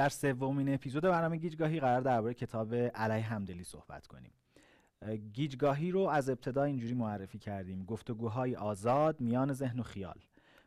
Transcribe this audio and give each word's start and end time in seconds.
در 0.00 0.08
سومین 0.08 0.74
اپیزود 0.74 1.02
برنامه 1.02 1.36
گیجگاهی 1.36 1.80
قرار 1.80 2.00
درباره 2.00 2.34
کتاب 2.34 2.74
علی 2.74 3.20
همدلی 3.20 3.64
صحبت 3.64 4.06
کنیم. 4.06 4.32
گیجگاهی 5.32 5.90
رو 5.90 6.00
از 6.00 6.28
ابتدا 6.30 6.64
اینجوری 6.64 6.94
معرفی 6.94 7.38
کردیم. 7.38 7.84
گفتگوهای 7.84 8.56
آزاد 8.56 9.20
میان 9.20 9.52
ذهن 9.52 9.80
و 9.80 9.82
خیال. 9.82 10.18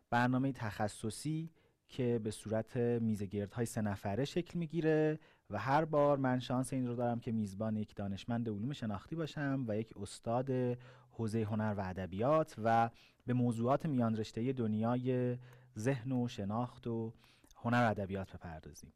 برنامه 0.10 0.52
تخصصی 0.52 1.50
که 1.88 2.20
به 2.24 2.32
صورت 2.32 2.78
میزگردهای 2.78 3.66
سه 3.66 3.82
نفره 3.82 4.26
شکل 4.26 4.60
می‌گیره 4.60 5.20
و 5.50 5.60
هر 5.60 5.86
بار 5.86 6.18
من 6.18 6.40
شانس 6.40 6.74
این 6.74 6.88
رو 6.88 6.96
دارم 6.96 7.20
که 7.20 7.32
میزبان 7.32 7.76
یک 7.76 7.96
دانشمند 7.96 8.50
علوم 8.50 8.74
شناختی 8.74 9.16
باشم 9.16 9.66
و 9.68 9.78
یک 9.78 9.98
استاد 9.98 10.78
حوزه 11.12 11.42
هنر 11.42 11.74
و 11.78 11.82
ادبیات 11.82 12.56
و 12.64 12.90
به 13.28 13.34
موضوعات 13.34 13.86
میان 13.86 14.18
رشته 14.18 14.54
دنیای 14.54 15.38
ذهن 15.78 16.12
و 16.12 16.28
شناخت 16.28 16.88
و 16.88 17.14
هنر 17.58 17.84
و 17.88 17.90
ادبیات 17.90 18.36
بپردازیم. 18.36 18.94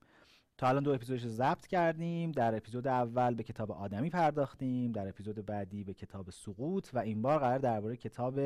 تا 0.58 0.68
الان 0.68 0.84
دو 0.84 0.94
اپیزودش 0.94 1.24
رو 1.24 1.30
ضبط 1.30 1.68
کردیم 1.68 2.32
در 2.32 2.56
اپیزود 2.56 2.88
اول 2.88 3.36
به 3.36 3.44
کتاب 3.44 3.72
آدمی 3.72 4.10
پرداختیم 4.10 4.92
در 4.92 5.08
اپیزود 5.08 5.46
بعدی 5.46 5.84
به 5.84 5.94
کتاب 5.94 6.30
سقوط 6.30 6.90
و 6.94 7.00
این 7.00 7.22
بار 7.22 7.40
قرار 7.40 7.58
درباره 7.58 7.96
کتاب 7.96 8.40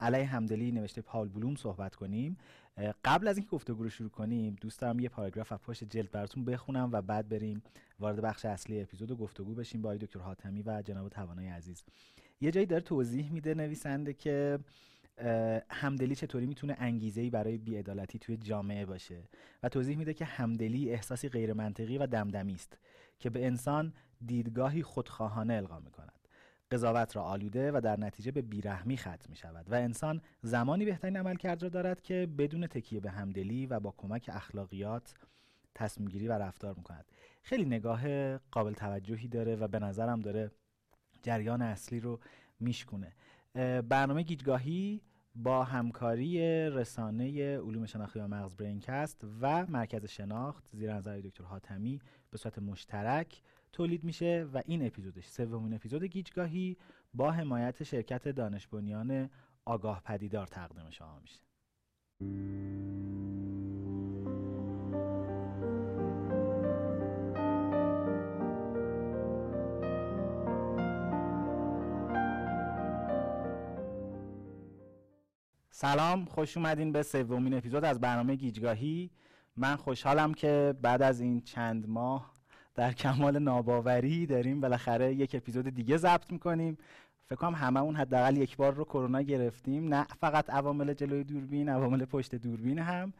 علی 0.00 0.22
همدلی 0.22 0.72
نوشته 0.72 1.02
پاول 1.02 1.28
بلوم 1.28 1.54
صحبت 1.54 1.94
کنیم. 1.94 2.36
قبل 3.04 3.28
از 3.28 3.36
اینکه 3.36 3.50
گفتگو 3.50 3.82
رو 3.82 3.90
شروع 3.90 4.10
کنیم 4.10 4.56
دوست 4.60 4.80
دارم 4.80 5.00
یه 5.00 5.08
پاراگراف 5.08 5.52
از 5.52 5.58
پشت 5.58 5.84
جلد 5.84 6.10
براتون 6.10 6.44
بخونم 6.44 6.88
و 6.92 7.02
بعد 7.02 7.28
بریم 7.28 7.62
وارد 8.00 8.20
بخش 8.20 8.44
اصلی 8.44 8.80
اپیزود 8.80 9.10
و 9.10 9.16
گفتگو 9.16 9.54
بشیم 9.54 9.82
با 9.82 9.94
دکتر 9.94 10.20
حاتمی 10.20 10.62
و 10.62 10.82
جناب 10.82 11.08
توانای 11.08 11.48
عزیز. 11.48 11.84
یه 12.40 12.50
جایی 12.50 12.66
داره 12.66 12.82
توضیح 12.82 13.32
میده 13.32 13.54
نویسنده 13.54 14.12
که 14.12 14.58
همدلی 15.70 16.14
چطوری 16.14 16.46
می‌تونه 16.46 16.76
انگیزه 16.78 17.30
برای 17.30 17.58
بیعدالتی 17.58 18.18
توی 18.18 18.36
جامعه 18.36 18.86
باشه؟ 18.86 19.28
و 19.62 19.68
توضیح 19.68 19.96
میده 19.96 20.14
که 20.14 20.24
همدلی 20.24 20.90
احساسی 20.90 21.28
غیر 21.28 21.52
منطقی 21.52 21.98
و 21.98 22.06
دمدمی 22.06 22.54
است 22.54 22.78
که 23.18 23.30
به 23.30 23.46
انسان 23.46 23.92
دیدگاهی 24.26 24.82
خودخواهانه 24.82 25.54
القا 25.54 25.80
می‌کند. 25.80 26.20
قضاوت 26.70 27.16
را 27.16 27.22
آلوده 27.22 27.72
و 27.72 27.80
در 27.84 28.00
نتیجه 28.00 28.30
به 28.30 28.42
بیرحمی 28.42 28.96
ختم 28.96 29.26
می 29.28 29.36
شود 29.36 29.70
و 29.70 29.74
انسان 29.74 30.20
زمانی 30.42 30.84
بهترین 30.84 31.16
عمل 31.16 31.34
کرد 31.34 31.62
را 31.62 31.68
دارد 31.68 32.02
که 32.02 32.28
بدون 32.38 32.66
تکیه 32.66 33.00
به 33.00 33.10
همدلی 33.10 33.66
و 33.66 33.80
با 33.80 33.94
کمک 33.96 34.30
اخلاقیات 34.32 35.14
تصمیم 35.74 36.08
گیری 36.08 36.28
و 36.28 36.32
رفتار 36.32 36.74
می 36.74 36.82
کند 36.82 37.04
خیلی 37.42 37.64
نگاه 37.64 38.36
قابل 38.38 38.72
توجهی 38.72 39.28
داره 39.28 39.56
و 39.56 39.68
به 39.68 39.78
نظرم 39.78 40.20
داره 40.20 40.50
جریان 41.22 41.62
اصلی 41.62 42.00
رو 42.00 42.20
میشکونه. 42.60 43.12
برنامه 43.88 44.22
گیجگاهی 44.22 45.00
با 45.34 45.64
همکاری 45.64 46.40
رسانه 46.70 47.58
علوم 47.58 47.86
شناختی 47.86 48.18
و 48.18 48.26
مغز 48.26 48.56
برینکست 48.56 49.24
و 49.40 49.66
مرکز 49.66 50.04
شناخت 50.04 50.68
زیر 50.72 50.94
نظر 50.94 51.20
دکتر 51.20 51.44
حاتمی 51.44 52.00
به 52.30 52.38
صورت 52.38 52.58
مشترک 52.58 53.42
تولید 53.72 54.04
میشه 54.04 54.46
و 54.54 54.62
این 54.66 54.86
اپیزودش 54.86 55.26
سومین 55.26 55.74
اپیزود 55.74 56.04
گیجگاهی 56.04 56.76
با 57.14 57.30
حمایت 57.30 57.82
شرکت 57.82 58.28
دانش 58.28 58.66
بنیان 58.66 59.30
آگاه 59.64 60.02
پدیدار 60.04 60.46
تقدیم 60.46 60.90
شما 60.90 61.20
میشه. 61.20 61.40
سلام 75.80 76.24
خوش 76.24 76.56
اومدین 76.56 76.92
به 76.92 77.02
سومین 77.02 77.54
اپیزود 77.54 77.84
از 77.84 78.00
برنامه 78.00 78.34
گیجگاهی. 78.34 79.10
من 79.56 79.76
خوشحالم 79.76 80.34
که 80.34 80.74
بعد 80.82 81.02
از 81.02 81.20
این 81.20 81.40
چند 81.40 81.88
ماه 81.88 82.32
در 82.74 82.92
کمال 82.92 83.38
ناباوری 83.38 84.26
داریم 84.26 84.60
بالاخره 84.60 85.14
یک 85.14 85.34
اپیزود 85.34 85.68
دیگه 85.68 85.96
ضبط 85.96 86.32
می‌کنیم. 86.32 86.78
فکر 87.26 87.36
کنم 87.36 87.54
همه 87.54 87.80
اون 87.80 87.96
حداقل 87.96 88.36
یک 88.36 88.56
بار 88.56 88.74
رو 88.74 88.84
کرونا 88.84 89.22
گرفتیم. 89.22 89.94
نه 89.94 90.06
فقط 90.20 90.50
عوامل 90.50 90.94
جلوی 90.94 91.24
دوربین 91.24 91.68
عوامل 91.68 92.04
پشت 92.04 92.34
دوربین 92.34 92.78
هم. 92.78 93.12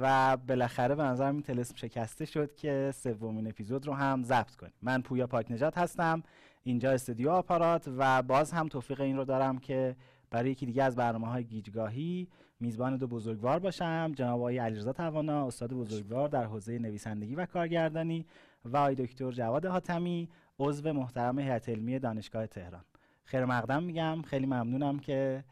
و 0.00 0.36
بالاخره 0.36 0.94
به 0.94 1.02
نظر 1.02 1.32
این 1.32 1.42
تلسم 1.42 1.76
شکسته 1.76 2.24
شد 2.24 2.54
که 2.54 2.92
سومین 2.94 3.48
اپیزود 3.48 3.86
رو 3.86 3.92
هم 3.92 4.22
ضبط 4.22 4.54
کنیم. 4.54 4.72
من 4.82 5.02
پویا 5.02 5.26
پاک 5.26 5.50
نجات 5.50 5.78
هستم. 5.78 6.22
اینجا 6.62 6.90
استودیو 6.90 7.30
آپارات 7.30 7.88
و 7.96 8.22
باز 8.22 8.52
هم 8.52 8.68
توفیق 8.68 9.00
این 9.00 9.16
رو 9.16 9.24
دارم 9.24 9.58
که 9.58 9.96
برای 10.30 10.50
یکی 10.50 10.66
دیگه 10.66 10.82
از 10.82 10.96
برنامه 10.96 11.26
های 11.26 11.44
گیجگاهی 11.44 12.28
میزبان 12.60 12.96
دو 12.96 13.06
بزرگوار 13.06 13.58
باشم 13.58 14.12
جناب 14.16 14.40
آقای 14.40 14.58
علیرضا 14.58 14.92
توانا 14.92 15.46
استاد 15.46 15.72
بزرگوار 15.72 16.28
در 16.28 16.44
حوزه 16.44 16.78
نویسندگی 16.78 17.34
و 17.34 17.46
کارگردانی 17.46 18.26
و 18.64 18.76
آقای 18.76 18.94
دکتر 18.94 19.30
جواد 19.30 19.66
حاتمی 19.66 20.28
عضو 20.58 20.92
محترم 20.92 21.38
هیئت 21.38 21.68
علمی 21.68 21.98
دانشگاه 21.98 22.46
تهران. 22.46 22.84
خیر 23.24 23.44
مقدم 23.44 23.82
میگم. 23.82 24.22
خیلی 24.22 24.46
ممنونم 24.46 24.98
که 24.98 25.44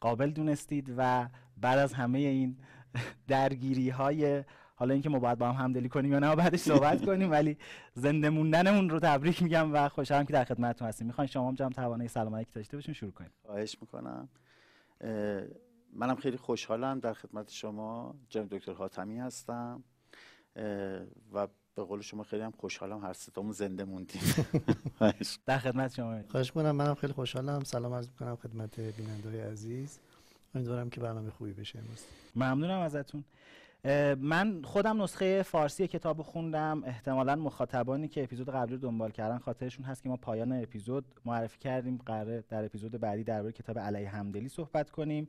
قابل 0.00 0.30
دونستید 0.30 0.94
و 0.96 1.28
بعد 1.56 1.78
از 1.78 1.92
همه 1.92 2.18
این 2.18 2.56
درگیری 3.28 3.90
های 3.90 4.44
حالا 4.82 4.94
اینکه 4.94 5.08
ما 5.08 5.18
باید 5.18 5.38
با 5.38 5.52
هم 5.52 5.64
همدلی 5.64 5.88
کنیم 5.88 6.12
یا 6.12 6.18
نه 6.18 6.36
بعدش 6.36 6.60
صحبت 6.60 7.04
کنیم. 7.06 7.30
ولی 7.30 7.56
زنده 7.94 8.30
موندنمون 8.30 8.90
رو 8.90 8.98
تبریک 9.00 9.42
میگم 9.42 9.74
و 9.74 9.88
خوشحالم 9.88 10.24
که 10.24 10.32
در 10.32 10.44
خدمتتون 10.44 10.88
هستیم. 10.88 11.06
می‌خواین 11.06 11.28
شما 11.28 11.48
هم 11.48 11.54
جمع 11.54 11.70
توانایی 11.70 12.08
سلامتی 12.08 12.46
داشته 12.54 12.76
باشین 12.76 12.94
شروع 12.94 13.12
کنیم. 13.12 13.30
خواهش 13.46 13.76
می‌کنم. 13.80 14.28
منم 15.92 16.16
خیلی 16.16 16.36
خوشحالم 16.36 17.00
در 17.00 17.12
خدمت 17.12 17.50
شما. 17.50 18.14
جناب 18.28 18.48
دکتر 18.48 18.72
حاتمی 18.72 19.18
هستم. 19.18 19.82
و 21.32 21.48
به 21.74 21.82
قول 21.82 22.00
شما 22.00 22.22
خیلی 22.22 22.42
هم 22.42 22.50
خوشحالم 22.50 23.04
هر 23.04 23.12
ستامون 23.12 23.52
زنده 23.52 23.84
موندیم. 23.84 24.22
در 25.46 25.58
خدمت 25.58 25.94
شما. 25.94 26.22
خواهش 26.30 26.56
می‌کنم. 26.56 26.76
منم 26.76 26.94
خیلی 26.94 27.12
خوشحالم. 27.12 27.64
سلام 27.64 27.94
عرض 27.94 28.08
می‌کنم 28.08 28.36
خدمت 28.36 28.80
بیننده 28.80 29.50
عزیز. 29.50 29.98
امیدوارم 30.54 30.90
که 30.90 31.00
برنامه 31.00 31.30
خوبی 31.30 31.52
بشه 31.52 31.78
امروز. 31.78 32.04
ممنونم 32.36 32.80
ازتون. 32.80 33.24
من 34.18 34.62
خودم 34.64 35.02
نسخه 35.02 35.42
فارسی 35.42 35.88
کتاب 35.88 36.22
خوندم. 36.22 36.82
احتمالا 36.86 37.36
مخاطبانی 37.36 38.08
که 38.08 38.22
اپیزود 38.22 38.50
قبلی 38.50 38.72
رو 38.72 38.80
دنبال 38.80 39.10
کردن 39.10 39.38
خاطرشون 39.38 39.84
هست 39.84 40.02
که 40.02 40.08
ما 40.08 40.16
پایان 40.16 40.62
اپیزود 40.62 41.04
معرفی 41.24 41.58
کردیم. 41.58 42.00
قرار 42.06 42.40
در 42.40 42.64
اپیزود 42.64 42.92
بعدی 42.92 43.24
درباره 43.24 43.52
کتاب 43.52 43.78
علی 43.78 44.04
همدلی 44.04 44.48
صحبت 44.48 44.90
کنیم. 44.90 45.28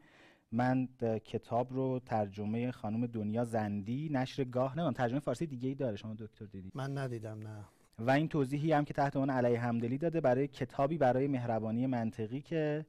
من 0.51 0.87
کتاب 1.25 1.73
رو 1.73 1.99
ترجمه 2.05 2.71
خانم 2.71 3.05
دنیا 3.05 3.43
زندی 3.43 4.09
نشر 4.11 4.43
گاه 4.43 4.77
نه 4.77 4.91
ترجمه 4.91 5.19
فارسی 5.19 5.45
دیگه 5.45 5.69
ای 5.69 5.75
داره 5.75 5.95
شما 5.95 6.13
دکتر 6.13 6.45
دیدید 6.45 6.71
من 6.75 6.97
ندیدم 6.97 7.39
نه. 7.39 7.65
و 7.99 8.11
این 8.11 8.27
توضیحی 8.27 8.71
هم 8.71 8.85
که 8.85 8.93
تحت 8.93 9.15
عنوان 9.15 9.29
علی 9.29 9.55
همدلی 9.55 9.97
داده 9.97 10.21
برای 10.21 10.47
کتابی 10.47 10.97
برای 10.97 11.27
مهربانی 11.27 11.87
منطقی 11.87 12.41
که 12.41 12.85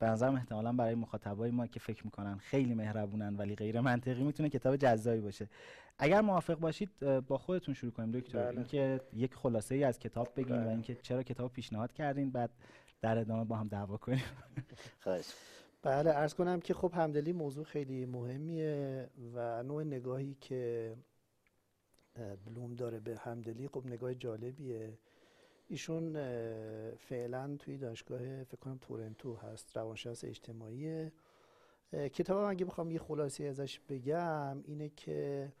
به 0.00 0.06
نظرم 0.06 0.34
احتمالا 0.34 0.72
برای 0.72 0.94
مخاطبای 0.94 1.50
ما 1.50 1.66
که 1.66 1.80
فکر 1.80 2.04
می‌کنن 2.04 2.36
خیلی 2.38 2.74
مهربونن 2.74 3.36
ولی 3.36 3.54
غیر 3.54 3.80
منطقی 3.80 4.22
می‌تونه 4.22 4.48
کتاب 4.48 4.76
جذابی 4.76 5.20
باشه. 5.20 5.48
اگر 5.98 6.20
موافق 6.20 6.54
باشید 6.54 6.98
با 7.00 7.38
خودتون 7.38 7.74
شروع 7.74 7.92
کنیم 7.92 8.10
دکتر. 8.10 8.42
بله. 8.42 8.56
اینکه 8.58 9.00
یک 9.12 9.34
خلاصه 9.34 9.74
ای 9.74 9.84
از 9.84 9.98
کتاب 9.98 10.28
بگیم 10.36 10.56
بله. 10.56 10.66
و 10.66 10.68
اینکه 10.68 10.94
چرا 10.94 11.22
کتاب 11.22 11.52
پیشنهاد 11.52 11.92
کردین 11.92 12.30
بعد 12.30 12.50
در 13.02 13.18
ادامه 13.18 13.44
با 13.44 13.56
هم 13.56 13.68
دعوا 13.68 13.96
کنیم. 13.96 14.22
خواهش. 15.04 15.34
بله 15.82 16.10
ارز 16.10 16.34
کنم 16.34 16.60
که 16.60 16.74
خب 16.74 16.92
همدلی 16.94 17.32
موضوع 17.32 17.64
خیلی 17.64 18.06
مهمیه 18.06 19.08
و 19.34 19.62
نوع 19.62 19.84
نگاهی 19.84 20.36
که 20.40 20.94
بلوم 22.46 22.74
داره 22.74 23.00
به 23.00 23.16
همدلی 23.16 23.68
خب 23.68 23.86
نگاه 23.86 24.14
جالبیه. 24.14 24.98
ایشون 25.70 26.12
فعلا 26.96 27.56
توی 27.58 27.76
دانشگاه 27.78 28.44
فکر 28.44 28.56
کنم 28.56 28.78
تورنتو 28.80 29.34
هست 29.34 29.76
روانشناس 29.76 30.24
اجتماعی 30.24 31.10
کتابم 31.92 32.50
اگه 32.50 32.64
بخوام 32.64 32.90
یه 32.90 32.98
خلاصی 32.98 33.46
ازش 33.46 33.80
بگم 33.80 34.62
اینه 34.64 34.88
که 34.88 35.52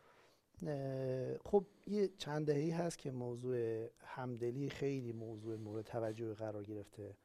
خب 1.44 1.66
یه 1.86 2.08
چند 2.18 2.46
دهی 2.46 2.70
هست 2.70 2.98
که 2.98 3.10
موضوع 3.10 3.86
همدلی 4.00 4.70
خیلی 4.70 5.12
موضوع 5.12 5.56
مورد 5.56 5.84
توجه 5.84 6.34
قرار 6.34 6.64
گرفته. 6.64 7.16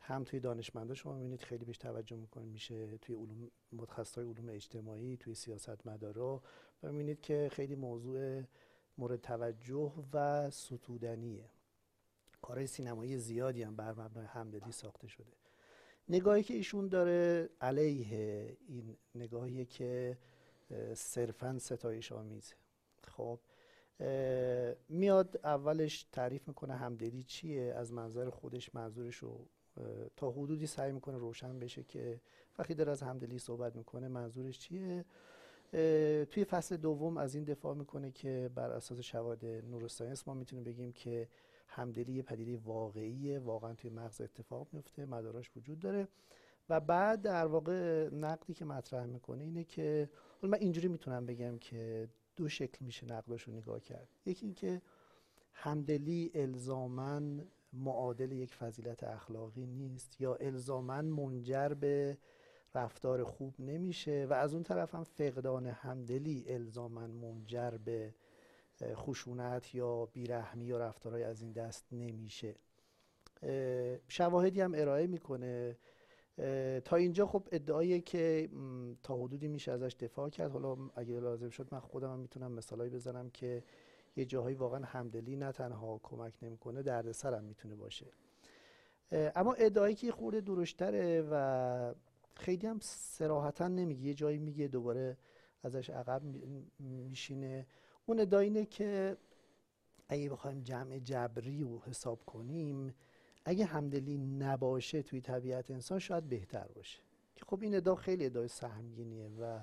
هم 0.00 0.24
توی 0.24 0.40
دانشمندا 0.40 0.94
شما 0.94 1.14
می‌بینید 1.14 1.42
خیلی 1.42 1.64
بهش 1.64 1.78
توجه 1.78 2.16
می‌کنه 2.16 2.44
میشه 2.44 2.98
توی 2.98 3.14
علوم 3.14 3.50
متخصصای 3.72 4.24
علوم 4.24 4.48
اجتماعی 4.48 5.16
توی 5.16 5.34
سیاست 5.34 5.86
مدارا 5.86 6.42
و 6.82 6.92
می‌بینید 6.92 7.20
که 7.20 7.48
خیلی 7.52 7.74
موضوع 7.74 8.42
مورد 8.98 9.20
توجه 9.20 9.92
و 10.12 10.50
ستودنیه. 10.50 11.44
کارهای 12.42 12.66
سینمایی 12.66 13.16
زیادی 13.16 13.62
هم 13.62 13.76
بر 13.76 13.92
مبنای 13.92 14.26
همدلی 14.26 14.72
ساخته 14.72 15.08
شده. 15.08 15.32
نگاهی 16.08 16.42
که 16.42 16.54
ایشون 16.54 16.88
داره 16.88 17.48
علیه 17.60 18.56
این 18.68 18.96
نگاهی 19.14 19.64
که 19.64 20.18
صرفا 20.94 21.58
ستایش 21.58 22.12
آمیزه. 22.12 22.54
خب 23.04 23.40
میاد 24.88 25.40
اولش 25.44 26.06
تعریف 26.12 26.48
می‌کنه 26.48 26.74
همدلی 26.74 27.22
چیه 27.22 27.74
از 27.76 27.92
منظر 27.92 28.30
خودش 28.30 28.74
منظورش 28.74 29.16
رو 29.16 29.46
تا 30.16 30.30
حدودی 30.30 30.66
سعی 30.66 30.92
می‌کنه 30.92 31.18
روشن 31.18 31.58
بشه 31.58 31.82
که 31.82 32.20
وقتی 32.58 32.74
داره 32.74 32.92
از 32.92 33.02
همدلی 33.02 33.38
صحبت 33.38 33.76
می‌کنه 33.76 34.08
منظورش 34.08 34.58
چیه. 34.58 35.04
توی 36.24 36.44
فصل 36.44 36.76
دوم 36.76 37.16
از 37.16 37.34
این 37.34 37.44
دفاع 37.44 37.74
می‌کنه 37.74 38.10
که 38.10 38.50
بر 38.54 38.70
اساس 38.70 38.98
شواهد 39.00 39.44
نوروساینس 39.44 40.28
ما 40.28 40.34
می‌تونیم 40.34 40.64
بگیم 40.64 40.92
که 40.92 41.28
همدلی 41.70 42.12
یه 42.12 42.22
پدیده 42.22 42.56
واقعیه 42.56 43.38
واقعا 43.38 43.74
توی 43.74 43.90
مغز 43.90 44.20
اتفاق 44.20 44.68
میفته 44.72 45.06
مداراش 45.06 45.50
وجود 45.56 45.78
داره. 45.78 46.08
و 46.68 46.80
بعد 46.80 47.22
در 47.22 47.46
واقع 47.46 48.08
نقدی 48.08 48.54
که 48.54 48.64
مطرح 48.64 49.06
می‌کنه 49.06 49.44
اینه 49.44 49.64
که 49.64 50.10
من 50.42 50.58
اینجوری 50.58 50.88
می‌تونم 50.88 51.26
بگم 51.26 51.58
که 51.58 52.08
دو 52.36 52.48
شکل 52.48 52.84
میشه 52.84 53.06
نقدش 53.06 53.42
رو 53.42 53.52
نگاه 53.52 53.80
کرد. 53.80 54.08
یکی 54.26 54.46
اینکه 54.46 54.82
همدلی 55.52 56.30
الزامن 56.34 57.46
معادل 57.72 58.32
یک 58.32 58.54
فضیلت 58.54 59.04
اخلاقی 59.04 59.66
نیست 59.66 60.20
یا 60.20 60.34
الزامن 60.34 61.04
منجر 61.04 61.68
به 61.68 62.18
رفتار 62.74 63.24
خوب 63.24 63.60
نمیشه 63.60 64.26
و 64.30 64.32
از 64.32 64.54
اون 64.54 64.62
طرف 64.62 64.94
هم 64.94 65.04
فقدان 65.04 65.66
همدلی 65.66 66.44
الزامن 66.48 67.10
منجر 67.10 67.70
به 67.70 68.14
خشونت 68.82 69.74
یا 69.74 70.06
بیرحمی 70.06 70.64
یا 70.64 70.78
رفتارهای 70.78 71.22
از 71.22 71.42
این 71.42 71.52
دست 71.52 71.86
نمیشه. 71.92 72.54
شواهدی 74.08 74.60
هم 74.60 74.74
ارائه 74.74 75.06
می‌کنه. 75.06 75.76
تا 76.84 76.96
اینجا 76.96 77.26
خب 77.26 77.48
ادعایی 77.52 78.00
که 78.00 78.48
تا 79.02 79.16
حدودی 79.16 79.48
میشه 79.48 79.72
ازش 79.72 79.96
دفاع 80.00 80.28
کرد. 80.28 80.52
حالا 80.52 80.76
اگه 80.94 81.20
لازم 81.20 81.50
شد 81.50 81.68
من 81.72 81.80
خودم 81.80 82.12
هم 82.12 82.18
می‌تونم 82.18 82.52
مثالایی 82.52 82.90
بزنم 82.90 83.30
که 83.30 83.64
یه 84.16 84.24
جاهایی 84.24 84.56
واقعا 84.56 84.84
همدلی 84.84 85.36
نه 85.36 85.52
تنها 85.52 86.00
کمک 86.02 86.34
نمی‌کنه 86.42 86.82
دردسرم 86.82 87.44
می‌تونه 87.44 87.74
باشه. 87.74 88.06
اما 89.12 89.52
ادعایی 89.52 89.94
که 89.94 90.12
خورده 90.12 90.40
درشتره 90.40 91.28
و 91.30 91.94
خیلی 92.34 92.66
هم 92.66 92.78
سراحتا 92.82 93.68
نمیگه 93.68 94.02
یه 94.02 94.14
جایی 94.14 94.38
میگه 94.38 94.68
دوباره 94.68 95.16
ازش 95.62 95.90
عقب 95.90 96.22
میشینه. 96.78 97.66
اون 98.10 98.20
ادعا 98.20 98.40
اینه 98.40 98.64
که 98.64 99.16
اگه 100.08 100.30
بخوایم 100.30 100.62
جمع 100.62 100.98
جبری 100.98 101.60
رو 101.60 101.82
حساب 101.82 102.24
کنیم 102.24 102.94
اگه 103.44 103.64
همدلی 103.64 104.18
نباشه 104.18 105.02
توی 105.02 105.20
طبیعت 105.20 105.70
انسان 105.70 105.98
شاید 105.98 106.28
بهتر 106.28 106.68
باشه. 106.74 106.98
که 107.36 107.44
خب 107.44 107.62
این 107.62 107.74
ادعا 107.74 107.94
خیلی 107.94 108.26
ادعای 108.26 108.48
سهمگینیه 108.48 109.30
و 109.40 109.60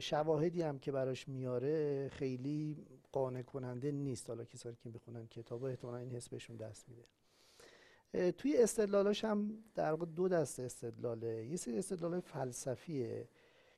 شواهدی 0.00 0.62
هم 0.62 0.78
که 0.78 0.92
براش 0.92 1.28
میاره 1.28 2.08
خیلی 2.08 2.76
قانع 3.12 3.42
کننده 3.42 3.92
نیست. 3.92 4.28
حالا 4.28 4.44
کسانی 4.44 4.76
که 4.82 4.88
بخونن 4.88 5.26
کتاب 5.26 5.64
احتمالا 5.64 5.96
این 5.96 6.10
حس 6.10 6.28
بهشون 6.28 6.56
دست 6.56 6.86
میده. 6.88 8.32
توی 8.32 8.56
استدلالاش 8.56 9.24
هم 9.24 9.64
در 9.74 9.90
واقع 9.90 10.06
دو 10.06 10.28
دست 10.28 10.60
استدلاله. 10.60 11.46
یه 11.46 11.56
سری 11.56 11.78
استدلال 11.78 12.20
فلسفیه. 12.20 13.28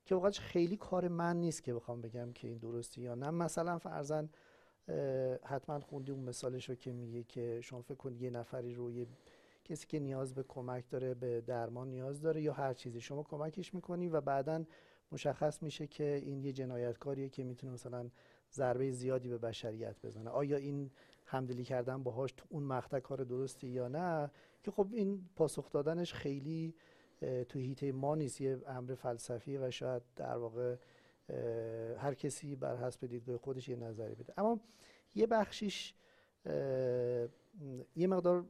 که 0.06 0.14
اوقاتش 0.14 0.41
خیلی 0.41 0.76
کار 0.76 1.08
من 1.08 1.37
نیست 1.37 1.62
که 1.62 1.75
بخوام 1.75 2.00
بگم 2.00 2.32
که 2.32 2.49
این 2.49 2.58
درستی 2.58 3.00
یا 3.00 3.14
نه. 3.14 3.31
مثلا 3.31 3.79
فرزن 3.79 4.29
حتما 5.44 5.81
خوندی 5.81 6.12
اون 6.12 6.25
مثالش 6.25 6.69
رو 6.69 6.75
که 6.75 6.93
میگه 6.93 7.23
که 7.23 7.61
شما 7.61 7.82
فکر 7.82 7.94
کنید 7.94 8.23
یه 8.23 8.31
نفری 8.31 8.75
رو 8.75 8.93
یه 8.93 9.06
کسی 9.64 9.87
که 9.87 10.00
نیاز 10.00 10.35
به 10.35 10.43
کمک 10.43 10.85
داره 10.91 11.14
به 11.14 11.41
درمان 11.41 11.91
نیاز 11.91 12.20
داره 12.20 12.43
یا 12.43 12.53
هر 12.53 12.75
چیزی. 12.75 13.00
شما 13.00 13.23
کمکش 13.23 13.75
می‌کنی 13.75 14.08
و 14.08 14.20
بعدا 14.20 14.64
مشخص 15.12 15.62
میشه 15.62 15.87
که 15.87 16.23
این 16.25 16.44
یه 16.44 16.52
جنایتکاریه 16.52 17.29
که 17.29 17.44
می‌تونه 17.44 17.73
مثلا 17.73 18.11
ضربه 18.52 18.91
زیادی 18.91 19.29
به 19.29 19.38
بشریت 19.38 19.97
بزنه. 20.02 20.31
آیا 20.31 20.56
این 20.56 20.91
همدلی 21.25 21.64
کردن 21.64 22.02
باهاش 22.02 22.32
تو 22.32 22.47
اون 22.49 22.62
مقطع 22.62 23.00
کار 23.00 23.25
درستی 23.25 23.69
یا 23.69 23.88
نه؟ 23.88 24.31
که 24.62 24.70
خب 24.70 24.88
این 24.93 25.29
پاسخ 25.37 25.70
دادنش 25.70 26.14
خیلی 26.14 26.75
تو 27.20 27.58
هیته 27.58 27.92
ما 27.92 28.14
نیست 28.14 28.40
یه 28.40 28.58
امر 28.66 28.94
فلسفی 28.94 29.56
و 29.56 29.70
شاید 29.70 30.02
در 30.16 30.36
واقع 30.36 30.76
هر 31.98 32.14
کسی 32.14 32.56
بر 32.56 32.76
حسب 32.76 33.06
دیدگاه 33.06 33.36
خودش 33.36 33.68
یه 33.68 33.76
نظری 33.76 34.14
بده. 34.14 34.32
اما 34.36 34.60
یه 35.14 35.26
بخشیش 35.26 35.94
یه 37.96 38.06
مقدار 38.06 38.44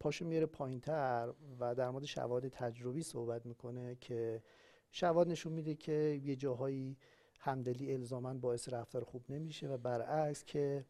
پاشو 0.00 0.24
میاره 0.24 0.46
پایینتر 0.46 1.32
و 1.60 1.74
در 1.74 1.90
مورد 1.90 2.04
شواهد 2.04 2.48
تجربی 2.48 3.02
صحبت 3.02 3.46
می‌کنه 3.46 3.96
که 4.00 4.42
شواهد 4.90 5.28
نشون 5.28 5.52
میده 5.52 5.74
که 5.74 6.20
یه 6.24 6.36
جاهایی 6.36 6.96
همدلی 7.38 7.92
الزاما 7.92 8.34
باعث 8.34 8.68
رفتار 8.68 9.04
خوب 9.04 9.24
نمیشه 9.28 9.68
و 9.68 9.76
برعکس 9.76 10.44
که 10.44 10.84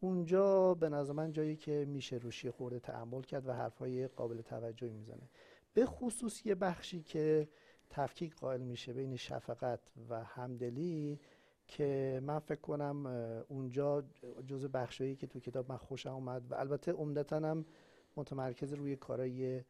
اونجا 0.00 0.74
به 0.74 0.88
نظر 0.88 1.12
من 1.12 1.32
جایی 1.32 1.56
که 1.56 1.84
میشه 1.88 2.16
روشی 2.16 2.50
خورده 2.50 2.78
تعمل 2.78 3.22
کرد 3.22 3.48
و 3.48 3.52
حرفهای 3.52 4.06
قابل 4.08 4.40
توجهی 4.40 4.90
می‌زنه. 4.90 5.28
به 5.74 5.86
خصوص 5.86 6.46
یه 6.46 6.54
بخشی 6.54 7.02
که 7.02 7.48
تفکیک 7.90 8.34
قائل 8.34 8.60
میشه 8.60 8.92
بین 8.92 9.16
شفقت 9.16 9.80
و 10.08 10.24
همدلی 10.24 11.20
که 11.66 12.20
من 12.22 12.38
فکر 12.38 12.60
کنم 12.60 13.06
اونجا 13.48 14.04
جز 14.46 14.66
بخشایی 14.66 15.16
که 15.16 15.26
تو 15.26 15.40
کتاب 15.40 15.72
من 15.72 15.76
خوشم 15.76 16.12
اومد 16.12 16.52
و 16.52 16.54
البته 16.54 16.92
عمدتا 16.92 17.36
هم 17.36 17.64
متمرکز 18.16 18.72
روی 18.72 18.96
کارای 18.96 19.62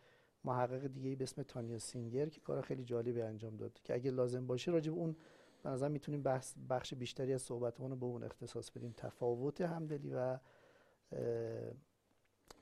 محقق 0.45 0.87
دیگه 0.87 1.17
به 1.17 1.23
اسم 1.23 1.43
تانیا 1.43 1.79
سینگر 1.79 2.29
که 2.29 2.41
کار 2.41 2.61
خیلی 2.61 2.85
جالبی 2.85 3.23
انجام 3.23 3.57
داد 3.57 3.81
که 3.85 3.95
اگه 3.95 4.11
لازم 4.11 4.47
باشه 4.47 4.71
راجع 4.71 4.93
به 4.93 4.99
اون 4.99 5.17
به 5.63 5.71
نظر 5.71 5.89
می‌تونیم 5.89 6.23
بحث 6.23 6.55
بخش 6.71 6.95
بیشتری 6.95 7.35
از 7.35 7.43
صحبتمون 7.43 7.91
رو 7.91 7.97
به 7.97 8.07
اون 8.07 8.25
اختصاص 8.25 8.71
بدیم 8.71 8.95
تفاوت 8.97 9.61
همدلی 9.61 10.11
و 10.15 10.39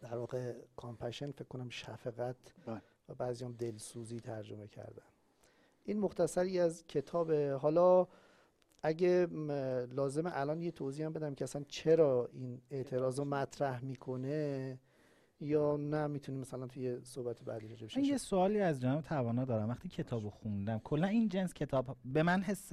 در 0.00 0.16
واقع 0.16 0.54
compassion 0.76 1.30
فکر 1.30 1.48
کنم 1.48 1.68
شفقت 1.68 2.36
بله. 2.66 2.82
و 3.10 3.14
بعضی 3.14 3.44
هم 3.44 3.52
دلسوزی 3.52 4.20
ترجمه 4.20 4.68
کردن. 4.68 5.02
این 5.84 6.00
مختصری 6.00 6.60
از 6.60 6.86
کتاب 6.86 7.32
حالا 7.32 8.06
اگه 8.82 9.26
لازم 9.92 10.22
الان 10.26 10.62
یه 10.62 10.70
توضیح 10.70 11.06
هم 11.06 11.12
بدم 11.12 11.34
که 11.34 11.44
اصلا 11.44 11.64
چرا 11.68 12.28
این 12.32 12.60
اعتراض 12.70 13.18
رو 13.18 13.24
مطرح 13.24 13.84
می‌کنه 13.84 14.78
یا 15.40 15.76
نه 15.76 16.06
می‌تونیم 16.06 16.40
مثلا 16.40 16.66
توی 16.66 17.00
صحبت 17.04 17.42
بعدی 17.42 17.68
راجع 17.68 18.00
من 18.00 18.04
یه 18.04 18.16
سوالی 18.16 18.60
از 18.60 18.80
جناب 18.80 19.00
توانا 19.02 19.44
دارم 19.44 19.68
وقتی 19.68 19.88
کتاب 19.88 20.28
خوندم. 20.28 20.78
کلا 20.78 21.06
این 21.06 21.28
جنس 21.28 21.54
کتاب 21.54 21.96
به 22.04 22.22
من 22.22 22.42
حس 22.42 22.72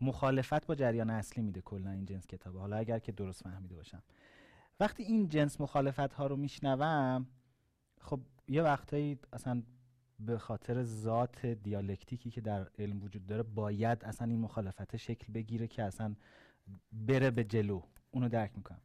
مخالفت 0.00 0.66
با 0.66 0.74
جریان 0.74 1.10
اصلی 1.10 1.42
میده 1.42 1.60
کلا 1.60 1.90
این 1.90 2.04
جنس 2.04 2.26
کتاب. 2.26 2.56
حالا 2.56 2.76
اگر 2.76 2.98
که 2.98 3.12
درست 3.12 3.42
فهمیده 3.42 3.74
باشم. 3.74 4.02
وقتی 4.80 5.02
این 5.02 5.28
جنس 5.28 5.60
مخالفت 5.60 6.12
ها 6.12 6.26
رو 6.26 6.36
میشنوم 6.36 7.26
خب 8.00 8.20
یه 8.48 8.62
وقتایی 8.62 9.18
اصلا 9.32 9.62
به 10.20 10.38
خاطر 10.38 10.82
ذات 10.82 11.46
دیالکتیکی 11.46 12.30
که 12.30 12.40
در 12.40 12.68
علم 12.78 13.02
وجود 13.02 13.26
داره 13.26 13.42
باید 13.42 14.04
اصلا 14.04 14.28
این 14.28 14.40
مخالفت 14.40 14.96
شکل 14.96 15.32
بگیره 15.32 15.66
که 15.66 15.82
اصلا 15.82 16.14
بره 16.92 17.30
به 17.30 17.44
جلو. 17.44 17.82
اونو 18.10 18.28
درک 18.28 18.50
می‌کنم. 18.56 18.80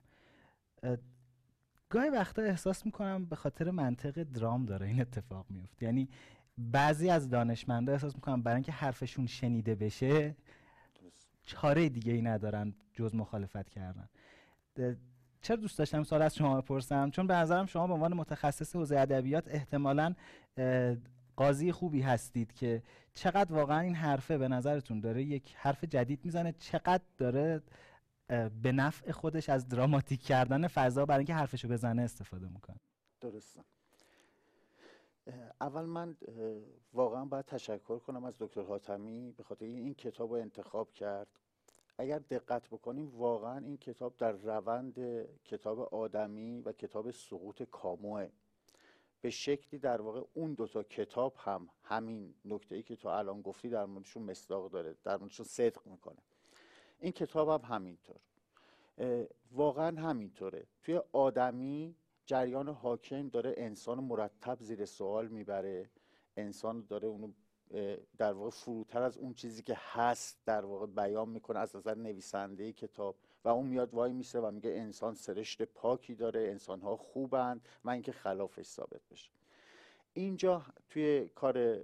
گاهی 1.89 2.09
وقتا 2.09 2.41
احساس 2.41 2.85
می‌کنم 2.85 3.25
به 3.25 3.35
خاطر 3.35 3.71
منطق 3.71 4.23
درام 4.23 4.65
داره 4.65 4.87
این 4.87 5.01
اتفاق 5.01 5.45
میفته 5.49 5.85
یعنی 5.85 6.09
بعضی 6.57 7.09
از 7.09 7.29
دانشمندا 7.29 7.93
احساس 7.93 8.15
می‌کنم 8.15 8.41
برای 8.41 8.55
اینکه 8.55 8.71
حرفشون 8.71 9.27
شنیده 9.27 9.75
بشه 9.75 10.35
چاره 11.43 11.89
دیگه 11.89 12.13
ای 12.13 12.21
ندارن 12.21 12.73
جز 12.93 13.15
مخالفت 13.15 13.69
کردن. 13.69 14.09
چرا 15.41 15.55
دوست 15.55 15.77
داشتم 15.77 16.03
سوال 16.03 16.21
از 16.21 16.35
شما 16.35 16.61
بپرسم؟ 16.61 17.09
چون 17.09 17.27
به 17.27 17.33
نظرم 17.33 17.65
شما 17.65 17.87
به 17.87 17.93
عنوان 17.93 18.13
متخصص 18.13 18.75
حوزه 18.75 18.99
ادبیات 18.99 19.47
احتمالا 19.47 20.15
قاضی 21.35 21.71
خوبی 21.71 22.01
هستید 22.01 22.53
که 22.53 22.83
چقدر 23.13 23.53
واقعا 23.53 23.79
این 23.79 23.95
حرفه 23.95 24.37
به 24.37 24.47
نظرتون 24.47 24.99
داره؟ 24.99 25.23
یک 25.23 25.55
حرف 25.55 25.83
جدید 25.83 26.25
می‌زنه 26.25 26.51
چقدر 26.51 27.03
داره 27.17 27.61
به 28.61 28.71
نفع 28.71 29.11
خودش 29.11 29.49
از 29.49 29.67
دراماتیک 29.67 30.21
کردن 30.21 30.67
فضا 30.67 31.05
برای 31.05 31.19
اینکه 31.19 31.33
حرفشو 31.33 31.67
بزنه 31.67 32.01
استفاده 32.01 32.47
می‌کنه؟ 32.47 32.77
درسته. 33.21 33.61
اول 35.61 35.85
من 35.85 36.17
واقعا 36.93 37.25
باید 37.25 37.45
تشکر 37.45 37.99
کنم 37.99 38.25
از 38.25 38.35
دکتر 38.39 38.61
حاتمی 38.61 39.31
به 39.31 39.43
خاطر 39.43 39.65
این 39.65 39.93
کتاب 39.93 40.33
رو 40.33 40.41
انتخاب 40.41 40.91
کرد. 40.93 41.27
اگر 42.01 42.19
دقت 42.19 42.67
بکنیم 42.67 43.09
واقعا 43.15 43.57
این 43.57 43.77
کتاب 43.77 44.17
در 44.17 44.31
روند 44.31 45.25
کتاب 45.45 45.79
آدمی 45.79 46.61
و 46.61 46.71
کتاب 46.71 47.11
سقوط 47.11 47.63
کاموه 47.63 48.29
به 49.21 49.29
شکلی 49.29 49.79
در 49.79 50.01
واقع 50.01 50.21
اون 50.33 50.53
دوتا 50.53 50.83
کتاب 50.83 51.33
هم 51.37 51.69
همین 51.83 52.33
نکته 52.45 52.75
ای 52.75 52.83
که 52.83 52.95
تو 52.95 53.07
الان 53.07 53.41
گفتی 53.41 53.69
در 53.69 53.85
موردشون 53.85 54.23
مصداق 54.23 54.71
داره 54.71 54.95
در 55.03 55.17
موردشون 55.17 55.45
صدق 55.45 55.87
می‌کنه. 55.87 56.17
این 56.99 57.11
کتاب 57.11 57.49
هم 57.49 57.75
همینطور. 57.75 58.15
واقعا 59.51 60.01
همینطوره. 60.01 60.67
توی 60.81 61.01
آدمی 61.11 61.95
جریان 62.25 62.69
حاکم 62.69 63.29
داره 63.29 63.53
انسان 63.57 63.99
مرتب 63.99 64.57
زیر 64.61 64.85
سوال 64.85 65.27
می‌بره. 65.27 65.89
انسان 66.37 66.85
داره 66.89 67.07
اونو 67.07 67.31
در 68.17 68.33
واقع 68.33 68.49
فروتر 68.49 69.01
از 69.01 69.17
اون 69.17 69.33
چیزی 69.33 69.63
که 69.63 69.77
هست 69.77 70.37
در 70.45 70.65
واقع 70.65 70.85
بیان 70.85 71.29
می‌کنه 71.29 71.59
از 71.59 71.75
نظر 71.75 71.95
نویسنده 71.95 72.73
کتاب. 72.73 73.15
و 73.45 73.49
اون 73.49 73.65
میاد 73.65 73.93
وای 73.93 74.13
میسه 74.13 74.39
و 74.39 74.51
میگه 74.51 74.69
انسان 74.69 75.15
سرشت 75.15 75.61
پاکی 75.61 76.15
داره 76.15 76.41
انسان 76.41 76.81
ها 76.81 76.95
خوبند 76.95 77.61
و 77.85 77.89
اینکه 77.89 78.11
خلافش 78.11 78.65
ثابت 78.65 79.01
بشه. 79.11 79.31
اینجا 80.13 80.61
توی 80.89 81.29
کار 81.35 81.77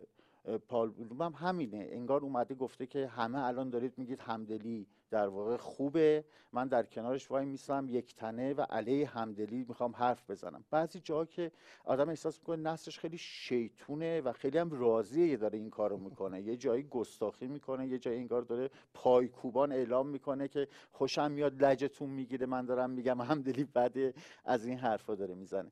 پال 0.67 0.89
بلوم 0.89 1.21
هم 1.21 1.33
همینه. 1.33 1.87
انگار 1.91 2.21
اومده 2.21 2.55
گفته 2.55 2.85
که 2.85 3.07
همه 3.07 3.43
الان 3.43 3.69
دارید 3.69 3.93
میگید 3.97 4.19
همدلی 4.19 4.87
در 5.09 5.27
واقع 5.27 5.57
خوبه. 5.57 6.25
من 6.53 6.67
در 6.67 6.83
کنارش 6.83 7.31
وای 7.31 7.45
میسم 7.45 7.87
یک 7.89 8.15
تنه 8.15 8.53
و 8.53 8.61
علیه 8.61 9.07
همدلی 9.07 9.65
می‌خوام 9.67 9.95
حرف 9.95 10.29
بزنم. 10.29 10.63
بعضی 10.71 10.99
جاها 10.99 11.25
که 11.25 11.51
آدم 11.85 12.09
احساس 12.09 12.39
می‌کنه 12.39 12.71
نسلش 12.71 12.99
خیلی 12.99 13.17
شیطونه 13.17 14.21
و 14.21 14.31
خیلی 14.31 14.57
هم 14.57 14.71
راضیه 14.71 15.37
داره 15.37 15.57
این 15.57 15.69
کارو 15.69 15.97
می‌کنه. 15.97 16.41
یه 16.41 16.57
جایی 16.57 16.83
گستاخی 16.83 17.47
می‌کنه 17.47 17.87
یه 17.87 17.97
جایی 17.97 18.19
انگار 18.19 18.41
داره 18.41 18.69
پایکوبان 18.93 19.71
اعلام 19.71 20.07
می‌کنه 20.07 20.47
که 20.47 20.67
خوشم 20.91 21.31
میاد 21.31 21.63
لجتون 21.63 22.09
می‌گیره. 22.09 22.45
من 22.45 22.65
دارم 22.65 22.89
میگم 22.89 23.21
همدلی 23.21 23.63
بده 23.63 24.13
از 24.45 24.65
این 24.65 24.77
حرفا 24.77 25.15
داره 25.15 25.35
می‌زنه. 25.35 25.71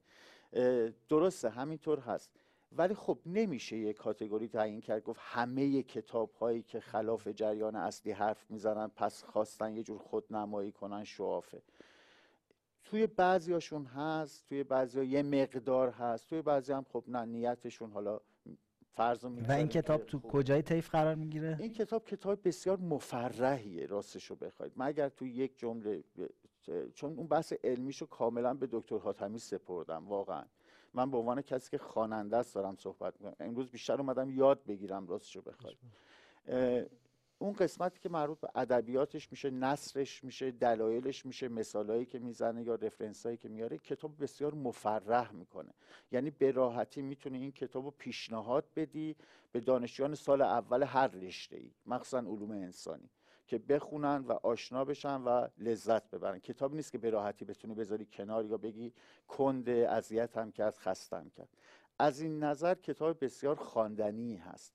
درسته 1.09 1.49
همینطور 1.49 1.99
هست. 1.99 2.44
ولی 2.71 2.93
خب 2.93 3.19
نمیشه 3.25 3.77
یه 3.77 3.93
کاتگوری 3.93 4.47
تعیین 4.47 4.81
کرد 4.81 5.03
گفت 5.03 5.19
همه 5.23 5.83
کتاب 5.83 6.31
هایی 6.31 6.61
که 6.61 6.79
خلاف 6.79 7.27
جریان 7.27 7.75
اصلی 7.75 8.11
حرف 8.11 8.51
می‌زنن 8.51 8.87
پس 8.87 9.23
خواستن 9.23 9.75
یه 9.75 9.83
جور 9.83 9.97
خودنمایی 9.97 10.71
کنن 10.71 11.03
شوافه 11.03 11.61
توی 12.85 13.07
بعضیاشون 13.07 13.85
هست 13.85 14.45
توی 14.49 14.63
بعضی 14.63 15.05
یه 15.05 15.23
مقدار 15.23 15.89
هست 15.89 16.29
توی 16.29 16.41
بعضی 16.41 16.73
هم 16.73 16.85
خب 16.93 17.03
نه 17.07 17.25
نیتشون 17.25 17.91
حالا 17.91 18.19
فرض 18.95 19.25
و 19.25 19.51
این 19.51 19.67
کتاب 19.67 20.05
تو 20.05 20.19
کجای 20.19 20.61
طیف 20.61 20.89
قرار 20.89 21.15
می‌گیره؟ 21.15 21.57
این 21.59 21.73
کتاب 21.73 22.05
کتاب 22.05 22.47
بسیار 22.47 22.77
مفرحیه 22.77 23.85
راستشو 23.85 24.35
بخواید. 24.35 24.71
مگر 24.77 25.09
تو 25.09 25.25
یک 25.25 25.59
جمله 25.59 26.03
چون 26.93 27.13
اون 27.17 27.27
بحث 27.27 27.53
علمیشو 27.63 28.05
کاملا 28.05 28.53
به 28.53 28.67
دکتر 28.71 28.97
حاتمی 28.97 29.39
سپردم 29.39 30.07
واقعا. 30.07 30.45
من 30.95 31.11
به 31.11 31.17
عنوان 31.17 31.41
کسی 31.41 31.71
که 31.71 31.77
خواننده 31.77 32.37
است 32.37 32.55
دارم 32.55 32.75
صحبت 32.75 33.13
می‌کنم. 33.21 33.35
امروز 33.39 33.71
بیشتر 33.71 33.99
اومدم 34.01 34.29
یاد 34.29 34.65
بگیرم 34.65 35.07
راستشو 35.07 35.41
بخواید 35.41 35.77
اون 37.37 37.53
قسمتی 37.53 37.99
که 37.99 38.09
مربوط 38.09 38.39
به 38.39 38.49
ادبیاتش 38.55 39.31
میشه 39.31 39.49
نصرش 39.49 40.23
میشه 40.23 40.51
دلایلش 40.51 41.25
میشه 41.25 41.47
مثالایی 41.47 42.05
که 42.05 42.19
می‌زنه 42.19 42.63
یا 42.63 42.75
رفرنسایی 42.75 43.37
که 43.37 43.49
میاره 43.49 43.77
کتاب 43.77 44.23
بسیار 44.23 44.53
مفرح 44.53 45.31
می‌کنه. 45.31 45.73
یعنی 46.11 46.29
به 46.29 46.51
راحتی 46.51 47.01
می‌تونی 47.01 47.37
این 47.37 47.51
کتاب 47.51 47.85
رو 47.85 47.91
پیشنهاد 47.91 48.65
بدی 48.75 49.15
به 49.51 49.59
دانشجویان 49.59 50.15
سال 50.15 50.41
اول 50.41 50.83
هر 50.83 51.07
رشته 51.07 51.57
ای 51.57 51.71
مخصوصا 51.85 52.17
علوم 52.17 52.51
انسانی. 52.51 53.09
که 53.47 53.57
بخونن 53.57 54.17
و 54.17 54.31
آشنا 54.31 54.85
بشن 54.85 55.21
و 55.21 55.47
لذت 55.57 56.09
ببرن. 56.09 56.39
کتاب 56.39 56.75
نیست 56.75 56.91
که 56.91 56.97
به 56.97 57.09
راحتی 57.09 57.45
بتونی 57.45 57.73
بذاری 57.73 58.05
کنار 58.05 58.45
یا 58.45 58.57
بگی 58.57 58.93
کنده 59.27 59.89
اذیت 59.89 60.37
هم 60.37 60.51
کرد 60.51 60.77
خستم 60.77 61.29
کرد. 61.29 61.49
از 61.99 62.21
این 62.21 62.43
نظر 62.43 62.75
کتاب 62.75 63.23
بسیار 63.23 63.55
خواندنی 63.55 64.35
هست. 64.35 64.73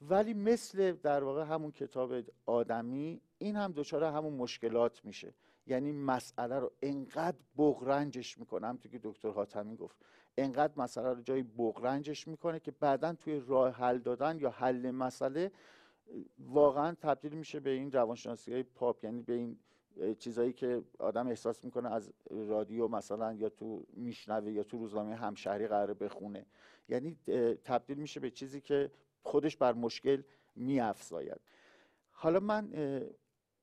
ولی 0.00 0.34
مثل 0.34 0.92
در 0.92 1.24
واقع 1.24 1.44
همون 1.44 1.70
کتاب 1.70 2.12
آدمی 2.46 3.20
این 3.38 3.56
هم 3.56 3.72
دچار 3.72 4.04
همون 4.04 4.32
مشکلات 4.32 5.04
میشه. 5.04 5.34
یعنی 5.66 5.92
مسئله 5.92 6.58
رو 6.58 6.72
انقدر 6.82 7.36
بغرنجش 7.56 8.38
می‌کنه. 8.38 8.66
هم 8.66 8.76
تو 8.76 8.88
که 8.88 9.00
دکتر 9.02 9.30
حاتمی 9.30 9.76
گفت 9.76 9.96
انقدر 10.38 10.72
مسئله 10.76 11.12
رو 11.12 11.22
جای 11.22 11.42
بغرنجش 11.42 12.28
می‌کنه 12.28 12.60
که 12.60 12.70
بعدا 12.70 13.12
توی 13.12 13.42
راه 13.46 13.72
حل 13.72 13.98
دادن 13.98 14.38
یا 14.38 14.50
حل 14.50 14.90
مسئله 14.90 15.52
واقعا 16.38 16.94
تبدیل 16.94 17.32
میشه 17.32 17.60
به 17.60 17.70
این 17.70 17.92
روانشناسی 17.92 18.52
های 18.52 18.62
پاپ 18.62 19.04
یعنی 19.04 19.22
به 19.22 19.32
این 19.32 19.58
چیزایی 20.18 20.52
که 20.52 20.82
آدم 20.98 21.26
احساس 21.26 21.64
می‌کنه 21.64 21.92
از 21.92 22.12
رادیو 22.30 22.88
مثلا 22.88 23.32
یا 23.32 23.48
تو 23.48 23.86
میشنوه 23.92 24.52
یا 24.52 24.62
تو 24.62 24.78
روزنامه 24.78 25.14
همشهری 25.14 25.66
قرار 25.66 25.94
بخونه. 25.94 26.46
یعنی 26.88 27.16
تبدیل 27.64 27.98
میشه 27.98 28.20
به 28.20 28.30
چیزی 28.30 28.60
که 28.60 28.90
خودش 29.22 29.56
بر 29.56 29.72
مشکل 29.72 30.22
میافزاید. 30.56 31.40
حالا 32.10 32.40
من 32.40 32.72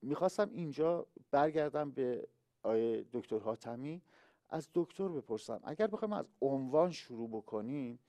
می‌خواستم 0.02 0.50
اینجا 0.54 1.08
برگردم 1.32 1.92
به 1.92 2.28
آیه 2.64 3.06
دکتر 3.12 3.38
حاتمی. 3.38 4.02
از 4.50 4.70
دکتر 4.74 5.08
بپرسم 5.08 5.60
اگر 5.64 5.88
بخوایم 5.88 6.14
از 6.14 6.26
عنوان 6.42 6.92
شروع 6.92 7.30
بکنیم 7.30 8.00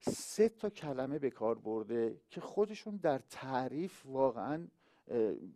سه 0.00 0.48
تا 0.48 0.70
کلمه 0.70 1.18
به 1.18 1.30
کار 1.30 1.58
برده 1.58 2.20
که 2.30 2.40
خودشون 2.40 2.96
در 2.96 3.18
تعریف 3.30 4.06
واقعا 4.06 4.66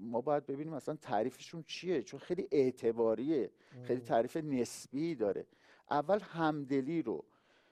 ما 0.00 0.20
باید 0.20 0.46
ببینیم 0.46 0.72
اصلا 0.72 0.96
تعریفشون 0.96 1.62
چیه 1.62 2.02
چون 2.02 2.20
خیلی 2.20 2.48
اعتباریه 2.50 3.50
خیلی 3.82 4.00
تعریف 4.00 4.36
نسبی 4.36 5.14
داره. 5.14 5.46
اول 5.90 6.18
همدلی 6.20 7.02
رو. 7.02 7.24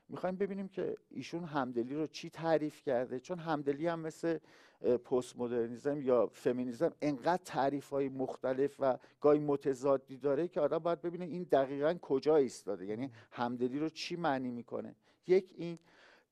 می‌خوایم 0.08 0.36
ببینیم 0.36 0.68
که 0.68 0.96
ایشون 1.10 1.44
همدلی 1.44 1.94
رو 1.94 2.06
چی 2.06 2.30
تعریف 2.30 2.82
کرده؟ 2.82 3.20
چون 3.20 3.38
همدلی 3.38 3.86
هم 3.86 4.00
مثل 4.00 4.38
پست 5.04 5.36
مدرنیزم 5.36 6.00
یا 6.00 6.26
فمینیزم 6.26 6.92
انقدر 7.02 7.42
تعریف 7.44 7.90
های 7.90 8.08
مختلف 8.08 8.76
و 8.78 8.98
گاهی 9.20 9.38
متضادی 9.38 10.16
داره 10.16 10.48
که 10.48 10.60
آدم 10.60 10.78
باید 10.78 11.00
ببینه 11.00 11.24
این 11.24 11.42
دقیقا 11.42 11.94
کجا 12.02 12.36
ایستاده. 12.36 12.86
یعنی 12.86 13.10
همدلی 13.30 13.78
رو 13.78 13.88
چی 13.88 14.16
معنی 14.16 14.50
می‌کنه؟ 14.50 14.94
یک 15.26 15.54
این 15.56 15.78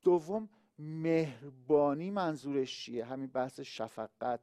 دوم 0.06 0.48
مهربانی 0.78 2.10
منظورش 2.10 2.80
چیه؟ 2.80 3.04
همین 3.04 3.26
بحث 3.26 3.60
شفقت 3.60 4.40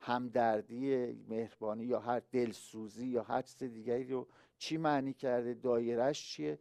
همدردی 0.00 1.12
مهربانی 1.28 1.84
یا 1.84 2.00
هر 2.00 2.22
دلسوزی 2.32 3.06
یا 3.06 3.22
هر 3.22 3.42
چیز 3.42 3.62
دیگری 3.72 4.04
رو 4.04 4.28
چی 4.58 4.76
معنی 4.76 5.12
کرده؟ 5.12 5.54
دایرش 5.54 6.28
چیه؟ 6.28 6.58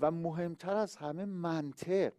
و 0.00 0.10
مهمتر 0.10 0.76
از 0.76 0.96
همه 0.96 1.24
منطق. 1.24 2.12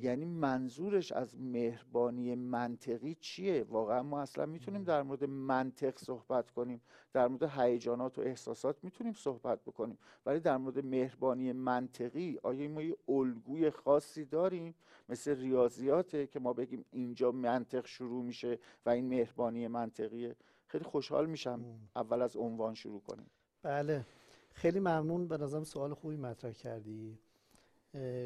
یعنی 0.00 0.24
منظورش 0.24 1.12
از 1.12 1.36
مهربانی 1.40 2.34
منطقی 2.34 3.16
چیه؟ 3.20 3.62
واقعا 3.62 4.02
ما 4.02 4.20
اصلا 4.20 4.46
می‌تونیم 4.46 4.84
در 4.84 5.02
مورد 5.02 5.24
منطق 5.24 5.98
صحبت 5.98 6.50
کنیم 6.50 6.80
در 7.12 7.28
مورد 7.28 7.42
هیجانات 7.42 8.18
و 8.18 8.20
احساسات 8.20 8.76
می‌تونیم 8.82 9.12
صحبت 9.12 9.62
بکنیم. 9.62 9.98
ولی 10.26 10.40
در 10.40 10.56
مورد 10.56 10.84
مهربانی 10.84 11.52
منطقی 11.52 12.38
آیا 12.42 12.68
ما 12.68 12.82
یه 12.82 12.96
الگوی 13.08 13.70
خاصی 13.70 14.24
داریم؟ 14.24 14.74
مثل 15.08 15.36
ریاضیاته 15.36 16.26
که 16.26 16.40
ما 16.40 16.52
بگیم 16.52 16.84
اینجا 16.90 17.32
منطق 17.32 17.86
شروع 17.86 18.24
میشه 18.24 18.58
و 18.86 18.90
این 18.90 19.08
مهربانی 19.08 19.68
منطقیه. 19.68 20.36
خیلی 20.66 20.84
خوشحال 20.84 21.26
میشم 21.26 21.64
اول 21.96 22.22
از 22.22 22.36
عنوان 22.36 22.74
شروع 22.74 23.00
کنیم. 23.00 23.26
بله. 23.62 24.06
خیلی 24.52 24.80
ممنون. 24.80 25.28
به 25.28 25.36
نظرم 25.36 25.64
سوال 25.64 25.94
خوبی 25.94 26.16
مطرح 26.16 26.52
کردی. 26.52 27.18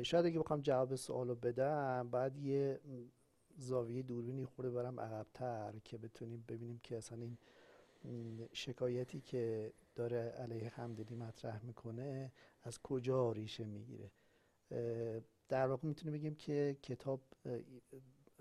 شاید 0.02 0.26
اگه 0.26 0.38
بخوام 0.38 0.60
جواب 0.60 0.96
سوال 0.96 1.28
رو 1.28 1.34
بدم 1.34 2.08
بعد 2.10 2.36
یه 2.36 2.80
زاویه 3.56 4.02
دوربینی 4.02 4.44
خورده 4.44 4.70
برم 4.70 5.00
عقبتر 5.00 5.74
که 5.84 5.98
بتونیم 5.98 6.44
ببینیم 6.48 6.78
که 6.82 6.96
اصلا 6.96 7.18
این 8.02 8.48
شکایتی 8.52 9.20
که 9.20 9.72
داره 9.94 10.18
علیه 10.18 10.68
همدلی 10.68 11.14
مطرح 11.14 11.64
می‌کنه 11.64 12.32
از 12.62 12.78
کجا 12.82 13.32
ریشه 13.32 13.64
می‌گیره. 13.64 14.10
در 15.48 15.66
واقع 15.66 15.88
می‌تونیم 15.88 16.14
بگیم 16.14 16.34
که 16.34 16.76
کتاب 16.82 17.20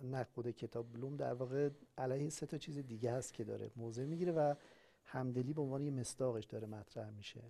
نقد 0.04 0.50
کتاب 0.50 0.94
بلوم 0.94 1.16
در 1.16 1.34
واقع 1.34 1.70
علیه 1.98 2.30
سه 2.30 2.46
تا 2.46 2.58
چیز 2.58 2.78
دیگه 2.78 3.12
هست 3.12 3.34
که 3.34 3.44
داره 3.44 3.72
موضع 3.76 4.06
می‌گیره 4.06 4.32
و 4.32 4.56
همدلی 5.04 5.54
به 5.54 5.62
عنوان 5.62 5.84
یه 5.84 5.92
مستاقش 5.92 6.46
داره 6.46 6.68
مطرح 6.68 7.10
میشه. 7.10 7.42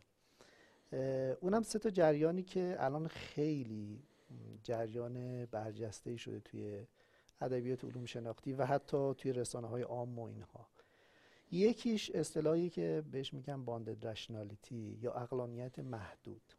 اونم 1.42 1.64
سه 1.64 1.80
تا 1.80 1.90
جریانی 1.90 2.44
که 2.44 2.76
الان 2.80 3.08
خیلی 3.08 4.04
جریان 4.64 5.46
برجسته 5.46 6.18
شده 6.18 6.40
توی 6.40 6.88
ادبیات 7.42 7.86
علوم 7.86 8.06
شناختی 8.06 8.54
و 8.54 8.66
حتی 8.66 9.14
توی 9.14 9.34
رسانه 9.34 9.68
های 9.68 9.82
عام 9.82 10.20
و 10.20 10.24
اینها. 10.24 10.68
یکیش 11.52 12.12
اصطلاحی 12.12 12.70
که 12.70 13.04
بهش 13.12 13.34
میگن 13.34 13.66
bounded 13.66 14.08
rationality 14.08 14.98
یا 15.02 15.14
عقلانیت 15.14 15.80
محدود. 15.80 16.54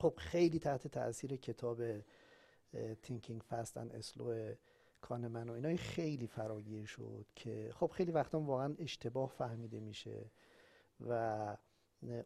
خب 0.00 0.14
خیلی 0.16 0.58
تحت 0.58 0.88
تاثیر 0.88 1.36
کتاب 1.36 1.82
Thinking, 3.02 3.42
Fast 3.42 3.76
and 3.76 3.90
Slow 3.90 4.54
کانمن 5.00 5.48
و 5.48 5.52
اینا 5.52 5.76
خیلی 5.76 6.26
فراگیر 6.26 6.84
شد 6.84 7.26
که 7.36 7.70
خب 7.74 7.86
خیلی 7.86 8.12
وقتا 8.12 8.40
واقعا 8.40 8.74
اشتباه 8.78 9.28
فهمیده 9.28 9.80
میشه 9.80 10.30
و 11.08 11.56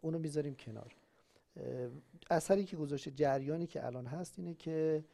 اونو 0.00 0.18
می‌ذاریم 0.18 0.54
کنار. 0.54 0.96
اثری 2.30 2.64
که 2.64 2.76
گذاشته 2.76 3.10
جریانی 3.10 3.66
که 3.66 3.86
الان 3.86 4.06
هست 4.06 4.38
اینه 4.38 4.54
که 4.54 5.04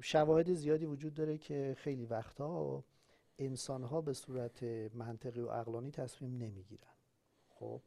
شواهد 0.00 0.52
زیادی 0.52 0.86
وجود 0.86 1.14
داره 1.14 1.38
که 1.38 1.74
خیلی 1.78 2.06
وقتها 2.06 2.84
انسان 3.38 3.82
ها 3.82 4.00
به 4.00 4.12
صورت 4.12 4.62
منطقی 4.94 5.40
و 5.40 5.48
عقلانی 5.48 5.90
تصمیم 5.90 6.36
نمی‌گیرن. 6.36 6.90
خب 7.48 7.80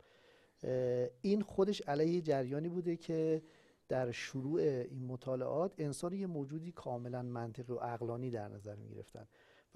این 1.21 1.41
خودش 1.41 1.81
علیه 1.81 2.21
جریانی 2.21 2.69
بوده 2.69 2.95
که 2.95 3.43
در 3.87 4.11
شروع 4.11 4.61
این 4.61 5.05
مطالعات 5.05 5.73
انسان 5.77 6.13
یه 6.13 6.27
موجودی 6.27 6.71
کاملا 6.71 7.21
منطقی 7.21 7.73
و 7.73 7.77
عقلانی 7.77 8.31
در 8.31 8.47
نظر 8.47 8.75
می 8.75 8.89
گرفتن 8.89 9.27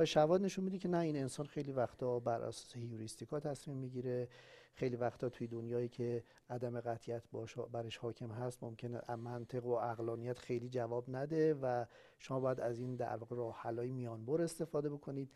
و 0.02 0.06
شواهد 0.06 0.42
نشون 0.42 0.66
میده 0.66 0.78
که 0.78 0.88
نه 0.88 0.98
این 0.98 1.18
انسان 1.18 1.46
خیلی 1.46 1.72
وقتا 1.72 2.20
بر 2.20 2.42
اساس 2.42 2.76
هیوریستیکا 2.76 3.40
تصمیم 3.40 3.78
می‌گیره. 3.78 4.28
خیلی 4.74 4.96
وقتا 4.96 5.30
توی 5.30 5.48
دنیایی 5.48 5.90
که 5.90 6.24
عدم 6.50 6.80
قطعیت 6.80 7.24
باش 7.32 7.56
برش 7.72 7.98
حاکم 7.98 8.32
هست 8.32 8.64
ممکنه 8.64 9.16
منطق 9.16 9.66
و 9.66 9.76
عقلانیت 9.76 10.40
خیلی 10.40 10.70
جواب 10.70 11.16
نده 11.16 11.54
و 11.54 11.86
شما 12.20 12.40
باید 12.40 12.60
از 12.60 12.80
این 12.80 12.96
در 12.96 13.16
واقع 13.16 13.36
راه 13.36 13.58
حلای 13.62 13.92
میانبر 13.92 14.42
استفاده 14.42 14.90
بکنید. 14.90 15.30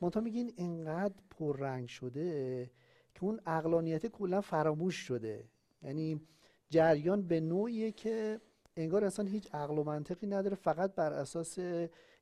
منتها 0.00 0.22
میگین 0.22 0.52
اینقدر 0.56 1.14
پررنگ 1.30 1.88
شده 1.88 2.70
که 3.14 3.24
اون 3.24 3.40
عقلانیت 3.46 4.06
کلا 4.06 4.40
فراموش 4.40 4.94
شده. 4.96 5.44
یعنی 5.82 6.20
جریان 6.70 7.22
به 7.22 7.40
نوعیه 7.40 7.92
که 7.92 8.40
انگار 8.76 9.04
انسان 9.04 9.28
هیچ 9.28 9.54
عقل 9.54 9.78
و 9.78 9.84
منطقی 9.84 10.26
نداره 10.26 10.56
فقط 10.56 10.94
بر 10.94 11.12
اساس 11.12 11.58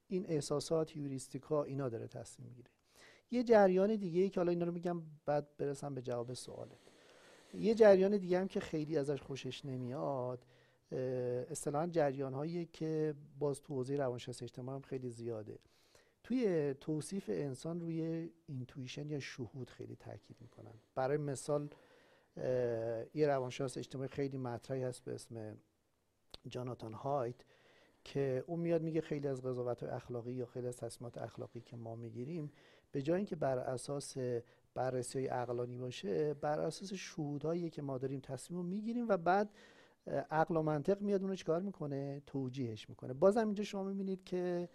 این 0.08 0.26
احساسات 0.28 0.96
یوریستیکا 0.96 1.64
اینا 1.64 1.88
داره 1.88 2.06
تصمیم 2.06 2.48
می‌گیره. 2.48 2.70
یه 3.30 3.42
جریان 3.42 3.96
دیگه 3.96 4.20
ای 4.20 4.30
که 4.30 4.40
حالا 4.40 4.50
اینا 4.50 4.64
رو 4.64 4.72
میگم 4.72 5.02
بعد 5.26 5.56
برسم 5.56 5.94
به 5.94 6.02
جواب 6.02 6.34
سوالت. 6.34 6.78
یه 7.54 7.74
جریان 7.74 8.16
دیگه 8.16 8.40
هم 8.40 8.48
که 8.48 8.60
خیلی 8.60 8.96
ازش 8.96 9.22
خوشش 9.22 9.64
نمیاد 9.64 10.46
اصطلاحا 11.50 11.86
جریان 11.86 12.34
هایی 12.34 12.66
که 12.66 13.14
باز 13.38 13.62
تو 13.62 13.74
حوزه 13.74 13.96
روانشناسی 13.96 14.44
اجتماعی 14.44 14.76
هم 14.76 14.82
خیلی 14.82 15.10
زیاده. 15.10 15.58
توی 16.24 16.74
توصیف 16.74 17.30
انسان 17.32 17.80
روی 17.80 18.30
اینتویشن 18.46 19.10
یا 19.10 19.20
شهود 19.20 19.70
خیلی 19.70 19.96
تاکید 19.96 20.36
می‌کنن. 20.40 20.74
برای 20.94 21.16
مثال 21.16 21.68
یه 23.14 23.26
روانشناس 23.26 23.78
اجتماعی 23.78 24.08
خیلی 24.08 24.38
مطرحی 24.38 24.82
هست 24.82 25.04
به 25.04 25.14
اسم 25.14 25.56
جاناتان 26.48 26.92
هایت. 26.92 27.36
که 28.06 28.44
اون 28.46 28.60
میاد 28.60 28.82
میگه 28.82 29.00
خیلی 29.00 29.28
از 29.28 29.42
قضاوت 29.42 29.82
اخلاقی 29.82 30.32
یا 30.32 30.46
خیلی 30.46 30.66
از 30.66 30.76
تصمیمات 30.76 31.18
اخلاقی 31.18 31.60
که 31.60 31.76
ما 31.76 31.96
می‌گیریم 31.96 32.52
به 32.92 33.02
جای 33.02 33.16
اینکه 33.16 33.36
بر 33.36 33.58
اساس 33.58 34.16
بررسی 34.74 35.18
های 35.18 35.28
عقلانی 35.28 35.78
باشه 35.78 36.34
بر 36.34 36.60
اساس 36.60 36.92
شهودهایی 36.92 37.70
که 37.70 37.82
ما 37.82 37.98
داریم 37.98 38.20
تصمیم 38.20 38.64
می‌گیریم 38.64 39.08
و 39.08 39.16
بعد 39.16 39.50
عقل 40.30 40.56
و 40.56 40.62
منطق 40.62 41.00
میاد 41.00 41.22
اونو 41.22 41.34
چیکار 41.34 41.62
می‌کنه؟ 41.62 42.22
توجیهش 42.26 42.88
می‌کنه. 42.88 43.12
بازم 43.12 43.46
اینجا 43.46 43.64
شما 43.64 43.82
می‌بینید 43.84 44.24
که 44.24 44.68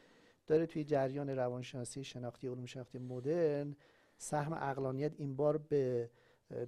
داره 0.47 0.65
توی 0.65 0.83
جریان 0.83 1.29
روانشناسی 1.29 2.03
شناختی 2.03 2.47
علوم 2.47 2.65
شناختی 2.65 2.99
مدرن 2.99 3.75
سهم 4.17 4.53
عقلانیت 4.53 5.13
این 5.17 5.35
بار 5.35 5.57
به 5.57 6.09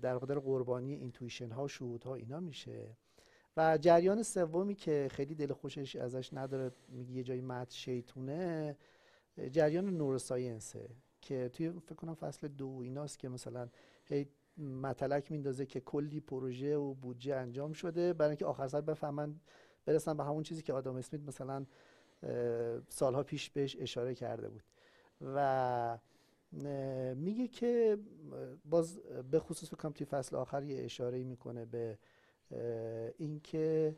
در 0.01 0.17
قدر 0.17 0.39
قربانی 0.39 0.93
اینتویشن 0.93 1.51
ها 1.51 1.67
شهود 1.67 2.03
ها 2.03 2.15
اینا 2.15 2.39
میشه. 2.39 2.97
و 3.57 3.77
جریان 3.77 4.23
سومی 4.23 4.75
که 4.75 5.07
خیلی 5.11 5.35
دل 5.35 5.53
خوشش 5.53 5.95
ازش 5.95 6.33
نداره 6.33 6.71
میگه 6.89 7.11
یه 7.11 7.23
جایی 7.23 7.41
مد 7.41 7.69
شیطونه 7.69 8.77
جریان 9.51 9.89
نوروساینسه 9.97 10.89
که 11.21 11.49
توی 11.53 11.69
فکر 11.69 11.95
کنم 11.95 12.15
فصل 12.15 12.47
دو 12.47 12.79
ایناست 12.83 13.19
که 13.19 13.29
مثلا 13.29 13.69
هی 14.05 14.27
مطلق 14.57 15.31
میندازه 15.31 15.65
که 15.65 15.79
کلی 15.79 16.19
پروژه 16.19 16.77
و 16.77 16.93
بودجه 16.93 17.35
انجام 17.35 17.73
شده 17.73 18.13
برای 18.13 18.29
اینکه 18.29 18.45
آخر 18.45 18.67
سر 18.67 18.81
بفهمن 18.81 19.35
برسن 19.85 20.17
به 20.17 20.23
همون 20.23 20.43
چیزی 20.43 20.61
که 20.61 20.73
آدم 20.73 20.95
اسمیت 20.95 21.21
مثلا 21.27 21.65
سالها 22.89 23.23
پیش 23.23 23.49
بهش 23.49 23.77
اشاره 23.79 24.15
کرده 24.15 24.49
بود. 24.49 24.63
و 25.21 25.97
میگه 27.15 27.47
که 27.47 27.97
باز 28.65 28.99
به 29.31 29.39
خصوص 29.39 29.73
بکنم 29.73 29.91
توی 29.91 30.05
فصل 30.05 30.35
آخر 30.35 30.63
یه 30.63 30.83
اشاره 30.83 31.23
می‌کنه 31.23 31.65
به 31.65 31.97
اینکه 33.17 33.95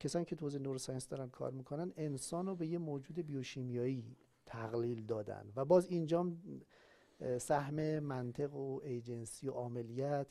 کسانی 0.00 0.24
که 0.24 0.36
تو 0.36 0.44
حوزه 0.44 0.58
نوروساینس 0.58 1.08
دارن 1.08 1.28
کار 1.28 1.50
می‌کنن 1.50 1.92
انسان 1.96 2.46
رو 2.46 2.54
به 2.54 2.66
یه 2.66 2.78
موجود 2.78 3.18
بیوشیمیایی 3.18 4.16
تقلیل 4.46 5.06
دادن 5.06 5.52
و 5.56 5.64
باز 5.64 5.86
اینجا 5.86 6.32
سهم 7.38 7.98
منطق 7.98 8.54
و 8.54 8.80
ایجنسی 8.84 9.48
و 9.48 9.52
عاملیت 9.52 10.26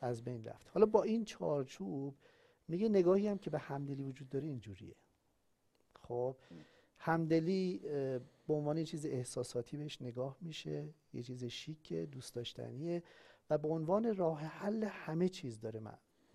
از 0.00 0.24
بین 0.24 0.44
رفت. 0.44 0.70
حالا 0.74 0.86
با 0.86 1.02
این 1.02 1.24
چارچوب 1.24 2.14
میگه 2.68 2.88
نگاهی 2.88 3.28
هم 3.28 3.38
که 3.38 3.50
به 3.50 3.58
همدلی 3.58 4.02
وجود 4.02 4.28
داره 4.28 4.46
اینجوریه. 4.46 4.94
خب 5.94 6.36
همدلی 6.98 7.78
به 8.46 8.54
عنوان 8.54 8.78
یه 8.78 8.84
چیز 8.84 9.06
احساساتی 9.06 9.76
بهش 9.76 10.02
نگاه 10.02 10.36
میشه 10.40 10.88
یه 11.12 11.22
چیز 11.22 11.44
شیک 11.44 11.92
دوست 11.92 12.34
داشتنیه 12.34 13.02
و 13.50 13.58
به 13.58 13.68
عنوان 13.68 14.16
راه 14.16 14.40
حل 14.40 14.84
همه 14.84 15.28
چیز 15.28 15.60
داره 15.60 15.80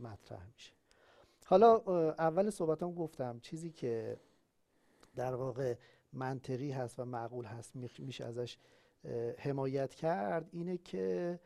مطرح 0.01 0.48
میشه. 0.53 0.72
حالا 1.46 1.77
اول 2.10 2.50
صحبتام 2.50 2.94
گفتم 2.94 3.39
چیزی 3.39 3.71
که 3.71 4.19
در 5.15 5.36
واقع 5.36 5.76
منطقی 6.13 6.71
هست 6.71 7.00
و 7.00 7.06
معقول 7.06 7.45
هست 7.45 7.76
میشه 8.00 8.26
ازش 8.26 8.58
حمایت 9.38 9.95
کرد 9.95 10.50
اینه 10.52 10.78
که 10.78 11.39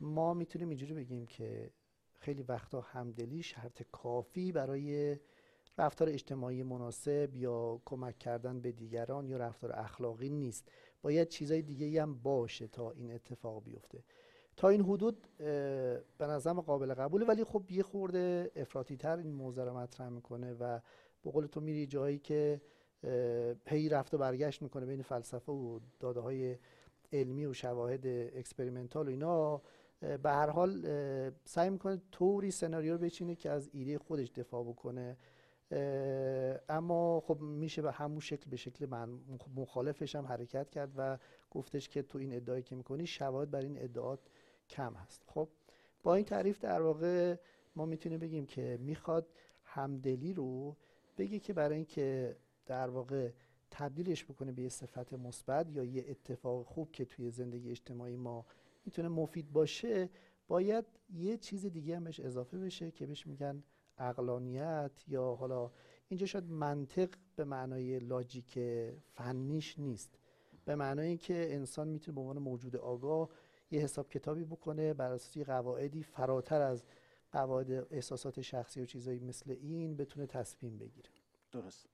ما 0.00 0.34
می‌تونیم 0.34 0.68
اینجوری 0.68 0.94
بگیم 0.94 1.26
که 1.26 1.70
خیلی 2.18 2.42
وقتا 2.42 2.80
همدلی 2.80 3.42
شرط 3.42 3.82
کافی 3.92 4.52
برای 4.52 5.18
رفتار 5.78 6.08
اجتماعی 6.08 6.62
مناسب 6.62 7.36
یا 7.36 7.80
کمک 7.84 8.18
کردن 8.18 8.60
به 8.60 8.72
دیگران 8.72 9.28
یا 9.28 9.36
رفتار 9.36 9.72
اخلاقی 9.72 10.28
نیست. 10.28 10.68
باید 11.02 11.28
چیزای 11.28 11.62
دیگه 11.62 12.02
هم 12.02 12.14
باشه 12.14 12.66
تا 12.66 12.90
این 12.90 13.12
اتفاق 13.12 13.64
بیفته. 13.64 14.04
تا 14.56 14.68
این 14.68 14.80
حدود 14.80 15.28
به 16.18 16.26
نظرم 16.26 16.60
قابل 16.60 16.94
قبوله. 16.94 17.26
ولی 17.26 17.44
خب 17.44 17.70
یه 17.70 17.82
خورده 17.82 18.50
افراطی 18.56 18.96
تر 18.96 19.16
این 19.16 19.32
موضوع 19.32 19.64
رو 19.64 19.76
مطرح 19.76 20.08
می‌کنه 20.08 20.52
و 20.52 20.80
به 21.22 21.30
قول 21.30 21.46
تو 21.46 21.60
میری 21.60 21.86
جایی 21.86 22.18
که 22.18 22.60
هی 23.66 23.88
رفت 23.88 24.14
و 24.14 24.18
برگشت 24.18 24.62
می‌کنه 24.62 24.86
بین 24.86 25.02
فلسفه 25.02 25.52
و 25.52 25.80
داده 26.00 26.20
های 26.20 26.56
علمی 27.12 27.46
و 27.46 27.52
شواهد 27.52 28.06
experimental 28.06 29.06
و 29.06 29.10
اینا. 29.10 29.62
به 30.00 30.30
هر 30.30 30.50
حال 30.50 30.82
سعی 31.44 31.70
می‌کنه 31.70 32.00
طوری 32.12 32.50
سناریو 32.50 32.92
رو 32.92 32.98
بچینه 32.98 33.34
که 33.34 33.50
از 33.50 33.70
ایده 33.72 33.98
خودش 33.98 34.28
دفاع 34.28 34.64
بکنه. 34.64 35.16
اما 36.68 37.20
خب 37.20 37.40
میشه 37.40 37.82
به 37.82 37.92
همون 37.92 38.20
شکل 38.20 38.50
به 38.50 38.56
شکل 38.56 38.86
من 38.86 39.20
مخالفش 39.56 40.16
هم 40.16 40.26
حرکت 40.26 40.70
کرد 40.70 40.92
و 40.96 41.18
گفتش 41.50 41.88
که 41.88 42.02
تو 42.02 42.18
این 42.18 42.32
ادعایی 42.32 42.62
که 42.62 42.74
می‌کنی 42.74 43.06
شواهد 43.06 43.50
بر 43.50 43.60
این 43.60 43.82
ادعات 43.82 44.20
کم 44.68 44.94
هست. 44.94 45.22
خب 45.26 45.48
با 46.02 46.14
این 46.14 46.24
تعریف 46.24 46.60
در 46.60 46.82
واقع 46.82 47.36
ما 47.76 47.86
می‌تونیم 47.86 48.18
بگیم 48.18 48.46
که 48.46 48.78
می‌خواد 48.80 49.26
همدلی 49.64 50.32
رو 50.32 50.76
بگه 51.18 51.38
که 51.38 51.52
برای 51.52 51.76
اینکه 51.76 52.36
در 52.66 52.88
واقع 52.88 53.30
تبدیلش 53.70 54.24
بکنه 54.24 54.52
به 54.52 54.62
یه 54.62 54.68
صفت 54.68 55.12
مثبت 55.12 55.70
یا 55.70 55.84
یه 55.84 56.04
اتفاق 56.08 56.66
خوب 56.66 56.92
که 56.92 57.04
توی 57.04 57.30
زندگی 57.30 57.70
اجتماعی 57.70 58.16
ما 58.16 58.46
می‌تونه 58.84 59.08
مفید 59.08 59.52
باشه 59.52 60.10
باید 60.48 60.84
یه 61.14 61.36
چیز 61.36 61.66
دیگه 61.66 61.96
هم 61.96 62.04
بهش 62.04 62.20
اضافه 62.20 62.58
بشه 62.58 62.90
که 62.90 63.06
بهش 63.06 63.26
میگن 63.26 63.62
اقلانیت 63.98 65.04
یا 65.08 65.34
حالا 65.34 65.70
اینجا 66.08 66.26
شاید 66.26 66.44
منطق 66.44 67.08
به 67.36 67.44
معنای 67.44 67.98
لاجیک 67.98 68.58
فنیش 69.14 69.78
نیست. 69.78 70.18
به 70.64 70.74
معنای 70.74 71.16
که 71.16 71.54
انسان 71.54 71.88
می‌تونه 71.88 72.14
به 72.14 72.20
عنوان 72.20 72.38
موجود 72.38 72.76
آگاه 72.76 73.30
یه 73.70 73.80
حساب 73.80 74.08
کتابی 74.08 74.44
بکنه 74.44 74.94
بر 74.94 75.10
اساس 75.10 75.38
قواعدی 75.38 76.02
فراتر 76.02 76.60
از 76.60 76.82
قواعد 77.32 77.70
احساسات 77.90 78.40
شخصی 78.40 78.80
و 78.80 78.86
چیزایی 78.86 79.18
مثل 79.20 79.50
این 79.50 79.96
بتونه 79.96 80.26
تصمیم 80.26 80.78
بگیره. 80.78 81.08
درست. 81.52 81.86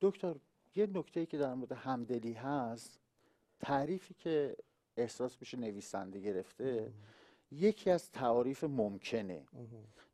دکتر 0.00 0.34
یه 0.74 0.86
نکته 0.86 1.20
ای 1.20 1.26
که 1.26 1.38
در 1.38 1.54
مورد 1.54 1.72
همدلی 1.72 2.32
هست 2.32 3.00
تعریفی 3.60 4.14
که 4.14 4.56
احساس 4.96 5.36
میشه 5.40 5.56
نویسنده 5.58 6.20
گرفته 6.20 6.92
یکی 7.50 7.90
از 7.90 8.10
تعاریف 8.10 8.64
ممکنه. 8.64 9.46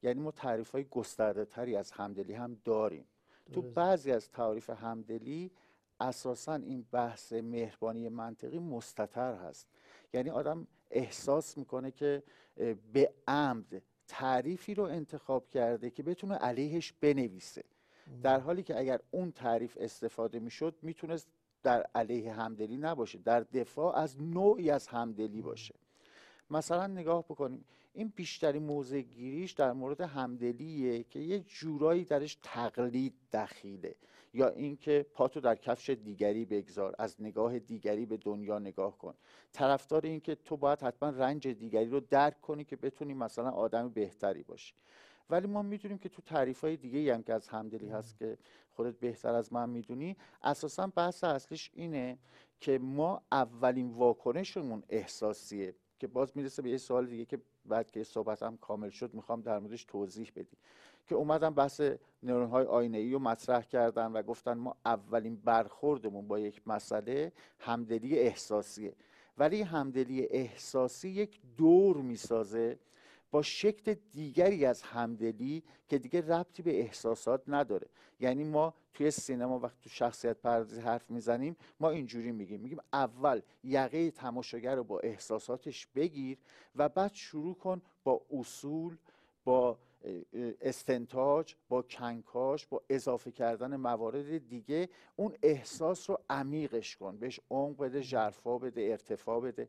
یعنی 0.02 0.20
ما 0.20 0.30
تعریف 0.30 0.70
های 0.70 0.84
گسترده 0.84 1.44
تری 1.44 1.76
از 1.76 1.90
همدلی 1.90 2.32
هم 2.32 2.60
داریم. 2.64 3.04
تو 3.52 3.62
بعضی 3.62 4.12
از 4.12 4.30
تعاریف 4.30 4.70
همدلی 4.70 5.50
اساسا 6.00 6.54
این 6.54 6.86
بحث 6.92 7.32
مهربانی 7.32 8.08
منطقی 8.08 8.58
مستتر 8.58 9.34
هست. 9.34 9.68
یعنی 10.16 10.30
آدم 10.30 10.66
احساس 10.90 11.58
می‌کنه 11.58 11.90
که 11.90 12.22
به 12.92 13.12
عمد 13.28 13.82
تعریفی 14.08 14.74
رو 14.74 14.82
انتخاب 14.84 15.48
کرده 15.48 15.90
که 15.90 16.02
بتونه 16.02 16.34
علیهش 16.34 16.92
بنویسه. 17.00 17.64
در 18.22 18.40
حالی 18.40 18.62
که 18.62 18.78
اگر 18.78 19.00
اون 19.10 19.32
تعریف 19.32 19.76
استفاده 19.80 20.38
می‌شد 20.38 20.74
می‌تونست 20.82 21.28
در 21.62 21.86
علیه 21.94 22.32
همدلی 22.32 22.76
نباشه 22.76 23.18
در 23.18 23.40
دفاع 23.40 23.96
از 23.96 24.22
نوعی 24.22 24.70
از 24.70 24.88
همدلی 24.88 25.42
باشه. 25.42 25.74
مثلا 26.50 26.86
نگاه 26.86 27.24
بکنیم. 27.24 27.64
این 27.96 28.12
بیشتری 28.16 28.58
موضع 28.58 29.00
گیریش 29.00 29.52
در 29.52 29.72
مورد 29.72 30.00
همدلیه 30.00 31.02
که 31.02 31.18
یه 31.18 31.38
جورایی 31.40 32.04
درش 32.04 32.38
تقلید 32.42 33.14
دخیله. 33.32 33.94
یا 34.34 34.48
اینکه 34.48 35.06
پاتو 35.14 35.40
در 35.40 35.54
کفش 35.54 35.90
دیگری 35.90 36.44
بگذار 36.44 36.94
از 36.98 37.16
نگاه 37.18 37.58
دیگری 37.58 38.06
به 38.06 38.16
دنیا 38.16 38.58
نگاه 38.58 38.98
کن. 38.98 39.14
طرفدار 39.52 40.06
این 40.06 40.20
که 40.20 40.34
تو 40.34 40.56
باید 40.56 40.82
حتما 40.82 41.10
رنج 41.10 41.48
دیگری 41.48 41.86
رو 41.86 42.00
درک 42.00 42.40
کنی 42.40 42.64
که 42.64 42.76
بتونی 42.76 43.14
مثلا 43.14 43.50
آدم 43.50 43.88
بهتری 43.88 44.42
باشی. 44.42 44.74
ولی 45.30 45.46
ما 45.46 45.62
می‌دونیم 45.62 45.98
که 45.98 46.08
تو 46.08 46.22
تعریف 46.22 46.60
های 46.60 46.76
دیگه 46.76 47.14
هم 47.14 47.22
که 47.22 47.32
از 47.32 47.48
همدلی 47.48 47.88
هست 47.88 48.18
که 48.18 48.38
خودت 48.72 48.98
بهتر 48.98 49.34
از 49.34 49.52
من 49.52 49.70
می‌دونی 49.70 50.16
اساسا 50.42 50.86
بحث 50.86 51.24
اصلیش 51.24 51.70
اینه 51.74 52.18
که 52.60 52.78
ما 52.78 53.22
اولین 53.32 53.90
واکنشمون 53.90 54.82
احساسیه. 54.88 55.74
که 55.98 56.06
باز 56.06 56.36
می‌رسه 56.36 56.62
به 56.62 56.70
یه 56.70 56.78
سوال 56.78 57.06
دیگه 57.06 57.24
که 57.24 57.38
بعد 57.68 57.90
که 57.90 58.04
صحبت 58.04 58.42
هم 58.42 58.56
کامل 58.56 58.90
شد 58.90 59.14
می‌خوام 59.14 59.40
در 59.40 59.58
موردش 59.58 59.84
توضیح 59.84 60.32
بدیم 60.36 60.58
که 61.06 61.14
اومدن 61.14 61.50
بحث 61.50 61.80
نورون 62.22 62.50
های 62.50 62.66
آینه 62.66 62.98
ای 62.98 63.12
رو 63.12 63.18
مطرح 63.18 63.62
کردن 63.62 64.12
و 64.12 64.22
گفتن 64.22 64.52
ما 64.52 64.76
اولین 64.84 65.36
برخوردمون 65.36 66.28
با 66.28 66.38
یک 66.38 66.62
مسئله 66.68 67.32
همدلی 67.58 68.18
احساسیه. 68.18 68.94
ولی 69.38 69.62
همدلی 69.62 70.26
احساسی 70.26 71.08
یک 71.08 71.40
دور 71.56 71.96
می‌سازه 71.96 72.78
با 73.30 73.42
شکل 73.42 73.94
دیگری 74.12 74.64
از 74.64 74.82
همدلی 74.82 75.62
که 75.88 75.98
دیگه 75.98 76.20
ربطی 76.20 76.62
به 76.62 76.80
احساسات 76.80 77.42
نداره. 77.48 77.86
یعنی 78.20 78.44
ما 78.44 78.74
توی 78.94 79.10
سینما 79.10 79.58
وقتی 79.58 79.78
تو 79.82 79.88
شخصیت 79.90 80.36
پردازی 80.36 80.80
حرف 80.80 81.10
می‌زنیم 81.10 81.56
ما 81.80 81.90
اینجوری 81.90 82.32
میگیم. 82.32 82.60
میگیم 82.60 82.78
اول 82.92 83.40
یقه 83.64 84.10
تماشاگر 84.10 84.74
رو 84.74 84.84
با 84.84 85.00
احساساتش 85.00 85.86
بگیر 85.86 86.38
و 86.76 86.88
بعد 86.88 87.12
شروع 87.14 87.54
کن 87.54 87.82
با 88.04 88.20
اصول 88.30 88.96
با 89.44 89.78
استنتاج 90.60 91.54
با 91.68 91.82
کنکاش 91.82 92.66
با 92.66 92.82
اضافه 92.90 93.30
کردن 93.30 93.76
موارد 93.76 94.48
دیگه. 94.48 94.88
اون 95.16 95.34
احساس 95.42 96.10
رو 96.10 96.18
عمیقش 96.30 96.96
کن. 96.96 97.16
بهش 97.16 97.40
عمق 97.50 97.76
بده 97.76 98.00
ژرفا 98.00 98.58
بده 98.58 98.80
ارتفاع 98.80 99.40
بده. 99.40 99.68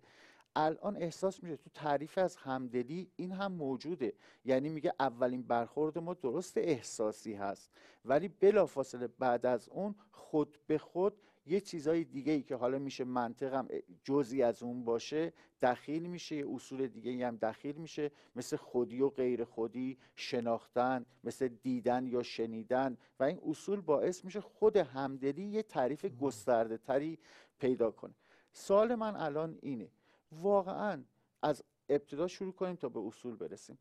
الان 0.58 0.98
احساس 0.98 1.43
میشه 1.43 1.58
تو 1.58 1.70
تعریف 1.74 2.17
از 2.17 2.36
همدلی 2.36 3.12
این 3.15 3.32
هم 3.32 3.52
موجوده. 3.52 4.13
یعنی 4.46 4.70
میگه 4.70 4.93
اولین 5.00 5.43
برخورد 5.43 5.98
ما 5.98 6.13
درست 6.13 6.58
احساسی 6.58 7.34
هست. 7.34 7.72
ولی 8.06 8.28
بلافاصله 8.28 9.08
بعد 9.08 9.46
از 9.46 9.70
اون 9.70 9.96
خود 10.12 10.58
به 10.67 10.78
خود 10.78 11.13
یه 11.46 11.62
چیزای 11.62 12.04
دیگه 12.04 12.34
ای 12.34 12.41
که 12.43 12.56
حالا 12.56 12.80
میشه 12.80 13.04
منطقم 13.04 13.67
جزی 14.04 14.43
از 14.43 14.63
اون 14.63 14.86
باشه 14.86 15.34
دخیل 15.62 16.06
میشه. 16.06 16.36
یه 16.36 16.46
اصول 16.54 16.88
دیگه 16.88 17.28
هم 17.28 17.36
دخیل 17.36 17.76
میشه. 17.76 18.12
مثل 18.36 18.58
خودی 18.58 19.02
و 19.02 19.10
غیر 19.10 19.43
خودی 19.43 19.98
شناختن 20.15 21.06
مثل 21.24 21.48
دیدن 21.48 22.06
یا 22.06 22.24
شنیدن. 22.24 22.98
و 23.20 23.24
این 23.24 23.39
اصول 23.48 23.82
باعث 23.82 24.26
میشه 24.26 24.41
خود 24.41 24.78
همدلی 24.78 25.43
یه 25.43 25.63
تعریف 25.63 26.06
گسترده 26.06 26.78
تری 26.78 27.20
پیدا 27.60 27.91
کنه. 27.91 28.13
سال 28.52 28.96
من 28.96 29.15
الان 29.15 29.58
اینه. 29.62 29.89
واقعا 30.32 31.04
از 31.42 31.63
ابتدا 31.90 32.28
شروع 32.28 32.54
کنیم 32.54 32.76
تا 32.76 32.90
به 32.90 33.00
اصول 33.00 33.36
برسیم. 33.36 33.78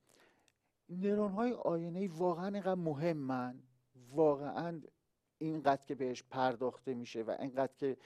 نرون 0.89 1.33
های 1.33 1.53
آینه 1.53 2.09
واقعا 2.09 2.47
اینقدر 2.47 2.75
مهمن 2.75 3.63
واقعا 4.11 4.81
اینقدر 5.39 5.87
که 5.87 5.95
بهش 5.95 6.23
پرداخته 6.31 6.95
میشه 6.95 7.23
و 7.23 7.37
اینقدر 7.41 7.73
که 7.79 7.97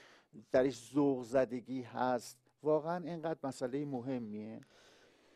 درش 0.51 0.91
ذوق 0.93 1.23
زدگی 1.23 1.81
هست. 1.81 2.37
واقعا 2.63 3.03
اینقدر 3.05 3.39
مسئله 3.43 3.85
مهمیه. 3.85 4.61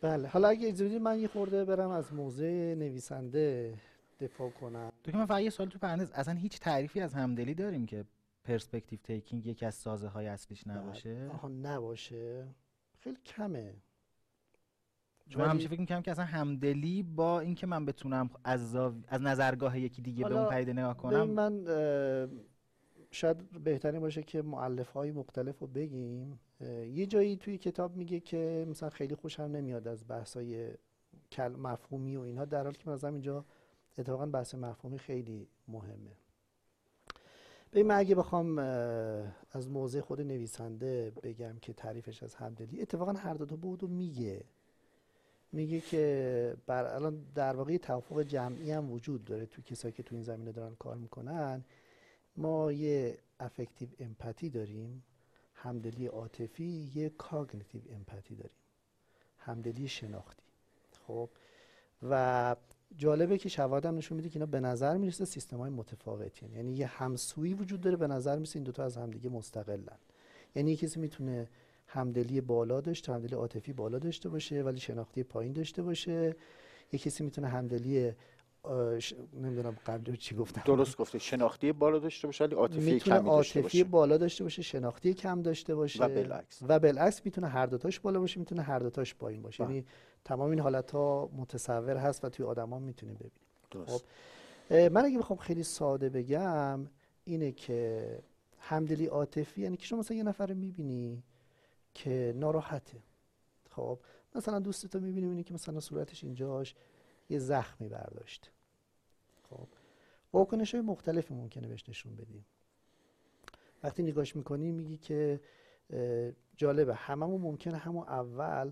بله 0.01 0.27
حالا 0.27 0.47
اگه 0.47 0.67
اجازه 0.67 0.99
من 0.99 1.19
یه 1.19 1.27
خورده 1.27 1.65
برم 1.65 1.89
از 1.89 2.13
موضع 2.13 2.75
نویسنده 2.77 3.73
دفاع 4.19 4.49
کنم. 4.49 4.91
تو 5.03 5.17
من 5.17 5.25
فقط 5.25 5.41
یه 5.41 5.49
سوال 5.49 5.69
تو 5.69 5.79
پرندز 5.79 6.11
اصلا 6.11 6.33
هیچ 6.33 6.59
تعریفی 6.59 7.01
از 7.01 7.13
همدلی 7.13 7.53
داریم 7.53 7.85
که 7.85 8.05
پرسپکتیو 8.43 8.99
تیکینگ 9.03 9.45
یکی 9.45 9.65
از 9.65 9.75
سازه 9.75 10.07
های 10.07 10.27
اصلیش. 10.27 10.67
نباشه؟ 10.67 11.29
آها 11.33 11.47
نباشه. 11.47 12.47
خیلی 13.05 13.17
کمه. 13.25 13.73
چون 15.29 15.41
من 15.41 15.49
همیشه 15.49 15.67
فکر 15.67 15.79
می‌کنم 15.79 16.01
که 16.01 16.11
اصلا 16.11 16.25
همدلی 16.25 17.03
با 17.03 17.39
اینکه 17.39 17.67
من 17.67 17.85
بتونم 17.85 18.29
از, 18.43 18.71
زاو... 18.71 18.93
از 19.07 19.21
نظرگاه 19.21 19.79
یکی 19.79 20.01
دیگه 20.01 20.25
به 20.25 20.39
اون 20.39 20.49
پدیده 20.49 20.73
نگاه 20.73 20.97
کنم. 20.97 21.29
من 21.29 21.65
شاید 23.11 23.63
بهترین 23.63 24.01
باشه 24.01 24.23
که 24.23 24.41
معلف 24.41 24.91
های 24.91 25.11
مختلف 25.11 25.59
رو 25.59 25.67
بگیم. 25.67 26.39
یه 26.91 27.05
جایی 27.05 27.37
توی 27.37 27.57
کتاب 27.57 27.95
میگه 27.95 28.19
که 28.19 28.65
مثلا 28.69 28.89
خیلی 28.89 29.15
خوشم 29.15 29.43
نمیاد 29.43 29.87
از 29.87 30.07
بحث 30.07 30.37
های 30.37 30.71
مفهومی 31.39 32.17
و 32.17 32.21
اینها 32.21 32.45
در 32.45 32.63
حالی 32.63 32.77
که 32.77 32.89
مثلا 32.89 33.09
اینجا 33.09 33.45
اتفاقا 33.97 34.25
بحث 34.25 34.55
مفهومی 34.55 34.99
خیلی 34.99 35.47
مهمه. 35.67 36.11
به 37.75 37.83
من 37.83 37.97
اگه 37.97 38.15
بخوام 38.15 38.57
از 39.51 39.69
موضع 39.69 40.01
خود 40.01 40.21
نویسنده 40.21 41.11
بگم 41.23 41.57
که 41.61 41.73
تعریفش 41.73 42.23
از 42.23 42.35
همدلی 42.35 42.81
اتفاقا 42.81 43.13
هر 43.13 43.33
دو 43.33 43.45
تا 43.45 43.55
بودو 43.55 43.87
میگه. 43.87 44.43
میگه 45.51 45.81
که 45.81 46.57
بر 46.65 46.85
الان 46.85 47.25
در 47.35 47.55
واقع 47.55 47.77
توافق 47.77 48.21
جمعی 48.21 48.71
هم 48.71 48.91
وجود 48.91 49.25
داره 49.25 49.45
تو 49.45 49.61
کسایی 49.61 49.91
که 49.91 50.03
تو 50.03 50.15
این 50.15 50.23
زمینه 50.23 50.51
دارن 50.51 50.75
کار 50.75 50.95
می‌کنن. 50.95 51.63
ما 52.37 52.71
یه 52.71 53.17
affective 53.39 53.89
empathy 53.99 54.49
داریم 54.49 55.03
همدلی 55.53 56.07
عاطفی 56.07 56.91
یه 56.95 57.09
cognitive 57.09 57.81
empathy 57.89 58.35
داریم 58.35 58.57
همدلی 59.37 59.87
شناختی. 59.87 60.43
خب؟ 61.07 61.29
و 62.09 62.55
جالبه 62.97 63.37
که 63.37 63.49
شواهد 63.49 63.85
هم 63.85 63.95
نشون 63.95 64.15
میده 64.15 64.29
که 64.29 64.35
اینا 64.35 64.45
به 64.45 64.59
نظر 64.59 64.97
می‌رسه 64.97 65.25
سیستم 65.25 65.57
های 65.57 65.69
متفاوتی 65.69 66.45
یعنی 66.55 66.73
یه 66.73 66.87
همسویی 66.87 67.53
وجود 67.53 67.81
داره 67.81 67.95
به 67.95 68.07
نظر 68.07 68.35
می‌رسه 68.35 68.57
این 68.57 68.63
دوتا 68.63 68.83
از 68.83 68.97
همدیگه 68.97 69.29
مستقلن. 69.29 69.97
یعنی 70.55 70.71
یه 70.71 70.77
کسی 70.77 70.99
می‌تونه 70.99 71.49
همدلی 71.87 72.41
بالا 72.41 72.81
داشته 72.81 73.13
همدلی 73.13 73.35
عاطفی 73.35 73.73
بالا 73.73 73.99
داشته 73.99 74.29
باشه 74.29 74.63
ولی 74.63 74.79
شناختی 74.79 75.23
پایین 75.23 75.53
داشته 75.53 75.81
باشه. 75.81 76.35
یه 76.91 76.99
کسی 76.99 77.23
می‌تونه 77.23 77.47
همدلی 77.47 78.11
ش... 78.99 79.13
نمی‌دونم 79.33 79.77
قبل 79.85 80.15
چی 80.15 80.35
گفتم. 80.35 80.61
درست 80.65 80.97
گفته 80.97 81.19
شناختی 81.19 81.71
بالا 81.71 81.99
داشته 81.99 82.27
باشه 82.27 82.43
ولی 82.43 82.55
عاطفی 82.55 82.99
کمی 82.99 83.29
داشته 83.29 83.61
باشه. 83.61 83.83
بالا 83.83 84.17
داشته 84.17 84.43
باشه 84.43 84.61
شناختی 84.61 85.13
کم 85.13 85.41
داشته 85.41 85.75
باشه. 85.75 86.03
و 86.03 86.07
بالعکس. 86.09 86.59
و 86.67 86.79
بالعکس 86.79 87.21
می‌تونه 87.25 87.47
هر 87.47 87.65
دوتاش 87.65 87.99
بالا 87.99 88.19
باشه 88.19 88.39
می‌تونه 88.39 88.61
هر 88.61 88.79
دوتاش 88.79 89.15
پایین 89.15 89.41
باشه. 89.41 89.63
بله. 89.63 89.73
یعنی 89.73 89.87
تمام 90.25 90.49
این 90.49 90.59
حالت 90.59 90.91
ها 90.91 91.29
متصور 91.35 91.97
هست 91.97 92.25
و 92.25 92.29
توی 92.29 92.45
آدما 92.45 92.79
می‌تونیم 92.79 93.15
ببینیم. 93.15 93.85
خب 93.85 94.01
من 94.91 95.05
اگه 95.05 95.19
بخوام 95.19 95.39
خیلی 95.39 95.63
ساده 95.63 96.09
بگم 96.09 96.87
اینه 97.25 97.51
که 97.51 98.19
همدلی 98.59 99.05
عاطفی 99.05 99.61
یعنی 99.61 99.77
که 99.77 99.85
شما 99.85 99.99
مثلا 99.99 100.17
یه 100.17 100.23
نفر 100.23 100.53
می‌بینی 100.53 101.23
که 101.93 102.33
ناراحته. 102.37 103.03
خب 103.69 103.99
مثلا 104.35 104.59
دوستتو 104.59 104.99
می‌بینی 104.99 105.21
می‌بینی 105.21 105.43
که 105.43 105.53
مثلا 105.53 105.79
صورتش 105.79 106.23
اینجاش 106.23 106.75
یه 107.29 107.39
زخمی 107.39 107.89
برداشت. 107.89 108.51
خب 109.49 109.67
واکنش 110.33 110.75
های 110.75 110.83
مختلفی 110.83 111.33
ممکنه 111.33 111.67
بهش 111.67 111.89
نشون 111.89 112.15
بدیم 112.15 112.45
وقتی 113.83 114.03
نگاش 114.03 114.35
می‌کنی 114.35 114.71
میگی 114.71 114.97
که 114.97 115.39
جالبه 116.57 116.95
هممون 116.95 117.41
ممکنه 117.41 117.77
همون 117.77 118.07
اول 118.07 118.71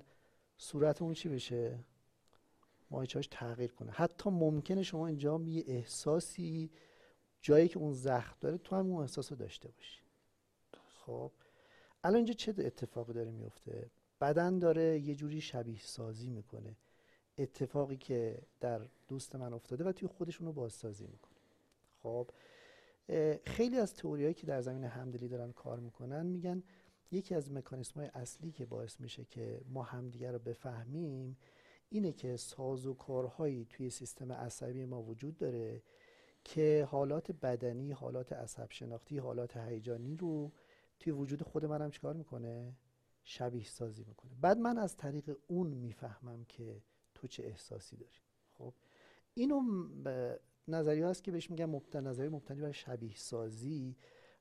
صورتمون 0.63 1.13
چی 1.13 1.29
بشه؟ 1.29 1.79
مایچهاش 2.91 3.27
تغییر 3.31 3.71
کنه. 3.71 3.91
حتی 3.91 4.29
ممکنه 4.29 4.83
شما 4.83 5.07
اینجا 5.07 5.41
یه 5.41 5.63
احساسی 5.67 6.71
جایی 7.41 7.67
که 7.67 7.79
اون 7.79 7.93
زخم 7.93 8.35
داره 8.39 8.57
تو 8.57 8.75
هم 8.75 8.85
اون 8.85 9.01
احساس 9.01 9.31
رو 9.31 9.37
داشته 9.37 9.69
باشی. 9.69 10.01
خب؟ 10.87 11.31
الان 12.03 12.15
اینجا 12.15 12.33
چه 12.33 12.53
اتفاقی 12.57 13.13
داره 13.13 13.31
میفته؟ 13.31 13.89
بدن 14.21 14.59
داره 14.59 14.99
یه 14.99 15.15
جوری 15.15 15.41
شبیه 15.41 15.79
سازی 15.79 16.29
می‌کنه. 16.29 16.75
اتفاقی 17.37 17.97
که 17.97 18.41
در 18.59 18.81
دوست 19.07 19.35
من 19.35 19.53
افتاده 19.53 19.83
و 19.83 19.91
توی 19.91 20.07
خودشون 20.07 20.47
رو 20.47 20.53
بازسازی 20.53 21.07
می‌کنه. 21.07 21.39
خب؟ 22.03 22.29
خیلی 23.45 23.77
از 23.77 23.93
تئوریایی 23.93 24.33
که 24.33 24.47
در 24.47 24.61
زمین 24.61 24.83
همدلی 24.83 25.27
دارن 25.27 25.51
کار 25.51 25.79
می‌کنن 25.79 26.25
میگن 26.25 26.63
یکی 27.13 27.35
از 27.35 27.51
مکانیسم 27.51 27.99
های 27.99 28.09
اصلی 28.13 28.51
که 28.51 28.65
باعث 28.65 28.99
میشه 28.99 29.25
که 29.25 29.61
ما 29.69 29.83
همدیگر 29.83 30.31
رو 30.31 30.39
بفهمیم 30.39 31.37
اینه 31.89 32.11
که 32.11 32.37
ساز 32.37 32.87
و 32.87 32.93
کارهایی 32.93 33.65
توی 33.69 33.89
سیستم 33.89 34.31
عصبی 34.31 34.85
ما 34.85 35.01
وجود 35.01 35.37
داره 35.37 35.83
که 36.43 36.87
حالات 36.91 37.31
بدنی، 37.31 37.91
حالات 37.91 38.33
عصب 38.33 38.71
شناختی، 38.71 39.17
حالات 39.17 39.57
هیجانی 39.57 40.15
رو 40.15 40.51
توی 40.99 41.13
وجود 41.13 41.41
خود 41.41 41.65
منم 41.65 41.91
چیکار 41.91 42.15
می‌کنه؟ 42.15 42.73
شبیه 43.23 43.63
سازی 43.63 44.03
می‌کنه. 44.03 44.31
بعد 44.41 44.57
من 44.57 44.77
از 44.77 44.97
طریق 44.97 45.37
اون 45.47 45.67
می‌فهمم 45.67 46.45
که 46.45 46.81
تو 47.13 47.27
چه 47.27 47.43
احساسی 47.43 47.97
داری. 47.97 48.19
خب 48.53 48.73
اینو 49.33 49.61
نظریه 50.67 51.07
هست 51.07 51.23
که 51.23 51.31
بهش 51.31 51.49
میگن 51.51 51.65
مبتنی 51.65 52.07
نظریه 52.07 52.29
مبتنی 52.29 52.61
بر 52.61 52.71
شبیه 52.71 53.15
سازی. 53.15 53.95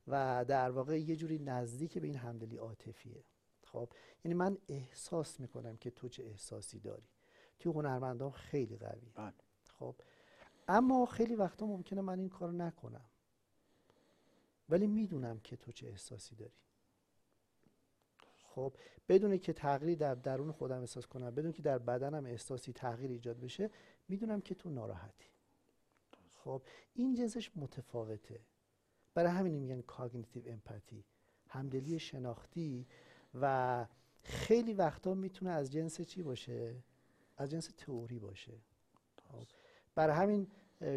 و 0.09 0.45
در 0.49 0.71
واقع 0.71 1.01
یه 1.01 1.17
جوری 1.17 1.39
نزدیک 1.39 1.99
به 1.99 2.07
این 2.07 2.17
همدلی 2.17 2.57
عاطفیه. 2.57 3.25
خب 3.65 3.89
یعنی 4.25 4.35
من 4.35 4.59
احساس 4.69 5.41
می‌کنم 5.41 5.77
که 5.77 5.91
تو 5.91 6.09
چه 6.09 6.25
احساسی 6.25 6.79
داری. 6.79 7.09
توی 7.59 7.73
هنرمندان 7.73 8.31
خیلی 8.31 8.77
قوی 8.77 9.11
بله. 9.15 9.35
خب 9.79 9.95
اما 10.69 11.07
خیلی 11.07 11.35
وقتا 11.35 11.67
ممکنه 11.67 12.01
من 12.01 12.19
این 12.19 12.29
کار 12.29 12.53
نکنم. 12.53 13.05
ولی 14.69 14.87
می‌دونم 14.87 15.41
که 15.41 15.57
تو 15.57 15.73
چه 15.73 15.87
احساسی 15.87 16.37
داری. 16.37 16.53
خب 18.43 18.73
بدون 19.09 19.39
که 19.39 19.53
تغییری 19.53 19.97
در 19.97 20.15
درون 20.15 20.53
خودم 20.53 20.81
احساس 20.81 21.07
کنم 21.07 21.31
بدون 21.31 21.53
که 21.53 21.63
در 21.63 21.79
بدنم 21.79 22.27
احساسی 22.27 22.73
تغییر 22.73 23.11
ایجاد 23.11 23.41
بشه 23.41 23.71
می‌دونم 24.09 24.41
که 24.41 24.55
تو 24.55 24.71
ناراحتی. 24.71 25.27
خب 26.37 26.63
این 26.95 27.15
جنسش 27.15 27.51
متفاوته. 27.57 28.41
برای 29.15 29.33
همین 29.33 29.55
میگن 29.55 29.81
کاگنیتیو 29.81 30.43
امپاتی 30.47 31.05
همدلی 31.49 31.99
شناختی 31.99 32.87
و 33.41 33.87
خیلی 34.23 34.73
وقتا 34.73 35.15
می‌تونه 35.15 35.51
از 35.51 35.73
جنس 35.73 36.01
چی 36.01 36.23
باشه؟ 36.23 36.75
از 37.37 37.51
جنس 37.51 37.71
تئوری 37.77 38.19
باشه. 38.19 38.53
خب. 39.29 39.47
برای 39.95 40.17
همین 40.17 40.47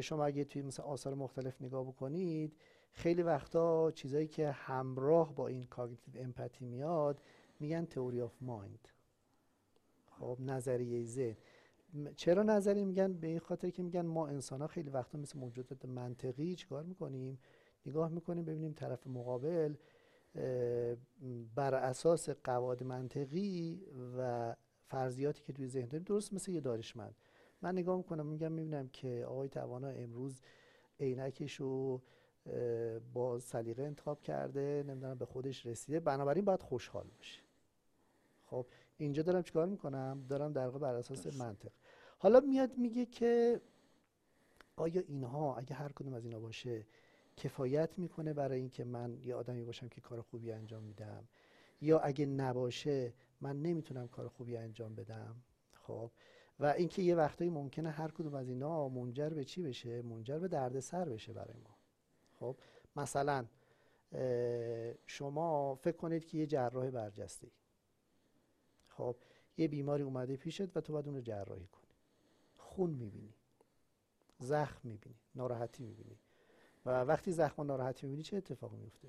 شما 0.02 0.26
اگه 0.26 0.44
توی 0.44 0.62
مثل 0.62 0.84
آثار 0.84 1.14
مختلف 1.14 1.62
نگاه 1.62 1.84
بکنید 1.84 2.58
خیلی 2.92 3.22
وقتا 3.22 3.92
چیزایی 3.92 4.28
که 4.28 4.52
همراه 4.52 5.36
با 5.36 5.48
این 5.48 5.64
cognitive 5.64 6.22
empathy 6.24 6.66
میاد 6.66 7.22
میگن 7.60 7.86
theory 7.86 8.22
of 8.22 8.36
mind. 8.42 8.88
خب 10.08 10.38
نظریه 10.40 11.04
ذهن. 11.04 11.38
چرا 12.16 12.44
نظری 12.44 12.86
میگن؟ 12.86 13.14
به 13.14 13.28
این 13.28 13.40
خاطر 13.40 13.70
که 13.70 13.84
میگن 13.84 14.02
ما 14.02 14.28
انسان 14.28 14.62
ها 14.62 14.68
خیلی 14.68 14.90
وقتا 14.90 15.18
مثل 15.18 15.40
موجودات 15.40 15.86
منطقی 15.86 16.56
چیکار 16.56 16.84
می‌کنیم؟ 16.84 17.40
نگاه 17.86 18.10
می‌کنیم 18.10 18.46
ببینیم 18.46 18.74
طرف 18.74 19.08
مقابل 19.08 19.76
بر 21.56 21.76
اساس 21.76 22.30
قواعد 22.30 22.84
منطقی 22.84 23.82
و 24.18 24.56
فرضیاتی 24.88 25.44
که 25.44 25.54
توی 25.54 25.68
ذهن 25.68 25.88
داریم 25.88 26.04
درست 26.04 26.34
مثل 26.34 26.52
یه 26.52 26.62
دانشمند. 26.62 27.16
من 27.62 27.72
نگاه 27.72 27.98
می‌کنم 27.98 28.26
میگم 28.26 28.52
می‌بینم 28.52 28.88
که 28.88 29.26
آقای 29.28 29.50
توانا 29.50 29.88
امروز 29.88 30.42
عینکش 31.00 31.56
رو 31.56 32.02
با 33.14 33.40
سلیقه 33.40 33.84
انتخاب 33.84 34.22
کرده 34.22 34.84
نمی‌دونم 34.88 35.18
به 35.18 35.26
خودش 35.26 35.66
رسیده. 35.66 36.00
بنابراین 36.00 36.46
باید 36.46 36.62
خوشحال 36.62 37.08
باشه. 37.18 37.42
خب 38.46 38.66
اینجا 38.98 39.24
دارم 39.24 39.42
چیکار 39.42 39.66
می‌کنم؟ 39.66 40.26
دارم 40.30 40.54
در 40.54 40.66
واقع 40.66 40.80
بر 40.80 40.96
اساس 40.96 41.42
منطق. 41.42 41.72
حالا 42.18 42.40
میاد 42.40 42.78
میگه 42.78 43.06
که 43.06 43.62
آیا 44.76 45.02
اینها 45.08 45.56
اگه 45.56 45.76
هر 45.76 45.92
کدوم 45.92 46.14
از 46.14 46.26
اینا 46.26 46.40
باشه 46.40 46.86
کفایت 47.38 48.00
می‌کنه 48.00 48.34
برای 48.34 48.60
اینکه 48.60 48.84
من 48.84 49.18
یه 49.24 49.36
آدمی 49.36 49.64
باشم 49.64 49.90
که 49.90 50.02
کار 50.02 50.22
خوبی 50.22 50.52
انجام 50.52 50.84
میدم. 50.84 51.28
یا 51.82 52.00
اگه 52.00 52.26
نباشه 52.26 53.14
من 53.42 53.62
نمی‌تونم 53.62 54.08
کار 54.08 54.28
خوبی 54.28 54.58
انجام 54.58 54.96
بدم. 54.96 55.36
خب؟ 55.74 56.12
و 56.60 56.66
اینکه 56.66 57.02
یه 57.02 57.16
وقتایی 57.16 57.50
ممکنه 57.50 57.90
هر 57.90 58.12
کدوم 58.12 58.34
از 58.36 58.48
اینا 58.48 58.90
منجر 58.90 59.30
به 59.30 59.44
چی 59.44 59.64
بشه؟ 59.64 60.02
منجر 60.02 60.40
به 60.40 60.48
دردسر 60.48 61.10
بشه 61.10 61.34
برای 61.34 61.58
ما. 61.58 61.78
خب؟ 62.40 62.58
مثلا 62.96 63.46
شما 65.06 65.76
فکر 65.76 65.98
کنید 65.98 66.26
که 66.26 66.38
یه 66.38 66.46
جراح 66.46 66.90
برجسته 66.90 67.52
خب؟ 68.88 69.16
یه 69.58 69.68
بیماری 69.68 70.04
اومده 70.04 70.38
پیشت 70.38 70.78
و 70.78 70.82
تو 70.82 70.94
باید 70.94 71.06
اون 71.06 71.16
رو 71.16 71.22
جراحی 71.22 71.68
کنی. 71.68 71.96
خون 72.58 72.90
می‌بینی. 72.90 73.34
زخم 74.40 74.80
می‌بینی. 74.84 75.16
ناراحتی 75.36 75.84
می‌بینی. 75.84 76.20
و 76.86 77.04
وقتی 77.04 77.32
زخم 77.32 77.62
و 77.62 77.66
ناراحتی 77.66 78.06
می‌بینی 78.06 78.24
چه 78.24 78.38
اتفاقی 78.38 78.78
میفته 78.78 79.08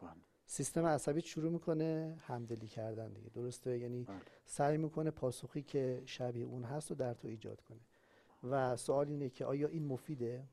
بله. 0.00 0.10
سیستم 0.46 0.86
عصبی 0.86 1.20
شروع 1.20 1.52
می‌کنه 1.52 2.18
همدلی 2.26 2.68
کردن 2.68 3.12
دیگه. 3.12 3.30
درسته؟ 3.30 3.78
یعنی 3.78 4.04
بله. 4.04 4.16
سعی 4.46 4.76
می‌کنه 4.76 5.10
پاسخی 5.10 5.62
که 5.62 6.02
شبیه 6.06 6.44
اون 6.44 6.64
هست 6.64 6.90
رو 6.90 6.96
در 6.96 7.14
تو 7.14 7.28
ایجاد 7.28 7.60
کنه. 7.60 7.80
و 8.50 8.76
سوال 8.76 9.08
اینه 9.08 9.30
که 9.30 9.44
آیا 9.44 9.68
این 9.68 9.86
مفیده؟ 9.86 10.44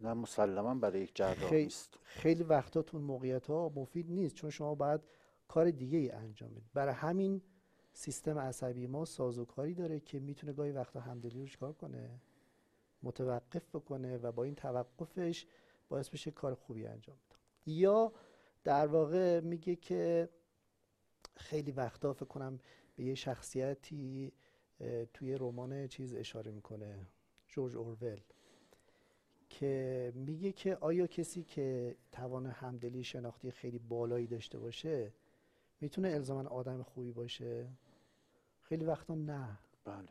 نه 0.00 0.14
مسلما 0.14 0.74
برای 0.74 1.00
یک 1.00 1.10
جراح 1.14 1.48
خیلی, 1.48 1.72
خیلی 2.04 2.42
وقتا 2.42 2.82
تو 2.82 2.98
موقعیت 2.98 3.46
ها 3.46 3.72
مفید 3.76 4.10
نیست 4.10 4.34
چون 4.34 4.50
شما 4.50 4.74
باید 4.74 5.00
کار 5.48 5.70
دیگه 5.70 5.98
ای 5.98 6.10
انجام 6.10 6.50
بدید 6.50 6.70
برای 6.74 6.94
همین 6.94 7.42
سیستم 7.92 8.38
عصبی 8.38 8.86
ما 8.86 9.04
سازوکاری 9.04 9.74
داره 9.74 10.00
که 10.00 10.20
می‌تونه 10.20 10.52
گاهی 10.52 10.72
وقتا 10.72 11.00
همدلی 11.00 11.40
رو 11.40 11.46
چکار 11.46 11.72
کنه؟ 11.72 12.20
متوقف 13.04 13.68
بکنه 13.68 14.18
و 14.18 14.32
با 14.32 14.44
این 14.44 14.54
توقفش 14.54 15.46
باعث 15.88 16.08
بشه 16.08 16.30
کار 16.30 16.54
خوبی 16.54 16.86
انجام 16.86 17.16
بده. 17.16 17.38
یا 17.66 18.12
در 18.64 18.86
واقع 18.86 19.40
میگه 19.40 19.76
که 19.76 20.28
خیلی 21.36 21.72
وقتا 21.72 22.12
فکر 22.12 22.24
کنم 22.24 22.58
به 22.96 23.04
یه 23.04 23.14
شخصیتی 23.14 24.32
توی 25.14 25.34
رمان 25.34 25.88
چیز 25.88 26.14
اشاره 26.14 26.50
می‌کنه 26.50 27.06
جورج 27.48 27.76
اورول 27.76 28.20
که 29.48 30.12
میگه 30.14 30.52
که 30.52 30.76
آیا 30.76 31.06
کسی 31.06 31.42
که 31.42 31.96
توان 32.12 32.46
همدلی 32.46 33.04
شناختی 33.04 33.50
خیلی 33.50 33.78
بالایی 33.78 34.26
داشته 34.26 34.58
باشه 34.58 35.12
می‌تونه 35.80 36.08
الزاما 36.08 36.48
آدم 36.48 36.82
خوبی 36.82 37.12
باشه؟ 37.12 37.68
خیلی 38.60 38.84
وقتا 38.84 39.14
نه. 39.14 39.58
بله. 39.84 40.08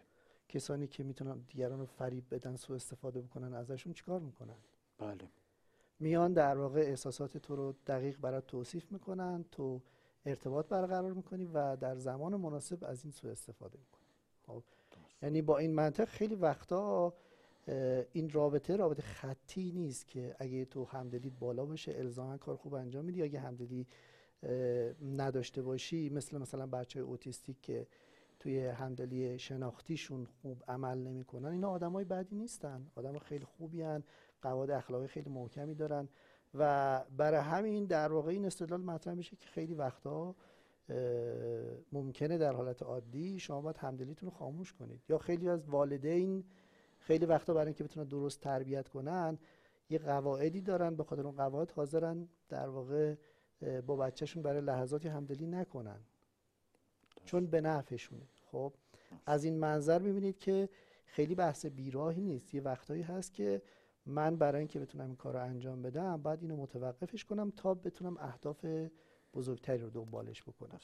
کسانی 0.53 0.87
که 0.87 1.03
می‌تونن 1.03 1.37
دیگران 1.47 1.79
رو 1.79 1.85
فریب 1.85 2.23
بدن 2.31 2.55
سو 2.55 2.73
استفاده 2.73 3.21
بکنن 3.21 3.53
ازشون 3.53 3.93
چیکار 3.93 4.19
می‌کنن؟ 4.19 4.55
بله. 4.97 5.29
میان 5.99 6.33
در 6.33 6.57
واقع 6.57 6.79
احساسات 6.79 7.37
تو 7.37 7.55
رو 7.55 7.75
دقیق 7.87 8.17
برات 8.19 8.47
توصیف 8.47 8.91
می‌کنن 8.91 9.45
تو 9.51 9.81
ارتباط 10.25 10.67
برقرار 10.67 11.13
می‌کنی 11.13 11.45
و 11.45 11.75
در 11.75 11.95
زمان 11.95 12.35
مناسب 12.35 12.83
از 12.83 13.03
این 13.03 13.11
سو 13.11 13.27
استفاده 13.27 13.77
می‌کنی. 13.77 14.07
خب 14.47 14.63
یعنی 15.21 15.41
با 15.41 15.57
این 15.57 15.73
منطق 15.73 16.05
خیلی 16.05 16.35
وقتا 16.35 17.13
این 18.11 18.29
رابطه 18.29 18.75
رابطه 18.75 19.01
خطی 19.01 19.71
نیست 19.71 20.07
که 20.07 20.35
اگه 20.39 20.65
تو 20.65 20.85
همدلیت 20.85 21.33
بالا 21.39 21.65
باشه 21.65 21.91
الزاما 21.95 22.37
کار 22.37 22.55
خوب 22.55 22.73
انجام 22.73 23.05
میدی. 23.05 23.23
اگه 23.23 23.39
همدلی 23.39 23.87
نداشته 25.17 25.61
باشی 25.61 26.09
مثل 26.09 26.37
مثلا 26.37 26.67
بچه 26.67 26.99
اوتیستیک 26.99 27.61
که 27.61 27.87
توی 28.43 28.65
همدلی 28.65 29.39
شناختیشون 29.39 30.25
خوب 30.25 30.63
عمل 30.67 30.97
نمی‌کنن. 30.97 31.49
اینا 31.49 31.69
آدمای 31.69 32.05
بدی 32.05 32.35
نیستن. 32.35 32.91
آدم 32.95 33.19
خیلی 33.19 33.45
خوبی 33.45 33.81
هن. 33.81 34.03
قواعد 34.41 34.71
اخلاقی 34.71 35.07
خیلی 35.07 35.29
محکمی 35.29 35.75
دارن. 35.75 36.09
و 36.53 37.03
برای 37.17 37.39
همین 37.39 37.85
در 37.85 38.11
واقع 38.11 38.31
این 38.31 38.45
استدلال 38.45 38.81
مطرح 38.81 39.13
میشه 39.13 39.35
که 39.35 39.47
خیلی 39.47 39.73
وقتا 39.73 40.35
ممکنه 41.91 42.37
در 42.37 42.53
حالت 42.53 42.83
عادی 42.83 43.39
شما 43.39 43.61
باید 43.61 43.77
همدلیتون 43.77 44.29
رو 44.29 44.35
خاموش 44.35 44.73
کنید. 44.73 45.01
یا 45.09 45.17
خیلی 45.17 45.49
از 45.49 45.69
والدین 45.69 46.43
خیلی 46.97 47.25
وقتا 47.25 47.53
برای 47.53 47.67
اینکه 47.67 47.83
بتونن 47.83 48.07
درست 48.07 48.41
تربیت 48.41 48.87
کنن 48.87 49.37
یه 49.89 49.99
قواعدی 49.99 50.61
دارن 50.61 50.95
به 50.95 51.03
خاطر 51.03 51.21
اون 51.21 51.35
قواعد 51.35 51.71
حاضرن 51.71 52.27
در 52.49 52.69
واقع 52.69 53.15
با 53.85 53.95
بچهشون 53.95 54.43
برای 54.43 54.61
لحظاتی 54.61 55.07
همدلی 55.07 55.47
نکنن. 55.47 55.99
چون 57.25 57.47
به 57.47 57.61
نفعشونه. 57.61 58.27
خب 58.51 58.73
از 59.25 59.43
این 59.43 59.59
منظر 59.59 60.01
می‌بینید 60.01 60.39
که 60.39 60.69
خیلی 61.05 61.35
بحث 61.35 61.65
بیراهی 61.65 62.21
نیست. 62.21 62.53
یه 62.53 62.61
وقتایی 62.61 63.01
هست 63.01 63.33
که 63.33 63.61
من 64.05 64.35
برای 64.35 64.59
اینکه 64.59 64.79
بتونم 64.79 65.05
این 65.05 65.15
کار 65.15 65.33
رو 65.33 65.43
انجام 65.43 65.81
بدم 65.81 66.21
باید 66.21 66.41
اینو 66.41 66.57
متوقفش 66.57 67.25
کنم 67.25 67.51
تا 67.51 67.73
بتونم 67.73 68.17
اهداف 68.17 68.65
بزرگتری 69.33 69.77
رو 69.77 69.89
دنبالش 69.89 70.43
بکنم. 70.43 70.79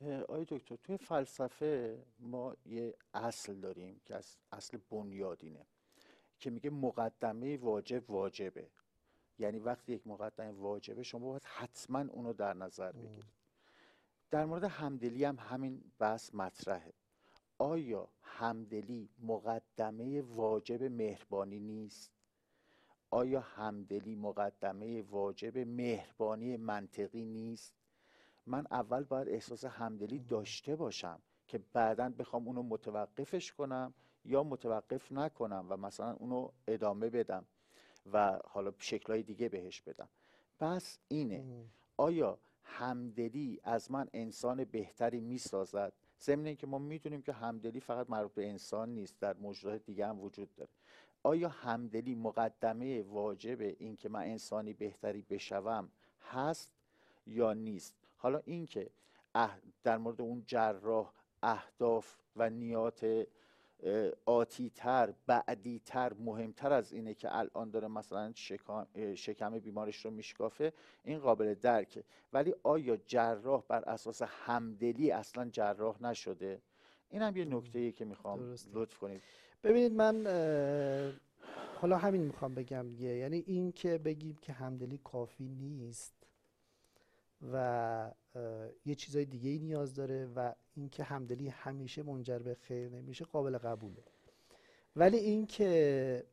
آقای 0.00 0.46
دکتر 0.48 0.76
توی 0.76 0.96
فلسفه 0.96 2.02
ما 2.18 2.56
یه 2.66 2.94
اصل 3.14 3.54
داریم 3.54 4.00
که 4.04 4.14
از 4.14 4.36
اصل 4.52 4.78
بنیادینه 4.90 5.66
که 6.38 6.50
میگه 6.50 6.70
مقدمه 6.70 7.56
واجب 7.56 8.10
واجبه. 8.10 8.70
یعنی 9.38 9.58
وقتی 9.58 9.92
یک 9.92 10.06
مقدمه 10.06 10.50
واجبه 10.50 11.02
شما 11.02 11.28
باید 11.28 11.44
حتما 11.44 12.00
اونو 12.00 12.32
در 12.32 12.54
نظر 12.54 12.92
بگیرید. 12.92 13.39
در 14.30 14.44
مورد 14.44 14.64
همدلی 14.64 15.24
هم 15.24 15.38
همین 15.38 15.92
بحث 15.98 16.34
مطرحه. 16.34 16.92
آیا 17.58 18.08
همدلی 18.22 19.08
مقدمه 19.18 20.22
واجب 20.22 20.82
مهربانی 20.82 21.60
نیست؟ 21.60 22.10
آیا 23.10 23.40
همدلی 23.40 24.14
مقدمه 24.14 25.02
واجب 25.02 25.58
مهربانی 25.58 26.56
منطقی 26.56 27.24
نیست؟ 27.24 27.74
من 28.46 28.66
اول 28.70 29.04
باید 29.04 29.28
احساس 29.28 29.64
همدلی 29.64 30.18
داشته 30.18 30.76
باشم 30.76 31.20
که 31.46 31.58
بعدا 31.72 32.08
بخوام 32.08 32.46
اونو 32.46 32.62
متوقفش 32.62 33.52
کنم 33.52 33.94
یا 34.24 34.42
متوقف 34.42 35.12
نکنم 35.12 35.66
و 35.68 35.76
مثلا 35.76 36.12
اونو 36.12 36.50
ادامه 36.66 37.10
بدم 37.10 37.46
و 38.12 38.38
حالا 38.44 38.72
شکلهای 38.78 39.22
دیگه 39.22 39.48
بهش 39.48 39.82
بدم. 39.82 40.08
پس 40.58 40.98
اینه. 41.08 41.64
آیا 41.96 42.38
همدلی 42.78 43.60
از 43.64 43.90
من 43.90 44.08
انسان 44.12 44.64
بهتری 44.64 45.20
می‌سازد. 45.20 45.92
ضمن 46.20 46.54
که 46.54 46.66
ما 46.66 46.78
می‌دونیم 46.78 47.22
که 47.22 47.32
همدلی 47.32 47.80
فقط 47.80 48.10
مربوط 48.10 48.34
به 48.34 48.48
انسان 48.48 48.88
نیست 48.88 49.20
در 49.20 49.36
موجودات 49.36 49.84
دیگه 49.84 50.06
هم 50.06 50.20
وجود 50.20 50.54
داره. 50.54 50.70
آیا 51.22 51.48
همدلی 51.48 52.14
مقدمه 52.14 53.02
واجب 53.02 53.60
این 53.60 53.96
که 53.96 54.08
من 54.08 54.20
انسانی 54.20 54.72
بهتری 54.72 55.22
بشوم 55.22 55.88
هست 56.30 56.72
یا 57.26 57.52
نیست؟ 57.52 57.94
حالا 58.16 58.40
اینکه 58.44 58.90
در 59.82 59.98
مورد 59.98 60.20
اون 60.20 60.42
جراح 60.46 61.12
اهداف 61.42 62.16
و 62.36 62.50
نیات 62.50 63.26
آتیتر 64.26 65.14
بعدیتر 65.26 66.12
مهمتر 66.12 66.72
از 66.72 66.92
اینه 66.92 67.14
که 67.14 67.36
الان 67.36 67.70
داره 67.70 67.88
مثلا 67.88 68.32
شکم 69.14 69.58
بیمارش 69.58 70.04
رو 70.04 70.10
میشکافه 70.10 70.72
این 71.04 71.18
قابل 71.18 71.54
درکه. 71.54 72.04
ولی 72.32 72.54
آیا 72.62 72.96
جراح 72.96 73.62
بر 73.68 73.84
اساس 73.84 74.22
همدلی 74.22 75.10
اصلا 75.10 75.48
جراح 75.48 76.02
نشده؟ 76.02 76.62
این 77.10 77.22
هم 77.22 77.36
یه 77.36 77.44
نکته 77.44 77.92
که 77.92 78.04
می‌خوام 78.04 78.56
لطف 78.72 78.98
کنید. 78.98 79.22
ببینید 79.64 79.92
من 79.92 80.26
حالا 81.80 81.98
همین 81.98 82.22
می‌خوام 82.22 82.54
بگم 82.54 82.88
دیگه. 82.88 83.08
یعنی 83.08 83.44
این 83.46 83.72
که 83.72 83.98
بگیم 83.98 84.36
که 84.42 84.52
همدلی 84.52 84.98
کافی 85.04 85.48
نیست 85.48 86.14
و 87.52 88.12
یه 88.86 88.94
چیزای 88.94 89.24
دیگه 89.24 89.50
ای 89.50 89.58
نیاز 89.58 89.94
داره 89.94 90.26
و 90.36 90.52
اینکه 90.80 91.02
همدلی 91.04 91.48
همیشه 91.48 92.02
منجر 92.02 92.38
به 92.38 92.54
خیر 92.54 92.88
نمیشه 92.88 93.24
قابل 93.24 93.58
قبوله. 93.58 94.02
ولی 94.96 95.16
اینکه 95.16 96.24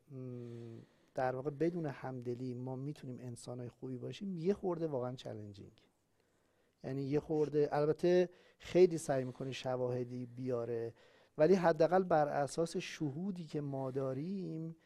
در 1.14 1.36
واقع 1.36 1.50
بدون 1.50 1.86
همدلی 1.86 2.54
ما 2.54 2.76
می‌تونیم 2.76 3.18
انسانهای 3.20 3.68
خوبی 3.68 3.98
باشیم 3.98 4.32
یه 4.36 4.54
خورده 4.54 4.86
واقعا 4.86 5.14
چالنجینگ 5.14 5.82
یعنی 6.84 7.02
یه 7.02 7.20
خورده 7.20 7.68
البته 7.72 8.28
خیلی 8.58 8.98
سعی 8.98 9.24
می‌کنه 9.24 9.52
شواهدی 9.52 10.26
بیاره 10.26 10.94
ولی 11.38 11.54
حداقل 11.54 12.02
بر 12.02 12.28
اساس 12.28 12.76
شهودی 12.76 13.44
که 13.44 13.60
ما 13.60 13.90
داریم 13.90 14.76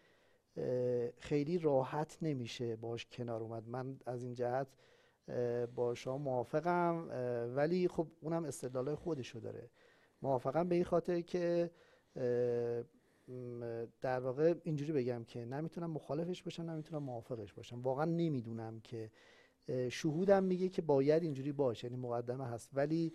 خیلی 1.19 1.59
راحت 1.59 2.19
نمیشه 2.23 2.77
باش 2.77 3.07
کنار 3.13 3.43
اومد. 3.43 3.69
من 3.69 3.97
از 4.07 4.23
این 4.23 4.35
جهت 4.35 4.67
با 5.75 5.95
شما 5.95 6.19
موافقم. 6.19 7.09
ولی 7.57 7.89
خب 7.89 8.07
اونم 8.21 8.45
استدلال 8.45 8.95
خودشو 8.95 9.39
داره. 9.39 9.71
موافقم 10.23 10.69
به 10.69 10.75
این 10.75 10.85
خاطر 10.85 11.21
که 11.21 11.71
در 14.01 14.21
واقع 14.21 14.55
اینجوری 14.63 14.93
بگم 14.93 15.25
که 15.25 15.45
نمی‌تونم 15.45 15.91
مخالفش 15.91 16.43
باشم 16.43 16.63
نمی‌تونم 16.63 17.03
موافقش 17.03 17.53
باشم. 17.53 17.83
واقعا 17.83 18.05
نمی‌دونم 18.05 18.81
که 18.81 19.11
شهودم 19.91 20.45
میگه 20.45 20.69
که 20.69 20.83
باید 20.83 21.23
اینجوری 21.23 21.53
باشه 21.53 21.87
یعنی 21.87 21.97
مقدمه 21.97 22.47
هست. 22.47 22.71
ولی 22.73 23.13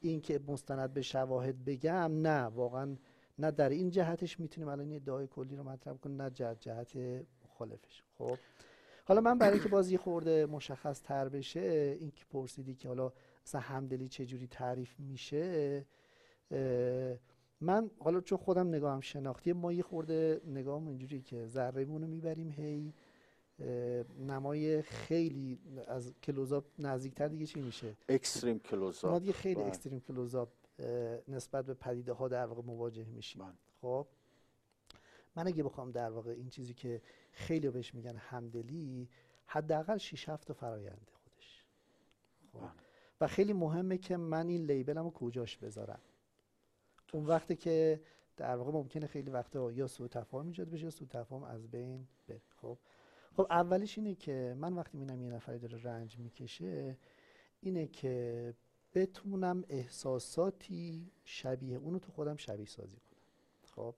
این 0.00 0.20
که 0.20 0.40
مستند 0.46 0.94
به 0.94 1.02
شواهد 1.02 1.64
بگم 1.64 2.10
نه 2.22 2.42
واقعا 2.42 2.96
نه 3.38 3.50
در 3.50 3.68
این 3.68 3.90
جهتش 3.90 4.40
می‌تونیم 4.40 4.68
الان 4.68 4.90
یه 4.90 4.96
ادعای 4.96 5.26
کلی 5.26 5.56
رو 5.56 5.62
مطرح 5.62 5.94
کنیم 5.94 6.22
نه 6.22 6.30
جهت 6.30 6.60
جهت 6.60 6.96
مخالفش. 7.44 8.02
خب؟ 8.18 8.36
حالا 9.10 9.20
من 9.20 9.38
برای 9.38 9.60
که 9.60 9.68
بازی 9.68 9.96
خورده 9.96 10.46
مشخص 10.46 11.02
تر 11.02 11.28
بشه 11.28 11.96
این 12.00 12.10
که 12.10 12.24
پرسیدی 12.30 12.74
که 12.74 12.88
حالا 12.88 13.12
مثلا 13.46 13.60
همدلی 13.60 14.08
چجوری 14.08 14.46
تعریف 14.46 15.00
میشه 15.00 15.86
من 17.60 17.90
حالا 17.98 18.20
چون 18.20 18.38
خودم 18.38 18.68
نگاهم 18.68 19.00
شناختی 19.00 19.52
ما 19.52 19.72
یه 19.72 19.82
خورده 19.82 20.40
نگاهم 20.46 20.86
اینجوری 20.86 21.22
که 21.22 21.46
ذره 21.46 21.84
رو 21.84 21.98
می‌بریم 21.98 22.50
هی 22.50 22.94
نمای 24.18 24.82
خیلی 24.82 25.58
از 25.88 26.12
کلوزاپ 26.22 26.64
نزدیکتر 26.78 27.28
دیگه 27.28 27.46
چی 27.46 27.60
میشه؟ 27.60 27.96
اکستریم 28.08 28.58
کلوزاپ 28.58 29.10
ما 29.10 29.18
دیگه 29.18 29.32
خیلی 29.32 29.62
اکستریم 29.62 30.00
کلوزاپ 30.00 30.48
نسبت 31.28 31.66
به 31.66 31.74
پدیده 31.74 32.12
ها 32.12 32.28
در 32.28 32.46
واقع 32.46 32.62
مواجه 32.62 33.04
میشیم. 33.04 33.42
بله. 33.42 33.52
خب؟ 33.80 34.06
من 35.36 35.46
اگه 35.46 35.62
بخوام 35.62 35.90
در 35.90 36.10
واقع 36.10 36.30
این 36.30 36.48
چیزی 36.48 36.74
که 36.74 37.00
خیلی 37.30 37.70
بهش 37.70 37.94
میگن 37.94 38.16
همدلی 38.16 39.08
حداقل 39.46 39.98
6 39.98 40.28
7 40.28 40.48
تا 40.48 40.54
فراینده 40.54 41.12
خودش. 41.12 41.64
خب. 42.52 42.58
بله. 42.58 42.70
و 43.20 43.26
خیلی 43.26 43.52
مهمه 43.52 43.98
که 43.98 44.16
من 44.16 44.48
این 44.48 44.64
لیبلمو 44.64 45.10
کجاش 45.10 45.56
بذارم؟ 45.56 46.00
اون 47.12 47.26
وقتی 47.26 47.56
که 47.56 48.00
در 48.36 48.56
واقع 48.56 48.72
ممکنه 48.72 49.06
خیلی 49.06 49.30
وقتا 49.30 49.72
یا 49.72 49.86
سوء 49.86 50.08
تفاهم 50.08 50.46
ایجاد 50.46 50.70
بشه 50.70 50.84
یا 50.84 50.90
سوء 50.90 51.08
تفاهم 51.08 51.42
از 51.42 51.70
بین 51.70 52.08
بره. 52.28 52.42
خب. 52.56 52.78
خب 53.36 53.46
اولش 53.50 53.98
اینه 53.98 54.14
که 54.14 54.54
من 54.58 54.72
وقتی 54.72 54.98
می‌بینم 54.98 55.22
یه 55.22 55.30
نفری 55.30 55.58
داره 55.58 55.82
رنج 55.82 56.18
می‌کشه 56.18 56.98
اینه 57.60 57.86
که 57.86 58.54
بتونم 58.94 59.64
احساساتی 59.68 61.12
شبیه 61.24 61.76
اونو 61.76 61.98
تو 61.98 62.12
خودم 62.12 62.36
شبیه 62.36 62.66
سازی 62.66 62.96
کنم. 62.96 63.20
خب. 63.74 63.94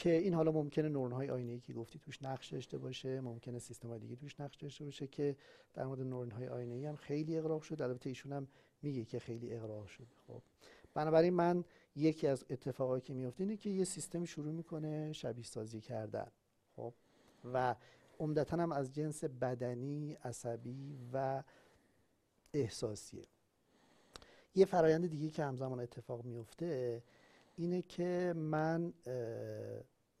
که 0.00 0.10
این 0.10 0.34
حالا 0.34 0.52
ممکنه 0.52 0.88
نورن 0.88 1.12
های 1.12 1.30
آینه 1.30 1.52
ای 1.52 1.60
که 1.60 1.72
گفتی 1.72 1.98
توش 1.98 2.22
نقش 2.22 2.48
داشته 2.52 2.78
باشه 2.78 3.20
ممکنه 3.20 3.58
سیستم 3.58 3.88
های 3.88 3.98
دیگه 3.98 4.16
توش 4.16 4.40
نقش 4.40 4.56
داشته 4.56 4.84
باشه 4.84 5.06
که 5.06 5.36
در 5.74 5.86
مورد 5.86 6.00
نورن 6.00 6.30
های 6.30 6.48
آینه 6.48 6.74
ای 6.74 6.86
هم 6.86 6.96
خیلی 6.96 7.38
اقراق 7.38 7.62
شد. 7.62 7.82
البته 7.82 8.08
ایشون 8.08 8.32
هم 8.32 8.48
میگه 8.82 9.04
که 9.04 9.18
خیلی 9.18 9.54
اقراق 9.54 9.86
شد. 9.86 10.06
خب. 10.26 10.42
بنابراین 10.94 11.34
من 11.34 11.64
یکی 11.96 12.26
از 12.26 12.44
اتفاقایی 12.50 13.02
که 13.02 13.14
میفته 13.14 13.44
اینه 13.44 13.56
که 13.56 13.70
یه 13.70 13.84
سیستم 13.84 14.24
شروع 14.24 14.52
می‌کنه 14.52 15.12
شبیه 15.12 15.44
سازی 15.44 15.80
کردن. 15.80 16.30
خب. 16.76 16.92
و 17.52 17.74
عمدتا 18.20 18.56
هم 18.56 18.72
از 18.72 18.94
جنس 18.94 19.24
بدنی 19.24 20.12
عصبی 20.24 20.98
و 21.12 21.42
احساسیه. 22.54 23.24
یه 24.54 24.64
فرایند 24.64 25.06
دیگه 25.06 25.30
که 25.30 25.44
همزمان 25.44 25.80
اتفاق 25.80 26.24
میفته 26.24 27.02
اینه 27.56 27.82
که 27.82 28.32
من 28.36 28.92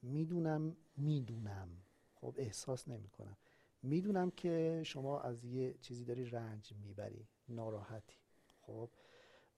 می‌دونم 0.02 0.76
می‌دونم. 0.96 1.68
خب 2.14 2.34
احساس 2.38 2.88
نمی 2.88 3.08
کنم 3.08 3.36
می‌دونم 3.82 4.30
که 4.30 4.82
شما 4.84 5.20
از 5.20 5.44
یه 5.44 5.74
چیزی 5.80 6.04
داری 6.04 6.24
رنج 6.24 6.72
می‌بری 6.84 7.28
ناراحتی. 7.48 8.18
خب 8.60 8.90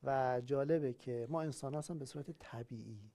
و 0.02 0.40
جالبه 0.46 0.92
که 0.92 1.26
ما 1.30 1.42
انسان 1.42 1.74
هستم 1.74 1.98
به 1.98 2.04
صورت 2.04 2.30
طبیعی 2.38 3.10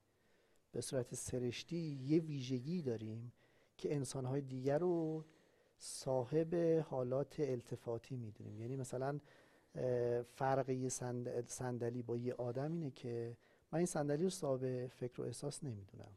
به 0.72 0.82
صورت 0.82 1.16
سرشتی 1.16 1.78
یه 1.78 2.20
ویژگی 2.20 2.82
داریم 2.82 3.34
که 3.78 3.96
انسانهای 3.96 4.42
دیگر 4.42 4.78
رو 4.78 5.26
صاحب 5.78 6.56
حالات 6.90 7.40
التفاتی 7.40 8.16
می‌دونیم. 8.16 8.62
یعنی 8.62 8.76
مثلا 8.76 9.20
فرق 10.24 10.70
یه 10.70 10.90
صندلی 11.46 12.02
با 12.02 12.18
یه 12.18 12.34
آدم 12.34 12.72
اینه 12.72 12.92
که 12.92 13.38
من 13.72 13.78
این 13.78 13.86
صندلی 13.86 14.24
رو 14.24 14.30
صاحب 14.30 14.88
فکر 14.88 15.22
و 15.22 15.24
احساس 15.24 15.64
نمی‌دونم. 15.64 16.12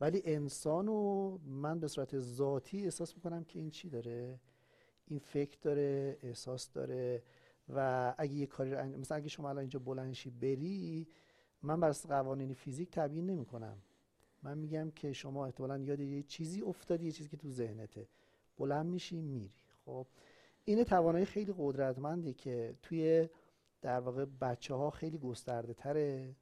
ولی 0.00 0.22
انسان 0.24 0.86
رو 0.86 1.38
من 1.44 1.80
به 1.80 1.88
صورت 1.88 2.18
ذاتی 2.18 2.84
احساس 2.84 3.16
می‌کنم 3.16 3.44
که 3.44 3.58
این 3.58 3.70
چی 3.70 3.88
داره؟ 3.88 4.40
این 5.06 5.18
فکر 5.18 5.58
داره 5.62 6.18
احساس 6.22 6.72
داره 6.72 7.22
و 7.68 8.14
اگه 8.18 8.34
یه 8.34 8.46
کاری 8.46 8.70
رو 8.70 8.84
مثلا 8.84 9.16
اگه 9.16 9.28
شما 9.28 9.48
الان 9.48 9.60
اینجا 9.60 9.78
بلنشی 9.78 10.30
بری 10.30 11.08
من 11.62 11.80
بر 11.80 11.90
قوانین 11.90 12.54
فیزیک 12.54 12.90
تبیین 12.90 13.26
نمی 13.26 13.44
کنم 13.44 13.78
من 14.42 14.58
میگم 14.58 14.90
که 14.90 15.12
شما 15.12 15.46
احتمالا 15.46 15.78
یاد 15.78 16.00
یه 16.00 16.22
چیزی 16.22 16.62
افتادی 16.62 17.06
یه 17.06 17.12
چیزی 17.12 17.28
که 17.28 17.36
تو 17.36 17.50
ذهنته. 17.50 18.08
بلند 18.58 18.86
میشی 18.86 19.20
میری. 19.20 19.50
خب 19.84 20.06
این 20.64 20.84
توانایی 20.84 21.24
خیلی 21.24 21.54
قدرتمندی 21.58 22.34
که 22.34 22.74
توی 22.82 23.28
در 23.82 24.00
واقع 24.00 24.24
بچه 24.24 24.74
ها 24.74 24.90
خیلی 24.90 25.18
گسترده 25.18 25.74
تره 25.74 26.36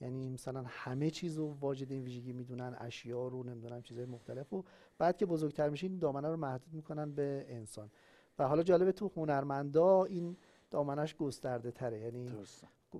یعنی 0.00 0.28
مثلا 0.28 0.64
همه 0.66 1.10
چیز 1.10 1.38
رو 1.38 1.56
واجد 1.60 1.92
این 1.92 2.02
ویژگی 2.02 2.32
می‌دونن 2.32 2.76
اشیا 2.78 3.28
رو 3.28 3.42
نمی‌دونم 3.42 3.82
چیزهای 3.82 4.06
مختلف 4.06 4.52
و 4.52 4.64
بعد 4.98 5.16
که 5.16 5.26
بزرگتر 5.26 5.68
میشه 5.68 5.86
این 5.86 5.98
دامنه 5.98 6.28
رو 6.28 6.36
محدود 6.36 6.74
می‌کنن 6.74 7.12
به 7.12 7.46
انسان. 7.48 7.90
و 8.38 8.48
حالا 8.48 8.62
جالبه 8.62 8.92
تو 8.92 9.10
هنرمندا 9.16 10.04
این 10.04 10.36
دامنش 10.70 11.16
گسترده 11.16 11.70
تره 11.70 11.98
یعنی 11.98 12.30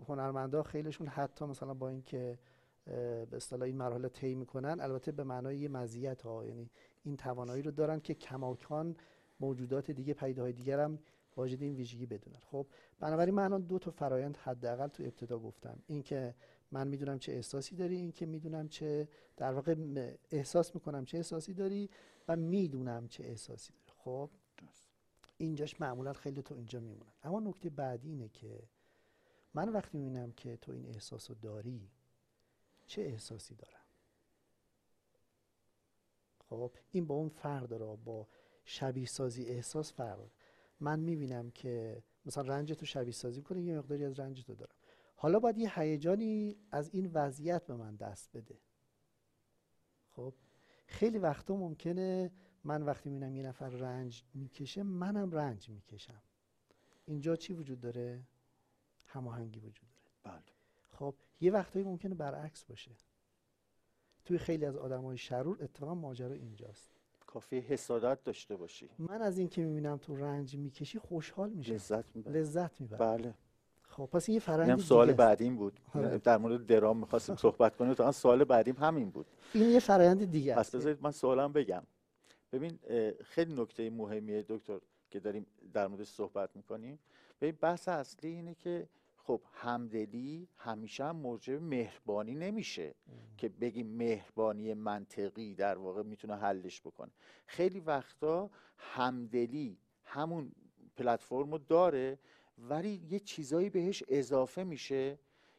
هنرمندا 0.09 0.63
خیلیشون 0.63 1.07
حتی 1.07 1.45
مثلا 1.45 1.75
با 1.75 1.89
اینکه 1.89 2.39
به 2.85 3.37
اصطلاح 3.37 3.63
این 3.63 3.77
مرحله 3.77 4.09
طی 4.09 4.35
می‌کنن 4.35 4.81
البته 4.81 5.13
به 5.13 5.25
معنای 5.25 5.69
مزیت 5.69 6.23
ها 6.23 6.47
یعنی 6.47 6.71
این 7.03 7.17
توانایی 7.17 7.63
رو 7.63 7.71
دارن 7.71 8.01
که 8.01 8.15
کماکان 8.15 8.97
موجودات 9.41 9.91
دیگه 9.91 10.15
پیده 10.15 10.43
های 10.43 10.53
دیگر 10.53 10.81
هم 10.81 10.99
واجد 11.37 11.63
این 11.63 11.75
ویژگی 11.75 12.07
بدونن. 12.07 12.39
خب 12.51 12.67
بنابراین 13.01 13.35
من 13.35 13.45
الان 13.45 13.61
دو 13.61 13.79
تا 13.79 13.91
فرایند 13.91 14.37
حداقل 14.37 14.87
تو 14.87 15.03
ابتدا 15.03 15.39
گفتم. 15.39 15.79
اینکه 15.87 16.35
من 16.73 16.89
می‌دونم 16.89 17.19
چه 17.19 17.33
احساسی 17.33 17.77
داری 17.77 17.97
اینکه 17.97 18.27
می‌دونم 18.27 18.69
چه 18.69 19.09
در 19.37 19.53
واقع 19.53 19.75
احساس 20.31 20.75
می‌کنم 20.75 21.05
چه 21.05 21.17
احساسی 21.17 21.55
داری 21.55 21.91
و 22.29 22.37
می‌دونم 22.37 23.09
چه 23.09 23.25
احساسی 23.25 23.73
داری. 23.73 23.99
خب؟ 23.99 24.31
اینجاش 25.39 25.81
معمولا 25.81 26.13
خیلی 26.13 26.43
تو 26.43 26.55
اینجا 26.55 26.81
میمونن. 26.81 27.13
اما 27.23 27.41
نکته 27.41 27.71
بعدی 27.71 28.09
اینه 28.09 28.29
که 28.29 28.63
من 29.55 29.69
وقتی 29.69 29.99
می‌بینم 29.99 30.33
که 30.33 30.57
تو 30.57 30.73
این 30.73 30.87
احساس 30.87 31.31
رو 31.31 31.37
داری 31.43 31.91
چه 32.87 33.03
احساسی 33.03 33.55
دارم؟ 33.55 33.81
خب؟ 36.49 36.73
این 36.91 37.07
با 37.07 37.15
اون 37.15 37.29
فرق 37.29 37.69
داره 37.69 37.97
با 37.97 38.29
شبیه 38.65 39.07
سازی 39.07 39.45
احساس 39.45 39.93
فرق 39.93 40.17
داره. 40.19 40.31
من 40.81 41.01
می‌بینم 41.01 41.51
که 41.51 42.03
مثلا 42.27 42.45
رنج 42.45 42.73
تو 42.73 42.87
شبیه 42.87 43.13
سازی 43.13 43.43
کنه 43.43 43.63
یه 43.63 43.79
مقداری 43.79 44.05
از 44.05 44.21
رنج 44.21 44.45
تو 44.45 44.55
دارم. 44.55 44.75
حالا 45.23 45.39
باید 45.39 45.59
یه 45.59 45.79
هیجانی 45.79 46.57
از 46.71 46.91
این 46.93 47.11
وضعیت 47.15 47.67
به 47.67 47.75
من 47.75 47.97
دست 47.97 48.31
بده. 48.35 48.59
خب 50.11 50.35
خیلی 50.87 51.19
وقتا 51.19 51.57
ممکنه 51.57 52.31
من 52.65 52.83
وقتی 52.83 53.11
می‌بینم 53.11 53.37
یه 53.37 53.43
نفر 53.43 53.69
رنج 53.69 54.25
می‌کشه 54.35 54.83
منم 54.83 55.31
رنج 55.31 55.69
می‌کشم. 55.69 56.23
اینجا 57.05 57.37
چی 57.37 57.53
وجود 57.53 57.81
داره؟ 57.81 58.23
هماهنگی 59.05 59.61
وجود 59.61 59.89
داره. 59.95 60.11
بله. 60.23 60.53
خب 60.91 61.14
یه 61.41 61.53
وقتایی 61.53 61.85
ممکنه 61.85 62.14
برعکس 62.14 62.64
باشه. 62.64 62.91
توی 64.25 64.39
خیلی 64.39 64.64
از 64.64 64.77
آدمای 64.77 65.18
شرور 65.18 65.64
اتفاقا 65.64 65.95
ماجرا 65.95 66.35
اینجاست. 66.35 66.91
کافی 67.27 67.59
حسادت 67.59 68.25
داشته 68.25 68.57
باشی. 68.57 68.91
من 68.99 69.23
از 69.23 69.39
این 69.39 69.49
که 69.49 69.64
می‌بینم 69.64 69.97
تو 69.97 70.16
رنج 70.16 70.57
می‌کشی 70.57 70.99
خوشحال 70.99 71.51
میشم. 71.51 71.75
لذت 71.75 72.16
می‌برم. 72.16 72.35
لذت 72.35 72.81
می‌برم. 72.81 72.99
بله. 72.99 73.35
خب 73.91 74.09
پس 74.12 74.28
این 74.28 74.38
فرآیند 74.38 74.78
سوال 74.78 75.12
بعدیم 75.12 75.57
بود. 75.57 75.80
آره. 75.95 76.18
در 76.18 76.38
مورد 76.38 76.66
درام 76.66 76.97
می‌خواستیم 76.97 77.36
صحبت 77.36 77.76
کنیم. 77.76 77.95
تا 77.95 78.12
سوال 78.12 78.45
بعدیم 78.45 78.76
همین 78.76 79.11
بود. 79.11 79.26
این 79.53 79.70
یه 79.70 79.80
فرآیند 79.80 80.30
دیگه 80.30 80.55
پس 80.55 80.74
بذارید 80.74 80.99
من 81.03 81.11
سوالم 81.11 81.53
بگم. 81.53 81.82
ببین 82.53 82.78
خیلی 83.24 83.55
نکته 83.62 83.91
مهمیه 83.91 84.45
دکتر 84.49 84.78
که 85.11 85.20
داریم 85.20 85.47
در 85.72 85.86
موردش 85.86 86.09
صحبت 86.09 86.57
می‌کنیم. 86.57 86.99
به 87.38 87.53
بحث 87.53 87.88
اصلی 87.88 88.30
اینه 88.30 88.55
که 88.55 88.88
خب 89.16 89.41
همدلی 89.53 90.49
همیشه 90.57 91.05
هم 91.05 91.16
موجب 91.16 91.62
مهربانی 91.62 92.34
نمیشه 92.34 92.95
که 93.36 93.49
بگیم 93.49 93.86
مهربانی 93.86 94.74
منطقی 94.74 95.55
در 95.55 95.78
واقع 95.78 96.03
می‌تونه 96.03 96.36
حلش 96.36 96.80
بکنه. 96.80 97.11
خیلی 97.47 97.80
وقتا 97.80 98.51
همدلی 98.76 99.78
همون 100.05 100.53
پلتفرم 100.97 101.53
رو 101.53 101.59
داره 101.59 102.18
ولی 102.69 103.01
یه 103.11 103.19
چیزایی 103.19 103.71
بهش 103.71 104.03
اضافه 104.09 104.65
میشه 104.65 105.19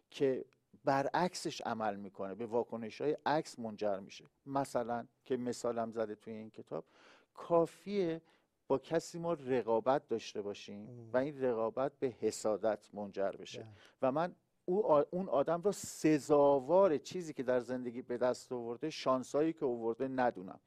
که 0.10 0.46
برعکسش 0.86 1.62
عمل 1.62 1.96
می‌کنه 1.96 2.36
به 2.36 2.46
واکنش 2.46 3.02
های 3.02 3.18
عکس 3.26 3.60
منجر 3.60 4.00
میشه. 4.00 4.26
مثلا 4.46 5.08
که 5.26 5.38
مثالم 5.38 5.92
زده 5.92 6.16
توی 6.16 6.34
این 6.34 6.50
کتاب 6.50 6.86
کافیه 7.34 8.22
با 8.68 8.78
کسی 8.78 9.20
ما 9.20 9.34
رقابت 9.34 10.08
داشته 10.08 10.42
باشیم 10.42 11.10
و 11.14 11.18
این 11.18 11.42
رقابت 11.42 11.92
به 12.00 12.08
حسادت 12.20 12.90
منجر 12.94 13.32
بشه. 13.32 13.62
بله. 13.62 13.72
و 14.02 14.12
من 14.12 14.36
اون 14.66 15.30
آدم 15.30 15.62
را 15.62 15.72
سزاوار 15.72 16.98
چیزی 16.98 17.34
که 17.34 17.44
در 17.44 17.60
زندگی 17.60 18.02
به 18.02 18.18
دست 18.18 18.52
آورده 18.52 18.90
شانسایی 18.90 19.54
که 19.54 19.66
آورده 19.66 20.08
ندونم. 20.08 20.60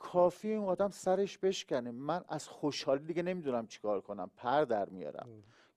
کافی 0.00 0.54
اون 0.54 0.68
آدم 0.68 0.90
سرش 0.90 1.38
بشکنه. 1.38 1.90
من 1.90 2.24
از 2.28 2.48
خوشحالی 2.48 3.04
دیگه 3.04 3.22
نمی‌دونم 3.22 3.66
چیکار 3.66 4.00
کنم. 4.00 4.30
پر 4.36 4.64
در 4.64 4.88
میارم. 4.88 5.28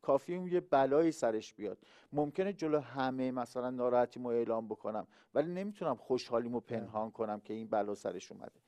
کافی 0.01 0.35
اون 0.35 0.47
یه 0.47 0.59
بلایی 0.59 1.11
سرش 1.11 1.53
بیاد. 1.53 1.77
ممکنه 2.13 2.53
جلو 2.53 2.79
همه 2.79 3.31
مثلا 3.31 3.69
ناراحتیمو 3.69 4.29
اعلام 4.29 4.67
بکنم 4.67 5.07
ولی 5.33 5.53
نمی‌تونم 5.53 5.95
خوشحالیمو 5.95 6.59
پنهان 6.59 7.11
کنم 7.11 7.39
که 7.39 7.53
این 7.53 7.67
بلا 7.67 7.95
سرش 7.95 8.31
اومده. 8.31 8.59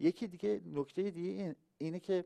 یکی 0.00 0.26
دیگه 0.26 0.60
نکته 0.66 1.10
دیگه 1.10 1.56
اینه 1.78 2.00
که 2.00 2.24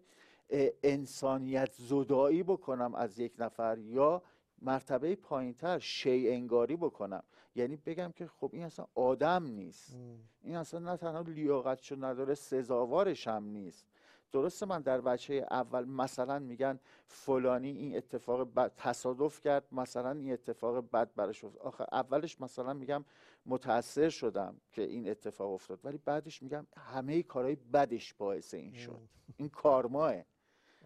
انسانیت 0.82 1.72
زدایی 1.72 2.42
بکنم 2.42 2.94
از 2.94 3.18
یک 3.18 3.32
نفر 3.38 3.78
یا 3.78 4.22
مرتبه 4.62 5.16
پایینتر 5.16 5.78
شی 5.78 6.30
انگاری 6.30 6.76
بکنم. 6.76 7.22
یعنی 7.54 7.76
بگم 7.76 8.12
که 8.16 8.26
خب 8.26 8.50
این 8.52 8.64
اصلا 8.64 8.86
آدم 8.94 9.46
نیست. 9.46 9.96
این 10.42 10.56
اصلا 10.56 10.80
نه 10.80 10.96
تنها 10.96 11.20
لیاقتشو 11.20 11.96
نداره 12.04 12.34
سزاوارش 12.34 13.28
هم 13.28 13.44
نیست. 13.44 13.86
درسته 14.32 14.66
من 14.66 14.80
در 14.82 15.00
بچه 15.00 15.46
اول 15.50 15.84
مثلا 15.84 16.38
میگن 16.38 16.80
فلانی 17.06 17.70
این 17.70 17.96
اتفاق 17.96 18.54
بد 18.54 18.72
تصادف 18.76 19.40
کرد 19.40 19.68
مثلا 19.72 20.10
این 20.10 20.32
اتفاق 20.32 20.90
بد 20.90 21.14
براش 21.14 21.44
افتاد. 21.44 21.62
آخه 21.62 21.86
اولش 21.92 22.40
مثلا 22.40 22.72
میگم 22.74 23.04
متاثر 23.46 24.08
شدم 24.08 24.60
که 24.72 24.82
این 24.82 25.08
اتفاق 25.10 25.52
افتاد. 25.52 25.80
ولی 25.84 25.98
بعدش 25.98 26.42
میگم 26.42 26.66
همه 26.76 27.22
کارهای 27.22 27.56
بدش 27.56 28.14
باعث 28.14 28.54
این 28.54 28.72
شد. 28.72 29.00
این 29.36 29.48
کارماه. 29.48 30.14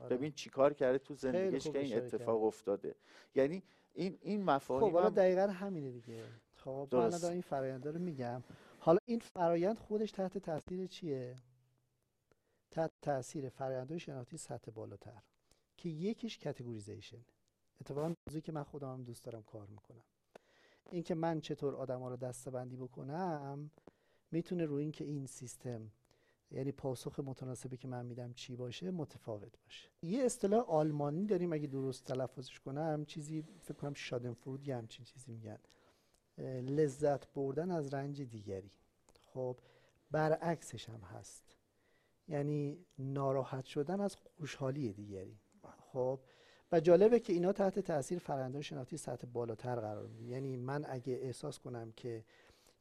ببین 0.09 0.32
چیکار 0.32 0.74
کرده 0.74 0.98
تو 0.98 1.14
زندگیش 1.14 1.68
که 1.68 1.78
این 1.78 1.96
اتفاق 1.96 2.44
افتاده. 2.44 2.94
یعنی 3.34 3.62
این 3.94 4.18
این 4.20 4.44
مفاهیم 4.44 4.88
خب 4.88 4.94
حالا 4.94 5.11
دقیقا 5.11 5.46
همینه 5.46 5.90
دیگه. 5.90 6.24
خب 6.55 6.88
من 6.92 7.24
این 7.24 7.40
فرآیند 7.40 7.88
رو 7.88 7.98
میگم. 7.98 8.42
حالا 8.78 8.98
این 9.05 9.18
فرایند 9.18 9.78
خودش 9.78 10.11
تحت 10.11 10.38
تاثیر 10.38 10.86
چیه؟ 10.86 11.36
تحت 12.70 12.90
تاثیر 13.03 13.48
فرآیندهای 13.48 14.01
شناختی 14.01 14.36
سطح 14.36 14.70
بالاتر 14.70 15.22
که 15.76 15.88
یکیش 15.88 16.38
کاتگوریزیشن 16.38 17.24
اتفاقا 17.80 18.14
موضوعی 18.26 18.42
که 18.42 18.53
من 18.53 18.62
خودم 18.62 18.92
هم 18.92 19.03
دوست 19.03 19.24
دارم 19.24 19.42
کار 19.42 19.66
می‌کنم. 19.66 20.05
اینکه 20.90 21.14
من 21.14 21.40
چطور 21.40 21.76
آدما 21.76 22.09
رو 22.09 22.16
دستبندی 22.16 22.76
بکنم 22.76 23.70
می‌تونه 24.30 24.64
روی 24.64 24.82
اینکه 24.82 25.05
این 25.05 25.26
سیستم 25.26 25.90
یعنی 26.51 26.72
پاسخ 26.72 27.20
متناسبی 27.20 27.76
که 27.76 27.88
من 27.88 28.07
میدم 28.07 28.32
چی 28.32 28.57
باشه 28.57 28.90
متفاوت 28.90 29.62
باشه. 29.64 29.88
یه 30.03 30.22
اصطلاح 30.24 30.64
آلمانی 30.64 31.26
داریم 31.26 31.53
اگه 31.53 31.66
درست 31.66 32.05
تلفظش 32.05 32.61
کنم 32.61 33.05
چیزی 33.05 33.44
فکر 33.61 33.74
کنم 33.74 33.94
شادنفرود 33.94 34.68
یه 34.68 34.76
همچین 34.76 35.05
چیزی 35.05 35.32
میگن. 35.32 35.59
لذت 36.62 37.32
بردن 37.32 37.70
از 37.70 37.94
رنج 37.94 38.22
دیگری. 38.22 38.70
خب 39.26 39.57
برعکسش 40.11 40.88
هم 40.88 41.01
هست. 41.01 41.57
یعنی 42.28 42.86
ناراحت 42.98 43.64
شدن 43.64 44.01
از 44.01 44.16
خوشحالی 44.16 44.92
دیگری. 44.92 45.38
خب 45.92 46.20
و 46.72 46.80
جالبه 46.80 47.20
که 47.20 47.32
اینا 47.32 47.53
تحت 47.53 47.78
تاثیر 47.78 48.18
فرآیندهای 48.18 48.62
شناختی 48.62 48.96
سطح 48.96 49.26
بالاتر 49.26 49.74
قرار 49.74 50.07
می‌گیره 50.07 50.30
یعنی 50.30 50.57
من 50.57 50.84
اگه 50.88 51.12
احساس 51.12 51.59
کنم 51.59 51.92
که 51.92 52.24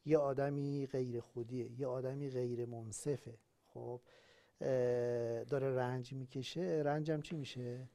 یه 0.05 0.17
آدمی 0.17 0.87
غیر 0.87 1.19
خودیه 1.19 1.79
یه 1.79 1.87
آدمی 1.87 2.29
غیر 2.29 2.65
منصفه 2.65 3.37
خب 3.73 4.01
داره 5.49 5.75
رنج 5.75 6.13
می‌کشه. 6.13 6.81
رنجم 6.85 7.21
چی 7.21 7.35
میشه؟ 7.35 7.87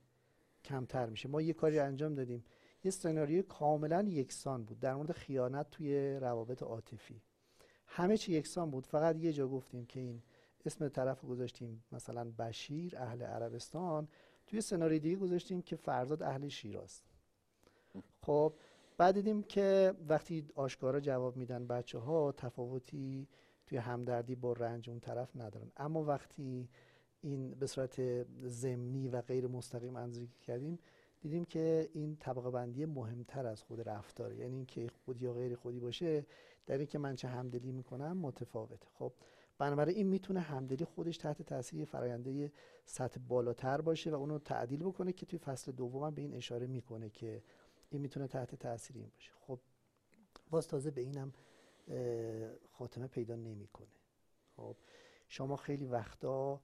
کمتر 0.65 1.07
میشه. 1.07 1.29
ما 1.29 1.41
یه 1.41 1.53
کاری 1.53 1.79
انجام 1.79 2.15
دادیم. 2.15 2.45
یه 2.85 2.91
سناریوی 2.91 3.43
کاملا 3.43 4.03
یکسان 4.03 4.65
بود. 4.65 4.81
در 4.81 4.95
مورد 4.95 5.13
خیانت 5.13 5.71
توی 5.71 6.17
روابط 6.17 6.63
عاطفی. 6.63 7.23
همه 7.87 8.17
چی 8.17 8.33
یکسان 8.33 8.71
بود. 8.71 8.87
فقط 8.87 9.17
یه 9.17 9.33
جا 9.33 9.49
گفتیم 9.49 9.87
که 9.87 10.01
این 10.01 10.23
اسم 10.67 10.89
طرف 10.89 11.25
گذاشتیم 11.25 11.85
مثلا 11.93 12.31
بشیر 12.39 12.97
اهل 12.97 13.23
عربستان. 13.23 14.09
توی 14.47 14.61
سناریوی 14.61 15.01
دیگه 15.01 15.17
گذاشتیم 15.17 15.63
که 15.63 15.77
فرزاد 15.77 16.23
اهل 16.23 16.49
شیراز. 16.49 17.03
خب 18.23 18.55
بعد 18.97 19.15
دیدیم 19.15 19.43
که 19.43 19.95
وقتی 20.09 20.49
آشکارا 20.55 21.01
جواب 21.01 21.37
میدن 21.37 21.67
بچه 21.67 21.99
ها 21.99 22.33
تفاوتی 22.33 23.29
توی 23.67 23.79
همدردی 23.79 24.35
با 24.35 24.53
رنج 24.53 24.91
اون 24.91 25.01
طرف 25.01 25.37
ندارن. 25.37 25.71
اما 25.77 26.05
وقتی 26.05 26.69
این 27.21 27.51
به 27.51 27.67
صورت 27.67 28.25
ضمنی 28.47 29.09
و 29.09 29.21
غیر 29.21 29.47
مستقیم 29.47 29.97
اندازه 29.97 30.27
کردیم 30.43 30.79
دیدیم 31.21 31.45
که 31.45 31.91
این 31.93 32.17
طبقه 32.17 32.51
بندی 32.51 32.85
مهمتر 32.85 33.47
از 33.47 33.63
خود 33.63 33.89
رفتاره. 33.89 34.37
یعنی 34.37 34.57
اینکه 34.57 34.89
خود 35.05 35.23
یا 35.23 35.33
غیر 35.33 35.55
خودی 35.55 35.81
باشه 35.81 36.27
در 36.67 36.79
اینکه 36.79 36.99
من 36.99 37.17
چه 37.17 37.29
همدلی 37.29 37.73
می‌کنم 37.73 38.17
متفاوته. 38.17 38.87
خب 38.95 39.13
بنابراین 39.59 39.97
این 39.97 40.07
می‌تونه 40.07 40.41
همدلی 40.41 40.85
خودش 40.85 41.17
تحت 41.17 41.43
تاثیر 41.43 41.85
فراینده 41.85 42.53
سطح 42.87 43.21
بالاتر 43.29 43.81
باشه 43.81 44.11
و 44.11 44.15
اونو 44.15 44.39
تعدیل 44.39 44.83
بکنه 44.83 45.13
که 45.13 45.27
توی 45.27 45.39
فصل 45.39 45.73
دوم 45.73 46.11
به 46.11 46.23
این 46.23 46.35
اشاره 46.35 46.67
می‌کنه 46.67 47.11
که 47.11 47.43
این 47.91 48.01
می‌تونه 48.01 48.27
تحت 48.27 48.55
تاثیر 48.55 48.97
این 48.97 49.09
باشه. 49.15 49.33
خب 49.41 49.59
باز 50.51 50.69
تازه 50.69 50.91
به 50.91 51.01
اینم 51.01 51.33
خاتمه 52.71 53.07
پیدا 53.07 53.37
نمی‌کنه. 53.37 53.97
خب 54.57 54.77
شما 55.29 55.57
خیلی 55.57 55.87
وقتا 55.87 56.61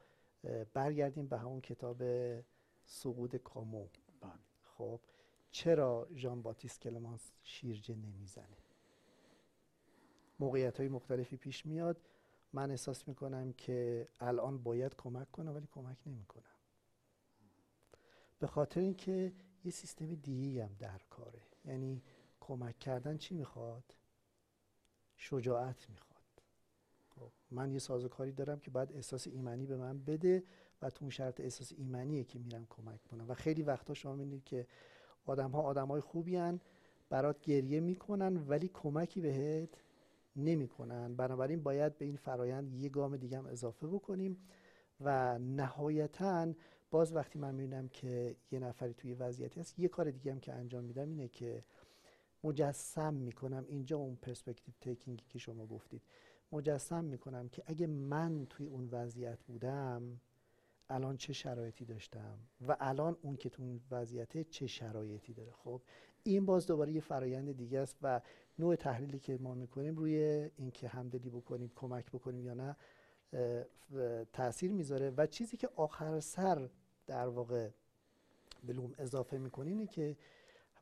برگردیم 0.75 1.27
به 1.29 1.39
همون 1.39 1.61
کتاب 1.61 2.03
سقوط 2.85 3.37
کامو. 3.37 3.89
بله. 4.21 4.33
خب 4.65 5.01
چرا 5.51 6.09
ژان 6.15 6.43
باتیست 6.43 6.81
کلمانس 6.81 7.33
شیرجه 7.43 7.95
نمی‌زنه؟ 7.95 8.57
موقعیت 10.39 10.81
های 10.81 10.89
مختلفی 10.89 11.37
پیش 11.37 11.67
میاد. 11.67 12.01
من 12.53 12.71
احساس 12.71 13.09
می‌کنم 13.09 13.53
که 13.53 14.09
الان 14.21 14.63
باید 14.63 14.95
کمک 14.95 15.31
کنم 15.31 15.55
ولی 15.55 15.69
کمک 15.73 15.97
نمی‌کنم. 16.07 16.45
به 18.39 18.47
خاطر 18.47 18.81
اینکه 18.81 19.33
یه 19.65 19.71
سیستم 19.71 20.15
دیگه 20.15 20.65
هم 20.65 20.77
در 20.79 21.01
کاره. 21.11 21.43
یعنی 21.65 22.03
کمک 22.41 22.79
کردن 22.79 23.17
چی 23.17 23.35
می‌خواد؟ 23.35 23.95
شجاعت 25.23 25.91
می‌خواد. 25.91 26.43
خب 27.09 27.31
من 27.51 27.73
یه 27.73 27.79
سازوکاری 27.79 28.33
دارم 28.33 28.61
که 28.61 28.71
باید 28.71 28.93
احساس 28.93 29.27
ایمنی 29.27 29.67
به 29.67 29.77
من 29.77 29.99
بده 29.99 30.43
و 30.83 30.91
تو 30.91 31.05
اون 31.05 31.11
شرط 31.11 31.41
احساس 31.41 31.73
ایمنیه 31.77 32.25
که 32.25 32.39
میرم 32.39 32.67
کمک 32.71 33.03
کنم. 33.03 33.31
و 33.31 33.35
خیلی 33.35 33.63
وقتا 33.63 33.95
شما 33.95 34.15
می‌بینید 34.15 34.45
که 34.45 34.67
آدم 35.25 35.51
ها 35.51 35.63
آدم 35.63 35.87
های 35.89 36.01
خوبی 36.01 36.37
هن 36.37 36.61
برات 37.11 37.41
گریه 37.41 37.81
می‌کنن 37.81 38.37
ولی 38.37 38.69
کمکی 38.69 39.21
بهت 39.21 39.69
نمی‌کنن. 40.37 41.15
بنابراین 41.17 41.63
باید 41.63 41.99
به 41.99 42.05
این 42.05 42.17
فرایند 42.17 42.75
یه 42.75 42.89
گام 42.89 43.17
دیگه 43.17 43.39
هم 43.39 43.47
اضافه 43.47 43.87
بکنیم 43.87 44.37
و 45.01 45.39
نهایتا 45.39 46.53
باز 46.91 47.13
وقتی 47.13 47.39
من 47.39 47.55
می‌بینم 47.55 47.89
که 47.89 48.37
یه 48.51 48.59
نفری 48.59 48.95
توی 48.95 49.15
وضعیتی 49.15 49.61
هست 49.61 49.79
یه 49.79 49.89
کار 49.89 50.11
دیگه 50.11 50.33
هم 50.33 50.41
که 50.41 50.53
انجام 50.53 50.85
میدم 50.85 51.09
اینه 51.09 51.29
که 51.29 51.65
مجسم 52.45 53.15
می‌کنم. 53.15 53.65
اینجا 53.69 53.97
اون 53.97 54.17
پرسپکتیو 54.17 54.75
تیکینگی 54.81 55.25
که 55.29 55.39
شما 55.39 55.67
گفتید. 55.67 56.03
مجسم 56.53 57.05
می‌کنم 57.05 57.49
که 57.49 57.63
اگه 57.67 57.87
من 57.87 58.47
توی 58.51 58.67
اون 58.67 58.89
وضعیت 58.93 59.43
بودم 59.43 60.21
الان 60.91 61.17
چه 61.17 61.33
شرایطی 61.33 61.85
داشتم 61.85 62.39
و 62.69 62.77
الان 62.81 63.17
اون 63.23 63.37
که 63.37 63.49
تو 63.49 63.63
اون 63.63 63.81
وضعیته 63.91 64.45
چه 64.45 64.67
شرایطی 64.67 65.33
داره. 65.35 65.53
خب 65.53 65.83
این 66.23 66.47
باز 66.47 66.67
دوباره 66.67 66.93
یه 66.93 67.01
فرایند 67.01 67.57
دیگه 67.57 67.79
است 67.81 67.97
و 68.03 68.21
نوع 68.59 68.77
تحلیلی 68.77 69.19
که 69.19 69.39
ما 69.39 69.55
می‌کنیم 69.55 69.97
روی 69.97 70.51
اینکه 70.57 70.89
همدلی 70.89 71.31
بکنیم 71.31 71.73
کمک 71.75 72.11
بکنیم 72.11 72.47
یا 72.47 72.55
نه 72.55 72.77
تاثیر 74.33 74.73
می‌ذاره. 74.73 75.11
و 75.17 75.27
چیزی 75.27 75.57
که 75.57 75.69
آخر 75.77 76.21
سر 76.21 76.69
در 77.07 77.29
واقع 77.29 77.71
بلوم 78.65 78.95
اضافه 78.99 79.39
می‌کنیم 79.39 79.79
اینه 79.79 79.87
که 79.87 80.17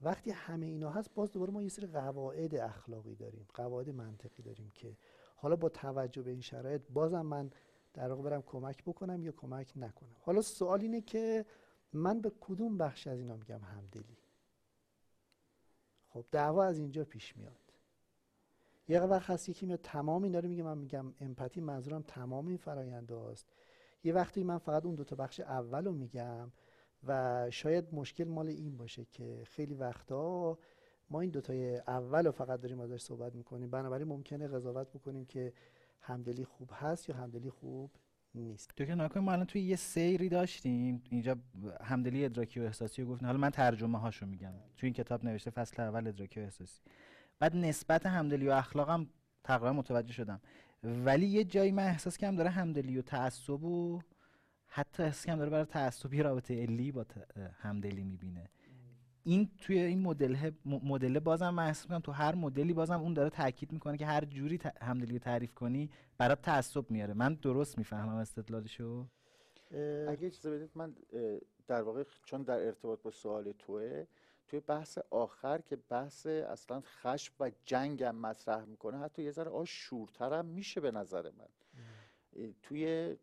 وقتی 0.01 0.31
همه 0.31 0.67
اینا 0.67 0.91
هست 0.91 1.15
باز 1.15 1.33
دوباره 1.33 1.53
ما 1.53 1.63
یه 1.63 1.69
سری 1.69 1.87
قواعد 1.87 2.55
اخلاقی 2.55 3.15
داریم 3.15 3.47
قواعد 3.55 3.91
منطقی 3.91 4.43
داریم 4.43 4.71
که 4.75 4.97
حالا 5.37 5.57
با 5.57 5.69
توجه 5.69 6.23
به 6.23 6.31
این 6.31 6.41
شرایط 6.41 6.83
بازم 6.91 7.23
من 7.23 7.51
در 7.95 8.13
واقع 8.13 8.23
برم 8.31 8.43
کمک 8.43 8.85
بکنم 8.85 9.23
یا 9.23 9.33
کمک 9.33 9.73
نکنم. 9.77 10.17
حالا 10.21 10.43
سوال 10.43 10.81
اینه 10.81 11.01
که 11.01 11.47
من 11.93 12.21
به 12.21 12.33
کدوم 12.41 12.79
بخش 12.79 13.07
از 13.07 13.19
اینا 13.19 13.37
میگم 13.37 13.61
همدلی؟ 13.61 14.19
خب 16.09 16.25
دعوا 16.31 16.65
از 16.65 16.79
اینجا 16.79 17.05
پیش 17.05 17.37
میاد. 17.37 17.69
یه 18.89 19.01
وقت 19.01 19.31
هست 19.31 19.49
یکی 19.49 19.67
میاد 19.67 19.81
تمام 19.83 20.23
اینا 20.23 20.39
رو 20.39 20.49
میگه 20.49 20.63
من 20.63 20.79
میگم 20.79 21.15
امپاتی 21.21 21.61
منظورم 21.61 22.03
تمام 22.03 22.47
این 22.47 22.57
فرایند 22.57 23.11
هاست 23.11 23.47
یه 24.05 24.13
وقتی 24.13 24.45
من 24.45 24.59
فقط 24.59 24.85
اون 24.87 24.95
دو 24.95 25.05
تا 25.05 25.17
بخش 25.17 25.41
اول 25.41 25.85
رو 25.85 25.93
میگم 25.93 26.53
و 27.07 27.47
شاید 27.51 27.95
مشکل 27.95 28.25
مال 28.25 28.49
این 28.49 28.77
باشه 28.77 29.05
که 29.05 29.43
خیلی 29.45 29.75
وقتا 29.75 30.59
ما 31.11 31.21
این 31.21 31.31
دوتای 31.31 31.77
اول 31.77 32.27
رو 32.27 32.33
فقط 32.33 32.61
داریم 32.61 32.81
ازش 32.81 33.03
صحبت 33.03 33.35
می‌کنیم. 33.35 33.71
بنابراین 33.71 34.09
ممکنه 34.09 34.49
قضاوت 34.49 34.89
بکنیم 34.89 35.25
که 35.25 35.53
همدلی 36.01 36.45
خوب 36.45 36.71
هست 36.73 37.09
یا 37.09 37.17
همدلی 37.17 37.51
خوب 37.51 37.91
نیست. 38.35 38.71
تو 38.77 38.85
که 38.85 38.95
نکنیم 38.95 39.25
ما 39.25 39.33
الان 39.33 39.47
توی 39.47 39.61
یه 39.63 39.77
سیری 39.77 40.29
داشتیم. 40.29 41.03
اینجا 41.11 41.37
همدلی 41.81 42.25
ادراکی 42.25 42.61
و 42.61 42.63
احساسی 42.63 43.03
رو 43.03 43.09
گفتیم. 43.09 43.27
حالا 43.27 43.39
من 43.39 43.51
ترجمه 43.51 43.99
هاشو 43.99 44.27
میگم. 44.27 44.53
توی 44.77 44.87
این 44.87 44.95
کتاب 44.95 45.25
نوشته 45.25 45.51
فصل 45.51 45.83
اول 45.83 46.07
ادراکی 46.07 46.41
و 46.41 46.43
احساسی. 46.43 46.81
بعد 47.39 47.57
نسبت 47.57 48.07
همدلی 48.07 48.49
و 48.49 48.51
اخلاقم 48.51 49.07
تقریبا 49.45 49.73
متوجه 49.73 50.13
شدم. 50.13 50.41
ولی 50.83 51.27
یه 51.27 51.45
جایی 51.45 51.73
من 51.73 51.87
احساس 51.87 52.17
کردم 52.17 52.37
داره 52.37 52.51
همدلی 52.51 52.99
و 52.99 53.03
تعصب 53.03 53.65
و 53.65 54.01
حتی 54.69 55.11
کردم 55.27 55.39
داره 55.39 55.51
برای 55.51 55.65
تعصبی 55.65 56.23
رابطه 56.23 56.63
علی 56.63 56.93
با 56.93 57.05
همدلی 57.61 58.05
می‌بینه. 58.05 58.51
این 59.25 59.51
توی 59.59 59.79
این 59.79 60.03
مدل 60.03 60.51
مدل 60.65 61.19
بازم 61.19 61.51
من 61.51 61.67
احساس 61.67 62.01
تو 62.05 62.13
هر 62.13 62.35
مدلی 62.35 62.73
بازم 62.73 63.01
اون 63.01 63.15
داره 63.15 63.31
تاکید 63.31 63.73
می‌کنه 63.73 63.97
که 63.97 64.07
هر 64.07 64.25
جوری 64.25 64.61
همدلی 64.81 65.13
رو 65.13 65.19
تعریف 65.19 65.55
کنی 65.55 65.91
برات 66.19 66.43
تعصب 66.43 66.91
میاره. 66.91 67.15
من 67.15 67.35
درست 67.35 67.79
می‌فهمم 67.79 68.17
استدلالشو؟ 68.17 69.07
اگه 70.09 70.27
اجازه 70.27 70.51
بدید 70.51 70.71
من 70.75 70.95
در 71.67 71.83
واقع 71.83 72.05
چون 72.25 72.43
در 72.43 72.67
ارتباط 72.67 73.03
با 73.03 73.11
سوال 73.11 73.53
توه 73.53 74.07
توی 74.49 74.61
بحث 74.61 74.99
آخر 75.11 75.61
که 75.61 75.77
بحث 75.77 76.27
اصلا 76.27 76.81
خشم 76.81 77.35
و 77.41 77.51
جنگم 77.65 78.17
مطرح 78.17 78.65
می‌کنه 78.65 78.99
حتی 78.99 79.23
یه 79.23 79.31
ذره 79.31 79.51
آش 79.51 79.71
شورترم 79.71 80.45
میشه 80.45 80.81
به 80.81 80.91
نظر 80.91 81.23
من. 81.23 81.49
توی 82.63 83.17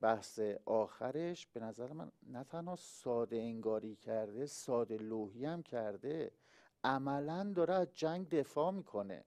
بحث 0.00 0.40
آخرش 0.64 1.46
به 1.46 1.60
نظر 1.60 1.92
من 1.92 2.12
نه 2.26 2.44
تنها 2.44 2.76
ساده 2.76 3.36
انگاری 3.36 3.96
کرده 3.96 4.46
ساده 4.46 4.96
لوحی 4.96 5.44
هم 5.44 5.62
کرده 5.62 6.30
عملا 6.84 7.52
داره 7.56 7.74
از 7.74 7.88
جنگ 7.94 8.28
دفاع 8.28 8.70
می‌کنه. 8.70 9.24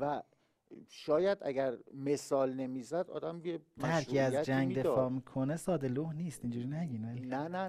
و 0.00 0.22
شاید 0.88 1.38
اگر 1.40 1.78
مثال 1.94 2.52
نمی‌زد 2.54 3.10
آدم 3.10 3.40
یه 3.44 3.60
درکی 3.78 4.18
از 4.18 4.34
جنگ 4.34 4.78
دفاع 4.78 5.08
می‌کنه 5.08 5.56
ساده 5.56 5.88
لوح 5.88 6.12
نیست 6.12 6.40
اینجوری 6.42 6.66
نگین 6.66 7.04
نه 7.04 7.48
نه 7.48 7.68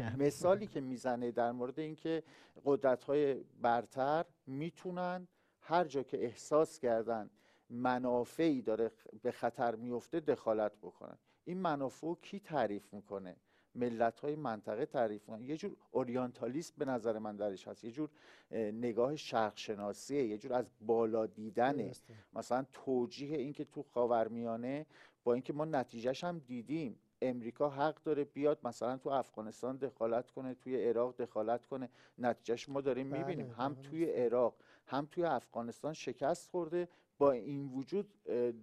نه. 0.00 0.16
مثالی 0.16 0.66
که 0.66 0.80
می‌زنه 0.80 1.30
در 1.30 1.52
مورد 1.52 1.78
اینکه 1.80 2.22
قدرت 2.64 3.04
های 3.04 3.34
برتر 3.62 4.24
می‌تونن 4.46 5.28
هر 5.60 5.84
جا 5.84 6.02
که 6.02 6.24
احساس 6.24 6.78
کردن 6.78 7.30
منافعی 7.74 8.62
داره 8.62 8.90
به 9.22 9.32
خطر 9.32 9.74
میفته 9.74 10.20
دخالت 10.20 10.72
بکنن 10.82 11.18
این 11.44 11.58
منافع 11.58 12.14
کی 12.22 12.40
تعریف 12.40 12.94
می‌کنه؟ 12.94 13.36
ملت 13.74 14.20
های 14.20 14.36
منطقه 14.36 14.86
تعریف 14.86 15.28
می‌کنن 15.28 15.44
یه 15.44 15.56
جور 15.56 15.76
اورینتالیسم 15.90 16.74
به 16.78 16.84
نظر 16.84 17.18
من 17.18 17.36
درش 17.36 17.68
هست. 17.68 17.84
یه 17.84 17.90
جور 17.90 18.10
نگاه 18.50 19.16
شرق 19.16 19.56
شناسیه 19.56 20.24
یه 20.24 20.38
جور 20.38 20.52
از 20.52 20.70
بالا 20.80 21.26
دیدنه. 21.26 21.92
مثلا 22.32 22.66
توجیه 22.72 23.38
اینکه 23.38 23.64
تو 23.64 23.82
خاورمیانه 23.82 24.86
با 25.24 25.32
اینکه 25.32 25.52
ما 25.52 25.64
نتیجهش 25.64 26.24
هم 26.24 26.38
دیدیم 26.38 26.98
امریکا 27.22 27.70
حق 27.70 28.02
داره 28.02 28.24
بیاد 28.24 28.58
مثلا 28.64 28.96
تو 28.96 29.08
افغانستان 29.10 29.76
دخالت 29.76 30.30
کنه 30.30 30.54
توی 30.54 30.84
عراق 30.88 31.16
دخالت 31.16 31.66
کنه. 31.66 31.88
نتیجهش 32.18 32.68
ما 32.68 32.80
داریم 32.80 33.10
بله، 33.10 33.18
می‌بینیم. 33.18 33.54
هم 33.58 33.74
توی 33.74 34.04
عراق 34.04 34.54
هم 34.86 35.08
توی 35.10 35.24
افغانستان 35.24 35.92
شکست 35.92 36.50
خورده. 36.50 36.88
با 37.18 37.32
این 37.32 37.72
وجود 37.72 38.06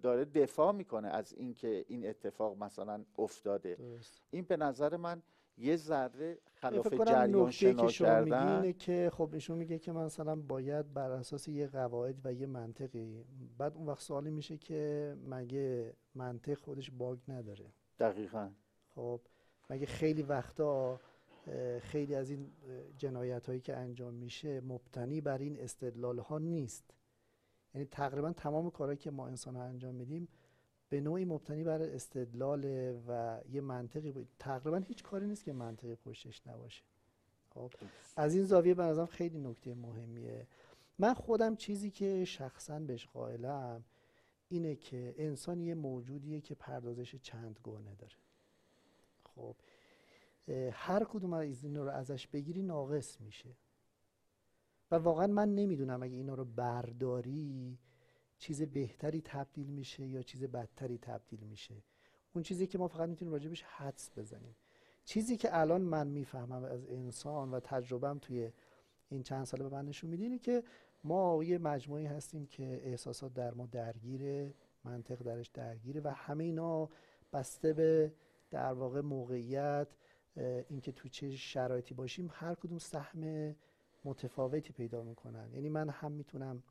داره 0.02 0.26
دفاع 0.26 0.72
می‌کنه 0.72 1.08
از 1.08 1.34
اینکه 1.34 1.86
این 1.88 2.10
اتفاق 2.10 2.64
مثلا 2.64 3.06
افتاده. 3.18 3.78
این 4.32 4.44
به 4.44 4.58
نظر 4.58 4.98
من 4.98 5.22
یه 5.58 5.76
ذره 5.76 6.38
خلاف 6.56 6.94
جریان 6.94 7.52
شنا 7.52 7.88
که 7.88 7.94
کردن. 7.94 8.56
اینه 8.56 8.74
که 8.74 9.12
خب 9.14 9.30
ایشون 9.34 9.58
میگه 9.58 9.80
که 9.80 9.92
مثلا 9.92 10.36
باید 10.36 10.94
بر 10.94 11.12
اساس 11.12 11.48
یه 11.48 11.68
قواعد 11.68 12.16
و 12.24 12.34
یه 12.34 12.46
منطقی 12.46 13.26
بعد 13.58 13.76
اون 13.76 13.88
وقت 13.88 14.02
سوالی 14.02 14.30
میشه 14.30 14.58
که 14.58 15.16
مگه 15.30 15.94
منطق 16.16 16.54
خودش 16.54 16.92
باگ 16.92 17.20
نداره. 17.28 17.66
دقیقا. 18.00 18.50
خب 18.96 19.22
مگه 19.70 19.86
خیلی 19.86 20.24
وقتا 20.24 21.00
خیلی 21.80 22.16
از 22.16 22.30
این 22.30 22.52
جنایت 22.98 23.48
هایی 23.48 23.60
که 23.60 23.78
انجام 23.78 24.14
میشه 24.14 24.62
مبتنی 24.62 25.22
بر 25.22 25.38
این 25.38 25.60
استدلال 25.60 26.20
ها 26.20 26.40
نیست؟ 26.40 26.94
یعنی 27.74 27.88
تقریبا 27.92 28.34
تمام 28.34 28.70
کارهایی 28.70 28.98
که 28.98 29.12
ما 29.12 29.28
انسان 29.28 29.56
ها 29.56 29.64
انجام 29.64 29.96
میدیم 29.96 30.28
به 30.90 31.02
نوعی 31.02 31.26
مبتنی 31.26 31.64
بر 31.64 31.82
استدلال 31.82 32.66
و 33.08 33.42
یه 33.52 33.62
منطقی 33.62 34.12
بود. 34.12 34.28
تقریبا 34.40 34.78
هیچ 34.78 35.04
کاری 35.04 35.28
نیست 35.28 35.44
که 35.44 35.54
منطقی 35.54 35.96
پشتش 35.96 36.48
نباشه. 36.48 36.84
خب؟ 37.50 37.72
از 38.16 38.36
این 38.36 38.44
زاویه 38.44 38.74
به 38.74 38.84
نظرم 38.84 39.06
خیلی 39.06 39.40
نکته 39.40 39.74
مهمیه. 39.74 40.48
من 41.00 41.14
خودم 41.14 41.56
چیزی 41.56 41.92
که 41.92 42.26
شخصا 42.26 42.80
بهش 42.80 43.08
قائلم 43.08 43.84
اینه 44.50 44.76
که 44.76 45.16
انسان 45.18 45.62
یه 45.62 45.74
موجودیه 45.74 46.42
که 46.42 46.56
پردازش 46.56 47.16
چند 47.16 47.60
گونه 47.64 47.96
داره. 47.96 48.16
خب؟ 49.24 49.56
هر 50.72 51.04
کدوم 51.04 51.34
از 51.34 51.64
این 51.64 51.76
رو 51.76 51.90
ازش 51.90 52.28
بگیری 52.28 52.62
ناقص 52.62 53.22
میشه. 53.22 53.50
و 54.92 54.96
واقعا 54.96 55.28
من 55.28 55.56
نمی‌دونم 55.56 56.04
اگه 56.04 56.16
اینا 56.16 56.34
رو 56.34 56.46
برداری 56.46 57.80
چیز 58.38 58.62
بهتری 58.62 59.22
تبدیل 59.22 59.68
میشه 59.68 60.08
یا 60.08 60.22
چیز 60.22 60.44
بدتری 60.44 60.98
تبدیل 60.98 61.40
میشه. 61.40 61.76
اون 62.34 62.44
چیزی 62.44 62.68
که 62.68 62.78
ما 62.78 62.88
فقط 62.88 63.10
می‌تونیم 63.10 63.34
راجبش 63.34 63.64
حدس 63.64 64.12
بزنیم. 64.18 64.56
چیزی 65.06 65.38
که 65.38 65.60
الان 65.60 65.82
من 65.82 66.08
می‌فهمم 66.08 66.64
از 66.64 66.86
انسان 66.86 67.52
و 67.52 67.60
تجربهم 67.60 68.20
توی 68.20 68.52
این 69.10 69.24
چند 69.24 69.46
ساله 69.46 69.64
به 69.64 69.70
من 69.70 69.86
نشون 69.86 70.10
میده 70.10 70.24
اینه 70.24 70.40
که 70.40 70.64
ما 71.04 71.44
یه 71.44 71.58
مجموعی 71.58 72.06
هستیم 72.06 72.46
که 72.46 72.64
احساسات 72.64 73.34
در 73.34 73.54
ما 73.54 73.66
درگیره 73.66 74.54
منطق 74.84 75.24
درش 75.24 75.48
درگیره 75.48 76.02
و 76.02 76.08
همه 76.08 76.44
اینا 76.44 76.90
بسته 77.34 77.74
به 77.74 78.14
در 78.52 78.74
واقع 78.74 79.02
موقعیت 79.02 79.88
اینکه 80.70 80.92
تو 80.92 81.10
چه 81.10 81.32
شرایطی 81.32 81.94
باشیم 81.94 82.30
هر 82.34 82.56
کدوم 82.56 82.78
سهم 82.78 83.56
متفاوتی 84.06 84.74
پیدا 84.74 85.04
می‌کنن. 85.04 85.54
یعنی 85.54 85.70
من 85.70 85.90
هم 85.90 86.12
می‌تونم 86.12 86.64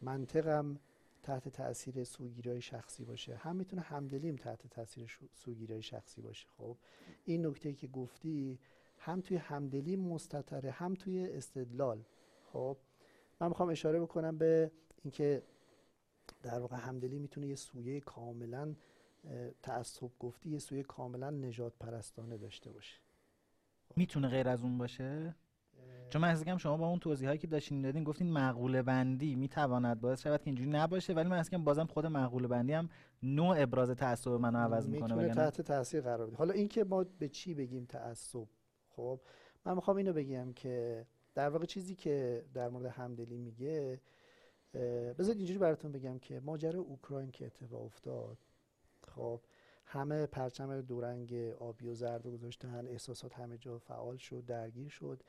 منطقم 0.00 0.78
تحت 1.22 1.48
تاثیر 1.48 2.04
سوگیری 2.04 2.60
شخصی 2.60 3.04
باشه. 3.04 3.36
هم 3.36 3.56
می‌تونه 3.56 3.82
همدلیم 3.82 4.36
تحت 4.36 4.66
تاثیر 4.66 5.18
سوگیری 5.34 5.82
شخصی 5.82 6.20
باشه. 6.22 6.46
خب 6.58 6.76
این 7.24 7.46
نکته 7.46 7.72
که 7.72 7.86
گفتی 7.86 8.58
هم 8.98 9.20
توی 9.20 9.36
همدلی 9.36 9.96
مستطره 9.96 10.70
هم 10.70 10.94
توی 10.94 11.26
استدلال. 11.30 12.02
خب 12.52 12.76
من 13.40 13.48
می‌خوام 13.48 13.68
اشاره 13.68 14.00
بکنم 14.00 14.38
به 14.38 14.70
اینکه 15.02 15.42
در 16.42 16.58
واقع 16.58 16.76
همدلی 16.76 17.18
می‌تونه 17.18 17.46
یه 17.46 17.54
سویه 17.54 18.00
کاملا 18.00 18.74
تعصب 19.62 20.10
گفتی 20.18 20.50
یه 20.50 20.58
سویه 20.58 20.82
کاملا 20.82 21.30
نجات 21.30 21.72
پرستانه 21.80 22.36
داشته 22.36 22.70
باشه. 22.70 22.96
می‌تونه 23.96 24.28
غیر 24.28 24.48
از 24.48 24.62
اون 24.62 24.78
باشه؟ 24.78 25.34
چون 26.08 26.22
من 26.22 26.28
احساس 26.28 26.48
شما 26.58 26.76
با 26.76 26.86
اون 26.88 26.98
توضیحاتی 26.98 27.38
که 27.38 27.46
داشتین 27.46 27.82
دادین 27.82 28.04
گفتین 28.04 28.32
معقوله 28.32 28.82
بندی 28.82 29.34
می‌تواند 29.34 30.00
باعث 30.00 30.22
شود 30.22 30.40
که 30.40 30.46
اینجوری 30.46 30.70
نباشه 30.70 31.12
ولی 31.12 31.28
من 31.28 31.36
احساس 31.36 31.60
بازم 31.60 31.86
خود 31.86 32.06
معقوله 32.06 32.48
بندی 32.48 32.72
هم 32.72 32.88
نوع 33.22 33.62
ابراز 33.62 33.90
تعصب 33.90 34.30
منو 34.30 34.58
عوض 34.58 34.88
می‌کنه 34.88 35.14
می‌تونه 35.14 35.34
تحت 35.34 35.60
تاثیر 35.60 36.00
قرار 36.00 36.26
بده. 36.26 36.36
حالا 36.36 36.52
اینکه 36.52 36.84
ما 36.84 37.04
به 37.18 37.28
چی 37.28 37.54
بگیم 37.54 37.84
تعصب 37.84 38.46
خب 38.88 39.20
من 39.64 39.74
می‌خوام 39.74 39.96
اینو 39.96 40.12
بگم 40.12 40.52
که 40.52 41.06
در 41.34 41.48
واقع 41.48 41.64
چیزی 41.64 41.94
که 41.94 42.44
در 42.54 42.68
مورد 42.68 42.86
همدلی 42.86 43.38
میگه 43.38 44.00
بذارید 45.18 45.38
اینجوری 45.38 45.58
براتون 45.58 45.92
بگم 45.92 46.18
که 46.18 46.40
ماجرا 46.40 46.80
اوکراین 46.80 47.30
که 47.30 47.46
اتفاق 47.46 47.84
افتاد 47.84 48.38
خب 49.08 49.40
همه 49.86 50.26
پرچم 50.26 50.80
دورنگ 50.80 51.34
آبی 51.58 51.88
و 51.88 51.94
زرد 51.94 52.26
گذاشتن 52.26 52.86
احساسات 52.86 53.34
همه 53.34 53.58
جا 53.58 53.78
فعال 53.78 54.16
شد 54.16 54.44
درگیر 54.46 54.88
شد. 54.88 55.22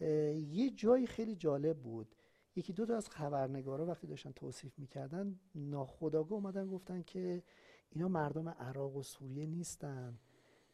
یه 0.00 0.70
جایی 0.70 1.06
خیلی 1.06 1.36
جالب 1.36 1.78
بود. 1.78 2.14
یکی 2.56 2.72
دو 2.72 2.86
تا 2.86 2.96
از 2.96 3.08
خبرنگارا 3.08 3.86
وقتی 3.86 4.06
داشتن 4.06 4.32
توصیف 4.32 4.78
می‌کردن 4.78 5.40
ناخداگاه 5.54 6.32
اومدن 6.32 6.66
گفتن 6.66 7.02
که 7.02 7.42
اینا 7.90 8.08
مردم 8.08 8.48
عراق 8.48 8.96
و 8.96 9.02
سوریه 9.02 9.46
نیستن. 9.46 10.18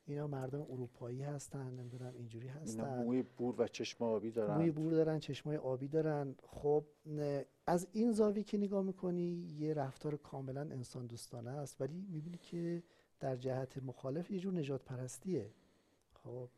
اینا 0.07 0.27
مردم 0.27 0.63
اروپایی 0.63 1.23
هستن 1.23 1.71
نمی‌دونم 1.71 2.15
اینجوری 2.15 2.49
هستن. 2.49 2.85
اینا 2.85 3.03
موی 3.03 3.23
بور 3.23 3.55
و 3.59 3.69
چشم 3.69 4.05
آبی 4.05 4.31
دارن. 4.31 4.57
موی 4.57 4.71
بور 4.71 4.93
دارن 4.93 5.19
چشمای 5.19 5.57
آبی 5.57 5.89
دارن. 5.89 6.35
خب 6.47 6.85
از 7.67 7.87
این 7.93 8.13
زاویه 8.13 8.45
که 8.45 8.59
نگاه 8.59 8.83
می‌کنی 8.83 9.49
یه 9.59 9.75
رفتار 9.75 10.17
کاملا 10.17 10.61
انسان 10.61 11.07
دوستانه 11.07 11.51
است. 11.51 11.81
ولی 11.81 12.07
می‌بینی 12.11 12.39
که 12.39 12.83
در 13.21 13.37
جهت 13.37 13.83
مخالف 13.83 14.31
یه 14.31 14.39
جور 14.39 14.55
نجات 14.55 14.85
پرستیه 14.85 15.51
خب 16.15 16.49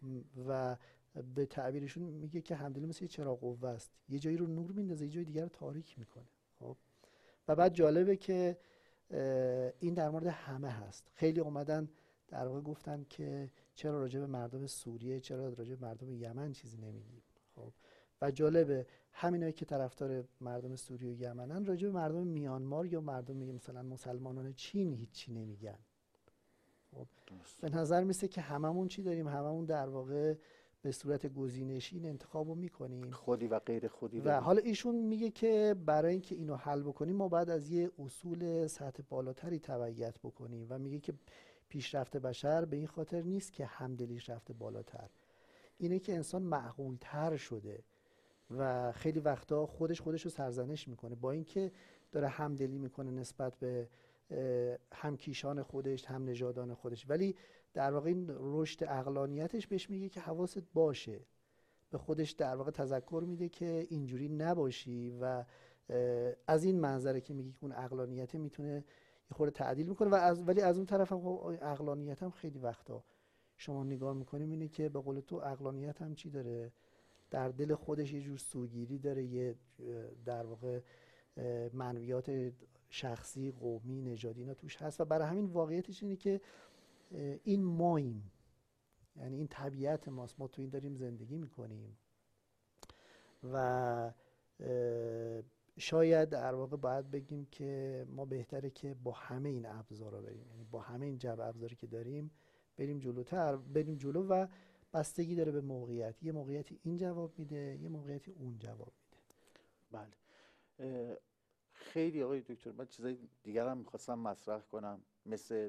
و 0.48 0.76
به 1.22 1.46
تعبیرشون 1.46 2.02
میگه 2.02 2.40
که 2.40 2.54
همدلی 2.54 2.86
مثل 2.86 3.04
یه 3.04 3.08
چراغ 3.08 3.40
قوه 3.40 3.68
است. 3.68 3.90
یه 4.08 4.18
جایی 4.18 4.36
رو 4.36 4.46
نور 4.46 4.72
میندازه 4.72 5.04
یه 5.04 5.10
جای 5.10 5.24
دیگر 5.24 5.42
رو 5.42 5.48
تاریک 5.48 5.98
می‌کنه. 5.98 6.28
خب؟ 6.58 6.76
و 7.48 7.56
بعد 7.56 7.74
جالبه 7.74 8.16
که 8.16 8.58
این 9.80 9.94
در 9.94 10.08
مورد 10.10 10.26
همه 10.26 10.70
هست. 10.70 11.10
خیلی 11.14 11.40
اومدن 11.40 11.88
در 12.28 12.46
واقع 12.46 12.60
گفتن 12.60 13.06
که 13.08 13.50
چرا 13.74 14.00
راجع 14.00 14.20
به 14.20 14.26
مردم 14.26 14.66
سوریه 14.66 15.20
چرا 15.20 15.48
راجع 15.48 15.74
به 15.74 15.86
مردم 15.86 16.10
یمن 16.10 16.52
چیزی 16.52 16.76
نمیگیم. 16.76 17.22
خب؟ 17.54 17.72
و 18.22 18.30
جالبه 18.30 18.86
همینایی 19.12 19.52
که 19.52 19.64
طرفدار 19.64 20.24
مردم 20.40 20.76
سوریه 20.76 21.10
و 21.10 21.14
یمنن 21.14 21.64
راجع 21.64 21.88
به 21.88 21.94
مردم 21.94 22.26
میانمار 22.26 22.86
یا 22.86 23.00
مردم 23.00 23.36
مثلا 23.36 23.82
مسلمانان 23.82 24.52
چین 24.52 24.92
هیچی 24.92 25.32
نمیگن. 25.32 25.78
خب؟ 26.90 27.06
به 27.60 27.68
نظر 27.68 28.04
میسه 28.04 28.28
که 28.28 28.40
هممون 28.40 28.88
چی 28.88 29.02
داریم؟ 29.02 29.28
هممون 29.28 29.64
در 29.64 29.88
واقع 29.88 30.34
به 30.86 30.92
صورت 30.92 31.26
گزینشی 31.26 31.96
این 31.96 32.06
انتخاب 32.06 32.48
رو 32.48 32.54
می‌کنیم. 32.54 33.10
خودی 33.10 33.46
و 33.46 33.58
غیر 33.58 33.88
خودی 33.88 34.20
و 34.20 34.40
حالا 34.40 34.60
ایشون 34.60 34.94
میگه 34.94 35.30
که 35.30 35.76
برای 35.86 36.12
اینکه 36.12 36.34
اینو 36.34 36.56
حل 36.56 36.82
بکنیم 36.82 37.16
ما 37.16 37.28
باید 37.28 37.50
از 37.50 37.70
یه 37.70 37.90
اصول 37.98 38.66
سطح 38.66 39.02
بالاتری 39.08 39.58
تبعیت 39.58 40.18
بکنیم 40.18 40.66
و 40.70 40.78
میگه 40.78 40.98
که 40.98 41.14
پیشرفت 41.68 42.16
بشر 42.16 42.64
به 42.64 42.76
این 42.76 42.86
خاطر 42.86 43.22
نیست 43.22 43.52
که 43.52 43.66
همدلیش 43.66 44.30
رفته 44.30 44.52
بالاتر. 44.52 45.10
اینه 45.78 45.98
که 45.98 46.14
انسان 46.14 46.42
معقولتر 46.42 47.36
شده 47.36 47.82
و 48.50 48.92
خیلی 48.92 49.20
وقتا 49.20 49.66
خودش 49.66 50.00
خودش 50.00 50.22
رو 50.22 50.30
سرزنش 50.30 50.88
می‌کنه. 50.88 51.14
با 51.14 51.30
اینکه 51.30 51.72
داره 52.12 52.28
همدلی 52.28 52.78
می‌کنه 52.78 53.10
نسبت 53.10 53.56
به 53.58 53.88
همکیشان 54.92 55.62
خودش 55.62 56.04
هم 56.04 56.24
نژادان 56.24 56.74
خودش. 56.74 57.10
ولی 57.10 57.36
در 57.76 57.92
واقع 57.92 58.08
این 58.08 58.26
رشد 58.28 58.84
اقلانیتش 58.84 59.66
بهش 59.66 59.90
میگه 59.90 60.08
که 60.08 60.20
حواست 60.20 60.62
باشه. 60.74 61.20
به 61.90 61.98
خودش 61.98 62.30
در 62.30 62.56
واقع 62.56 62.70
تذکر 62.70 63.24
میده 63.26 63.48
که 63.48 63.86
اینجوری 63.90 64.28
نباشی 64.28 65.10
و 65.20 65.44
از 66.46 66.64
این 66.64 66.80
منظره 66.80 67.20
که 67.20 67.34
میگه 67.34 67.52
که 67.52 67.58
اون 67.60 67.72
اقلانیت 67.72 68.34
می‌تونه 68.34 68.74
یه 69.30 69.34
خورده 69.34 69.50
تعدیل 69.50 69.88
می‌کنه 69.88 70.08
و 70.08 70.14
از 70.14 70.42
ولی 70.42 70.60
از 70.60 70.76
اون 70.76 70.86
طرف 70.86 71.12
هم 71.12 71.20
خب 71.20 71.58
اقلانیت 71.62 72.22
هم 72.22 72.30
خیلی 72.30 72.58
وقتا 72.58 73.04
شما 73.56 73.84
نگاه 73.84 74.14
می‌کنیم 74.14 74.50
اینه 74.50 74.68
که 74.68 74.88
به 74.88 75.00
قول 75.00 75.20
تو 75.20 75.36
اقلانیت 75.36 76.02
هم 76.02 76.14
چی 76.14 76.30
داره؟ 76.30 76.72
در 77.30 77.48
دل 77.48 77.74
خودش 77.74 78.12
یه 78.12 78.20
جور 78.20 78.38
سوگیری 78.38 78.98
داره 78.98 79.24
یه 79.24 79.54
در 80.24 80.46
واقع 80.46 80.80
منویات 81.72 82.52
شخصی 82.88 83.50
قومی 83.50 84.02
نژادی 84.02 84.40
اینا 84.40 84.54
توش 84.54 84.76
هست 84.76 85.00
و 85.00 85.04
برای 85.04 85.28
همین 85.28 85.44
واقعیتش 85.44 86.02
اینه 86.02 86.16
که 86.16 86.40
این 87.44 87.64
ماییم 87.64 88.32
یعنی 89.16 89.36
این 89.36 89.48
طبیعت 89.48 90.08
ماست. 90.08 90.40
ما 90.40 90.48
تو 90.48 90.60
این 90.62 90.70
داریم 90.70 90.96
زندگی 90.96 91.36
می‌کنیم. 91.36 91.98
و 93.52 94.12
شاید 95.78 96.28
در 96.28 96.54
واقع 96.54 96.76
باید 96.76 97.10
بگیم 97.10 97.46
که 97.46 98.06
ما 98.10 98.24
بهتره 98.24 98.70
که 98.70 98.94
با 98.94 99.12
همه 99.12 99.48
این 99.48 99.66
ابزارا 99.66 100.20
بریم. 100.20 100.46
یعنی 100.50 100.64
با 100.64 100.80
همه 100.80 101.06
این 101.06 101.18
جبه 101.18 101.46
ابزاری 101.46 101.76
که 101.76 101.86
داریم 101.86 102.30
بریم 102.76 102.98
جلوتر 102.98 103.56
بریم 103.56 103.96
جلو 103.96 104.26
و 104.26 104.46
بستگی 104.94 105.34
داره 105.34 105.52
به 105.52 105.60
موقعیت. 105.60 106.22
یه 106.22 106.32
موقعیتی 106.32 106.80
این 106.82 106.96
جواب 106.96 107.38
میده 107.38 107.78
یه 107.82 107.88
موقعیتی 107.88 108.30
اون 108.30 108.58
جواب 108.58 108.92
میده. 109.02 109.18
بله. 109.90 111.18
خیلی 111.72 112.22
آقای 112.22 112.40
دکتر 112.40 112.72
من 112.72 112.86
چیزای 112.86 113.18
دیگر 113.42 113.68
هم 113.68 113.78
می‌خواستم 113.78 114.18
مطرح 114.18 114.60
کنم. 114.60 115.00
مثل 115.26 115.68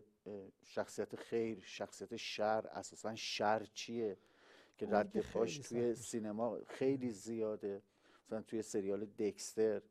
شخصیت 0.63 1.15
خیر 1.15 1.59
شخصیت 1.65 2.15
شر 2.15 2.67
اساسا 2.67 3.15
شر 3.15 3.67
چیه؟ 3.73 4.17
که 4.77 4.87
رد 4.89 5.19
پاش 5.19 5.57
توی 5.57 5.95
سینما 5.95 6.59
خیلی 6.67 7.09
زیاده. 7.09 7.81
مثلا 8.25 8.41
توی 8.41 8.61
سریال 8.61 9.05
دکستر 9.05 9.81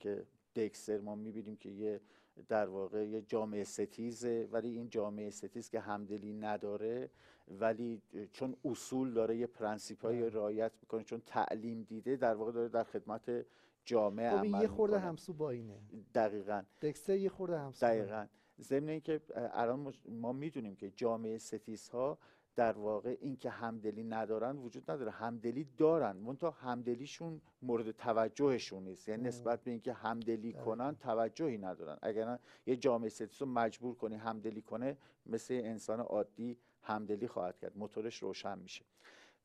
که 0.00 0.26
دکستر 0.56 1.00
ما 1.00 1.14
می‌بینیم 1.14 1.56
که 1.56 1.68
یه 1.68 2.00
در 2.48 2.68
واقع 2.68 3.08
یه 3.08 3.22
جامعه 3.22 3.64
ستیزه 3.64 4.48
ولی 4.52 4.68
این 4.68 4.88
جامعه 4.88 5.30
ستیز 5.30 5.70
که 5.70 5.80
همدلی 5.80 6.32
نداره 6.32 7.10
ولی 7.48 8.02
چون 8.32 8.56
اصول 8.64 9.12
داره 9.12 9.36
یه 9.36 9.46
principle 9.46 10.02
های 10.02 10.20
بله. 10.20 10.28
رعایت 10.28 10.72
می‌کنه 10.80 11.04
چون 11.04 11.22
تعلیم 11.26 11.82
دیده 11.82 12.16
در 12.16 12.34
واقع 12.34 12.52
داره 12.52 12.68
در 12.68 12.84
خدمت 12.84 13.46
جامعه 13.84 14.30
خب 14.30 14.36
عمل 14.36 14.62
یه 14.62 14.68
خورده 14.68 14.98
همسو 14.98 15.32
با 15.32 15.50
اینه. 15.50 15.80
دقیقا. 16.14 16.62
دکستر 16.82 17.16
یه 17.16 17.28
خورده 17.28 17.58
همسو 17.58 17.86
دقیقا. 17.86 18.26
ضمن 18.62 18.88
اینکه 18.88 19.20
الان 19.36 19.94
ما 20.08 20.32
می‌دونیم 20.32 20.76
که 20.76 20.90
جامعه 20.90 21.38
ستیزها 21.38 22.18
در 22.56 22.72
واقع 22.72 23.16
اینکه 23.20 23.50
همدلی 23.50 24.04
ندارن 24.04 24.56
وجود 24.56 24.90
نداره. 24.90 25.10
همدلی 25.10 25.66
دارن. 25.76 26.16
منتها 26.16 26.50
همدلیشون 26.50 27.40
مورد 27.62 27.90
توجهشون 27.90 28.84
نیست. 28.84 29.08
یعنی 29.08 29.22
نسبت 29.22 29.64
به 29.64 29.70
اینکه 29.70 29.92
همدلی 29.92 30.52
کنن 30.52 30.96
توجهی 30.96 31.58
ندارن. 31.58 31.98
اگر 32.02 32.38
یه 32.66 32.76
جامعه 32.76 33.08
ستیز 33.08 33.42
رو 33.42 33.46
مجبور 33.46 33.94
کنی 33.94 34.14
همدلی 34.14 34.62
کنه 34.62 34.96
مثل 35.26 35.54
انسان 35.54 36.00
عادی 36.00 36.58
همدلی 36.82 37.28
خواهد 37.28 37.58
کرد. 37.58 37.78
موتورش 37.78 38.22
روشن 38.22 38.58
میشه. 38.58 38.84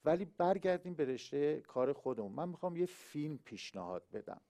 ولی 0.05 0.25
برگردیم 0.25 0.93
به 0.93 1.05
رشته 1.05 1.61
کار 1.67 1.93
خودمون. 1.93 2.31
من 2.31 2.49
می‌خوام 2.49 2.77
یه 2.77 2.85
فیلم 2.85 3.37
پیشنهاد 3.37 4.03
بدم. 4.13 4.41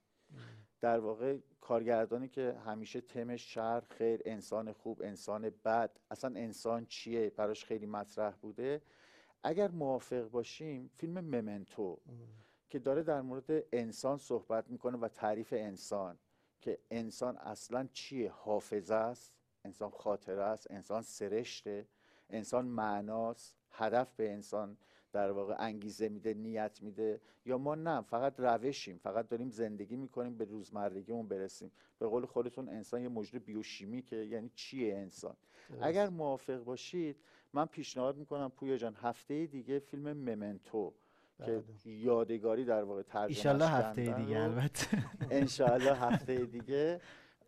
در 0.80 0.98
واقع 0.98 1.38
کارگردانی 1.60 2.28
که 2.28 2.52
همیشه 2.64 3.00
تمش 3.00 3.54
شر 3.54 3.80
خیر 3.80 4.22
انسان 4.24 4.72
خوب 4.72 5.02
انسان 5.02 5.50
بد 5.64 5.90
اصلا 6.10 6.40
انسان 6.40 6.86
چیه 6.86 7.30
براش 7.30 7.64
خیلی 7.64 7.86
مطرح 7.86 8.34
بوده. 8.34 8.82
اگر 9.42 9.70
موافق 9.70 10.30
باشیم 10.30 10.90
فیلم 10.96 11.20
ممنتو 11.20 11.98
که 12.70 12.78
داره 12.78 13.02
در 13.02 13.20
مورد 13.20 13.64
انسان 13.72 14.18
صحبت 14.18 14.70
می‌کنه 14.70 14.98
و 14.98 15.08
تعریف 15.08 15.52
انسان 15.52 16.18
که 16.60 16.78
انسان 16.90 17.36
اصلا 17.36 17.88
چیه؟ 17.92 18.30
حافظه 18.30 18.94
است 18.94 19.32
انسان 19.64 19.90
خاطره 19.90 20.42
است 20.42 20.70
انسان 20.70 21.02
سرشته 21.02 21.88
انسان 22.30 22.64
معناست 22.64 23.56
هدف 23.70 24.14
به 24.16 24.32
انسان 24.32 24.76
در 25.12 25.30
واقع 25.30 25.54
انگیزه 25.58 26.08
میده 26.08 26.34
نیت 26.34 26.78
میده 26.82 27.20
یا 27.46 27.58
ما 27.58 27.74
نه 27.74 28.00
فقط 28.00 28.34
روشیم 28.38 28.98
فقط 28.98 29.28
داریم 29.28 29.50
زندگی 29.50 29.96
می‌کنیم 29.96 30.38
به 30.38 30.44
روزمرگیمون 30.44 31.28
برسیم. 31.28 31.70
به 31.98 32.06
قول 32.06 32.26
خودتون 32.26 32.68
انسان 32.68 33.02
یه 33.02 33.08
موجود 33.08 33.44
بیوشیمیکه 33.44 34.16
یعنی 34.16 34.50
چیه 34.54 34.96
انسان؟ 34.96 35.36
اگر 35.80 36.08
موافق 36.08 36.64
باشید 36.64 37.16
من 37.52 37.66
پیشنهاد 37.66 38.16
می‌کنم 38.16 38.50
پویا 38.50 38.76
جان 38.76 38.94
هفته 38.94 39.46
دیگه 39.46 39.78
فیلم 39.78 40.12
ممنتو 40.12 40.94
که 41.38 41.62
بله. 41.84 41.92
یادگاری 41.92 42.64
در 42.64 42.82
واقع 42.82 43.02
ترجمه 43.02 43.68
هفته 43.68 44.02
دیگه 44.02 44.40
البته. 44.40 45.04
انشالله 45.30 45.94
هفته 45.94 46.44
دیگه 46.46 47.00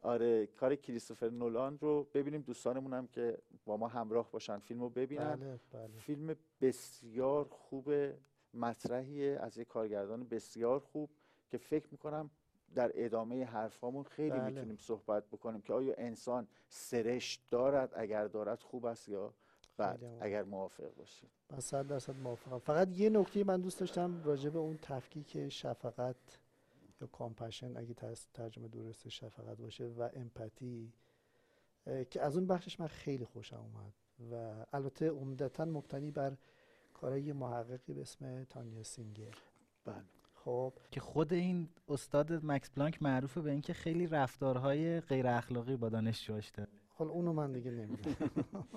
آره 0.02 0.46
کار 0.46 0.76
کریستوفر 0.76 1.28
نولان 1.28 1.78
رو 1.78 2.06
ببینیم. 2.14 2.40
دوستانمون 2.40 2.94
هم 2.94 3.06
که 3.06 3.38
با 3.64 3.76
ما 3.76 3.88
همراه 3.88 4.30
باشن 4.30 4.58
فیلم 4.58 4.80
رو 4.80 4.88
ببینن. 4.88 5.36
بله، 5.36 5.60
بله. 5.72 5.98
فیلم 5.98 6.36
بسیار 6.60 7.48
خوب 7.50 7.92
مطرحیه 8.54 9.38
از 9.40 9.58
یک 9.58 9.68
کارگردان 9.68 10.24
بسیار 10.24 10.80
خوب 10.80 11.10
که 11.50 11.58
فکر 11.58 11.86
می‌کنم 11.90 12.30
در 12.74 12.92
ادامه 12.94 13.44
حرفامون 13.44 14.04
خیلی 14.04 14.30
بله. 14.30 14.50
می‌تونیم 14.50 14.76
صحبت 14.76 15.26
بکنیم 15.26 15.60
که 15.60 15.72
آیا 15.72 15.94
انسان 15.98 16.48
سرشت 16.68 17.42
دارد 17.50 17.92
اگر 17.96 18.26
دارد 18.26 18.62
خوب 18.62 18.86
است 18.86 19.08
یا 19.08 19.34
بعد 19.76 20.04
اگر 20.20 20.42
موافق 20.42 20.94
باشید. 20.94 21.30
من 21.50 21.60
صد 21.60 21.86
درصد 21.86 22.16
موافقم. 22.16 22.58
فقط 22.58 22.88
یه 22.88 23.10
نکته 23.10 23.44
من 23.44 23.60
دوست 23.60 23.80
داشتم 23.80 24.22
راجع 24.24 24.50
به 24.50 24.58
اون 24.58 24.78
تفکیک 24.82 25.48
شفقت 25.48 26.16
یا 27.00 27.06
compassion 27.06 27.76
اگه 27.76 27.94
ترجمه 28.34 28.68
درست 28.68 29.08
شفقت 29.08 29.58
باشه 29.58 29.86
و 29.86 30.08
empathy 30.14 30.92
که 32.10 32.22
از 32.22 32.36
اون 32.36 32.46
بخشش 32.46 32.80
من 32.80 32.86
خیلی 32.86 33.24
خوشم 33.24 33.56
اومد 33.56 33.92
و 34.32 34.66
البته 34.72 35.10
عمدتا 35.10 35.64
مبتنی 35.64 36.10
بر 36.10 36.36
کارای 36.94 37.32
محققی 37.32 37.92
به 37.92 38.00
اسم 38.00 38.44
تانیا 38.44 38.82
سینگر. 38.82 39.34
بله. 39.84 40.04
خب. 40.34 40.72
که 40.90 41.00
خود 41.00 41.32
این 41.32 41.68
استاد 41.88 42.32
مکس 42.32 42.70
پلانک 42.70 43.02
معروفه 43.02 43.40
به 43.40 43.50
اینکه 43.50 43.72
خیلی 43.72 44.06
رفتارهای 44.06 45.00
غیر 45.00 45.26
اخلاقی 45.26 45.76
با 45.76 45.88
دانشجوهاش 45.88 46.48
داره. 46.48 46.70
حالا 46.88 47.10
اونو 47.10 47.32
من 47.32 47.52
دیگه 47.52 47.70
نمی‌دونم. 47.70 48.16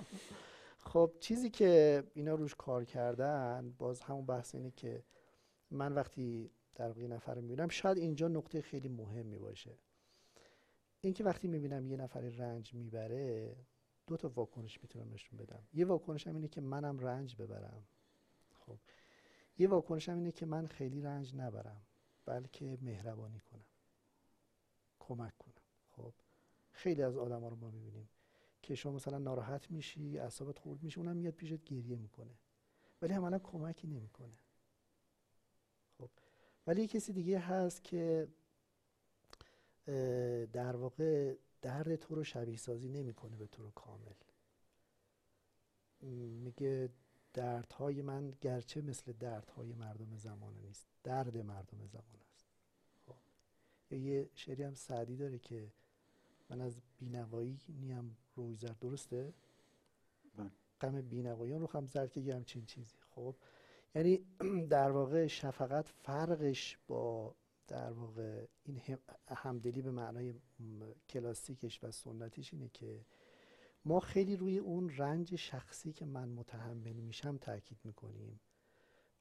خب 0.85 1.11
چیزی 1.19 1.49
که 1.49 2.03
اینا 2.13 2.35
روش 2.35 2.55
کار 2.55 2.85
کردن 2.85 3.73
باز 3.77 4.01
همون 4.01 4.25
بحث 4.25 4.55
اینه 4.55 4.71
که 4.71 5.03
من 5.71 5.93
وقتی 5.93 6.51
در 6.75 6.87
واقع 6.87 7.07
نفر 7.07 7.39
می‌بینم. 7.39 7.67
شاید 7.67 7.97
اینجا 7.97 8.27
نقطه 8.27 8.61
خیلی 8.61 8.89
مهمی 8.89 9.37
باشه. 9.37 9.77
اینکه 11.01 11.23
وقتی 11.23 11.47
می‌بینم 11.47 11.87
یه 11.87 11.97
نفر 11.97 12.21
رنج 12.21 12.73
می‌بره 12.73 13.55
دو 14.07 14.17
تا 14.17 14.29
واکنش 14.35 14.81
می‌تونم 14.81 15.13
نشون 15.13 15.39
بدم. 15.39 15.63
یه 15.73 15.85
واکنش 15.85 16.27
هم 16.27 16.35
اینه 16.35 16.47
که 16.47 16.61
منم 16.61 16.99
رنج 16.99 17.35
ببرم. 17.35 17.83
خب. 18.53 18.77
یه 19.57 19.67
واکنش 19.67 20.09
هم 20.09 20.17
اینه 20.17 20.31
که 20.31 20.45
من 20.45 20.67
خیلی 20.67 21.01
رنج 21.01 21.35
نبرم 21.35 21.81
بلکه 22.25 22.77
مهربانی 22.81 23.39
کنم. 23.39 23.65
کمک 24.99 25.37
کنم. 25.37 25.53
خب. 25.89 26.13
خیلی 26.71 27.03
از 27.03 27.17
آدم 27.17 27.41
ها 27.41 27.47
رو 27.47 27.55
ما 27.55 27.71
می‌بینیم 27.71 28.09
که 28.61 28.75
شما 28.75 28.91
مثلا 28.91 29.17
ناراحت 29.17 29.71
میشی 29.71 30.19
اعصابت 30.19 30.59
خورد 30.59 30.83
میشه 30.83 30.99
اونم 30.99 31.17
میاد 31.17 31.33
پیشت 31.33 31.63
گریه 31.63 31.97
می‌کنه. 31.97 32.33
ولی 33.01 33.13
عملا 33.13 33.39
کمکی 33.39 33.87
نمی‌کنه. 33.87 34.37
ولی 36.67 36.87
کسی 36.87 37.13
دیگه 37.13 37.39
هست 37.39 37.83
که 37.83 38.27
در 40.53 40.75
واقع 40.75 41.35
درد 41.61 41.95
تو 41.95 42.15
رو 42.15 42.23
شبیه 42.23 42.57
سازی 42.57 42.89
نمی‌کنه 42.89 43.35
به 43.35 43.47
طور 43.47 43.71
کامل 43.71 44.13
میگه 46.43 46.89
دردهای 47.33 48.01
من 48.01 48.33
گرچه 48.41 48.81
مثل 48.81 49.11
دردهای 49.11 49.73
مردم 49.73 50.17
زمانه 50.17 50.59
نیست 50.61 50.87
درد 51.03 51.37
مردم 51.37 51.87
زمان 51.87 52.21
است 52.33 52.45
خب. 53.07 53.15
یه 53.93 54.29
شعری 54.35 54.63
هم 54.63 54.73
سعدی 54.73 55.15
داره 55.15 55.39
که 55.39 55.71
من 56.49 56.61
از 56.61 56.81
بینوایی 56.97 57.59
نیم 57.69 58.17
روی 58.35 58.55
زرد 58.55 58.79
درسته؟ 58.79 59.33
بله. 60.35 60.49
غم 60.81 61.01
بینواییان 61.01 61.61
رو 61.61 61.69
هم 61.73 61.87
زرد 61.87 62.11
که 62.11 62.35
همچین 62.35 62.65
چیزی 62.65 62.95
خب 63.15 63.35
یعنی 63.95 64.19
در 64.69 64.91
واقع 64.91 65.27
شفقت 65.27 65.87
فرقش 65.87 66.77
با 66.87 67.35
در 67.67 67.91
واقع 67.91 68.45
این 68.63 68.81
همدلی 69.27 69.81
به 69.81 69.91
معنای 69.91 70.33
کلاسیکش 71.09 71.83
و 71.83 71.91
سنتیش 71.91 72.53
اینه 72.53 72.69
که 72.69 73.05
ما 73.85 73.99
خیلی 73.99 74.35
روی 74.35 74.57
اون 74.57 74.89
رنج 74.97 75.35
شخصی 75.35 75.93
که 75.93 76.05
من 76.05 76.29
متحمل 76.29 76.95
میشم 76.95 77.37
تاکید 77.37 77.79
می‌کنیم. 77.83 78.39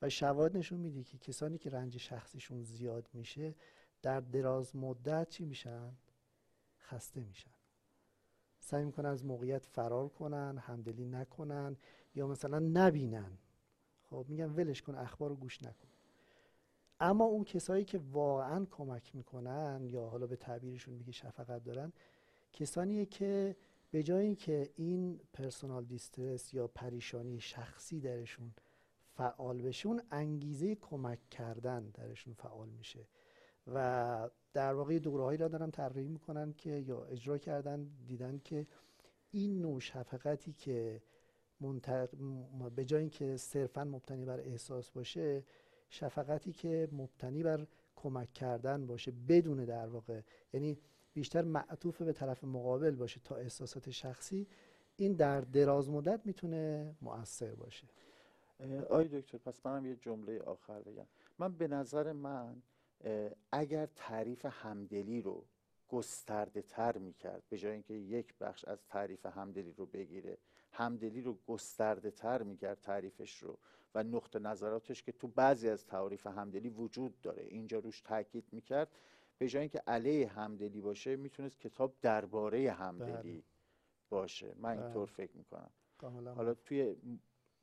و 0.02 0.08
شواهد 0.08 0.56
نشون 0.56 0.80
میده 0.80 1.04
که 1.04 1.18
کسانی 1.18 1.58
که 1.58 1.70
رنج 1.70 1.96
شخصیشون 1.96 2.62
زیاد 2.62 3.08
میشه 3.12 3.54
در 4.02 4.20
دراز 4.20 4.76
مدت 4.76 5.28
چی 5.28 5.44
میشن؟ 5.44 5.92
خسته 6.78 7.24
میشن. 7.24 7.50
سعی 8.58 8.84
می‌کنن 8.84 9.08
از 9.08 9.24
موقعیت 9.24 9.66
فرار 9.66 10.08
کنن 10.08 10.58
همدلی 10.58 11.04
نکنن 11.04 11.76
یا 12.14 12.26
مثلا 12.26 12.58
نبینن. 12.58 13.38
خب 14.12 14.26
میگن 14.28 14.50
ولش 14.50 14.82
کن 14.82 14.94
اخبار 14.94 15.30
رو 15.30 15.36
گوش 15.36 15.62
نکن. 15.62 15.88
اما 17.00 17.24
اون 17.24 17.44
کسایی 17.44 17.84
که 17.84 18.00
واقعا 18.12 18.66
کمک 18.70 19.14
می‌کنن 19.14 19.80
یا 19.84 20.06
حالا 20.06 20.26
به 20.26 20.36
تعبیرشون 20.36 20.94
میگه 20.94 21.12
شفقت 21.12 21.64
دارن 21.64 21.92
کسانیه 22.52 23.06
که 23.06 23.56
به 23.90 24.02
جای 24.02 24.24
اینکه 24.24 24.70
این 24.76 25.20
پرسونال 25.32 25.84
دیسترس 25.84 26.54
یا 26.54 26.66
پریشانی 26.66 27.40
شخصی 27.40 28.00
درشون 28.00 28.54
فعال 29.14 29.62
بشه 29.62 29.86
اون 29.88 30.02
انگیزه 30.10 30.74
کمک 30.74 31.30
کردن 31.30 31.90
درشون 31.90 32.34
فعال 32.34 32.68
میشه. 32.68 33.06
و 33.66 34.30
در 34.52 34.74
واقع 34.74 34.98
دوره 34.98 35.24
هایی 35.24 35.38
را 35.38 35.48
دارن 35.48 35.70
طراحی 35.70 36.08
می‌کنن 36.08 36.52
که 36.52 36.70
یا 36.70 37.04
اجرا 37.04 37.38
کردن 37.38 37.90
دیدن 38.06 38.40
که 38.44 38.66
این 39.30 39.60
نوع 39.60 39.80
شفقتی 39.80 40.52
که 40.52 41.02
منتق... 41.62 42.08
به 42.76 42.84
جای 42.84 43.00
اینکه 43.00 43.36
صرفا 43.36 43.84
مبتنی 43.84 44.24
بر 44.24 44.40
احساس 44.40 44.90
باشه 44.90 45.44
شفقتی 45.88 46.52
که 46.52 46.88
مبتنی 46.92 47.42
بر 47.42 47.66
کمک 47.96 48.32
کردن 48.32 48.86
باشه 48.86 49.12
بدون 49.28 49.64
در 49.64 49.86
واقع 49.86 50.20
یعنی 50.52 50.78
بیشتر 51.14 51.42
معطوف 51.42 52.02
به 52.02 52.12
طرف 52.12 52.44
مقابل 52.44 52.90
باشه 52.90 53.20
تا 53.24 53.36
احساسات 53.36 53.90
شخصی 53.90 54.46
این 54.96 55.12
در 55.12 55.40
دراز 55.40 55.90
مدت 55.90 56.20
می‌تونه 56.24 56.94
مؤثر 57.02 57.54
باشه. 57.54 57.86
آی 58.90 59.08
دکتر 59.08 59.38
پس 59.38 59.66
منم 59.66 59.86
یه 59.86 59.96
جمله 59.96 60.40
آخر 60.40 60.80
بگم. 60.80 61.06
من 61.38 61.52
به 61.52 61.68
نظر 61.68 62.12
من 62.12 62.62
اگر 63.52 63.86
تعریف 63.96 64.46
همدلی 64.50 65.22
رو 65.22 65.44
گسترده 65.88 66.62
تر 66.62 66.98
می‌کرد 66.98 67.42
به 67.48 67.58
جای 67.58 67.72
اینکه 67.72 67.94
یک 67.94 68.34
بخش 68.40 68.64
از 68.64 68.78
تعریف 68.88 69.26
همدلی 69.26 69.72
رو 69.72 69.86
بگیره 69.86 70.38
همدلی 70.72 71.22
رو 71.22 71.38
گسترده 71.46 72.10
تر 72.10 72.42
می‌کرد 72.42 72.80
تعریفش 72.80 73.42
رو 73.42 73.58
و 73.94 74.02
نقطه 74.02 74.38
نظراتش 74.38 75.02
که 75.02 75.12
تو 75.12 75.28
بعضی 75.28 75.68
از 75.68 75.86
تعریف 75.86 76.26
همدلی 76.26 76.68
وجود 76.68 77.20
داره. 77.20 77.42
اینجا 77.42 77.78
روش 77.78 78.00
تاکید 78.00 78.44
می‌کرد. 78.52 78.88
به 79.38 79.48
جای 79.48 79.60
اینکه 79.60 79.82
علیه 79.86 80.28
همدلی 80.28 80.80
باشه 80.80 81.16
می‌تونست 81.16 81.60
کتاب 81.60 81.94
درباره 82.02 82.70
همدلی 82.70 83.32
بله. 83.32 83.42
باشه. 84.10 84.54
من 84.58 84.74
بله. 84.74 84.84
اینطور 84.84 85.06
فکر 85.06 85.36
می‌کنم. 85.36 85.70
حالا 86.36 86.54
توی 86.54 86.96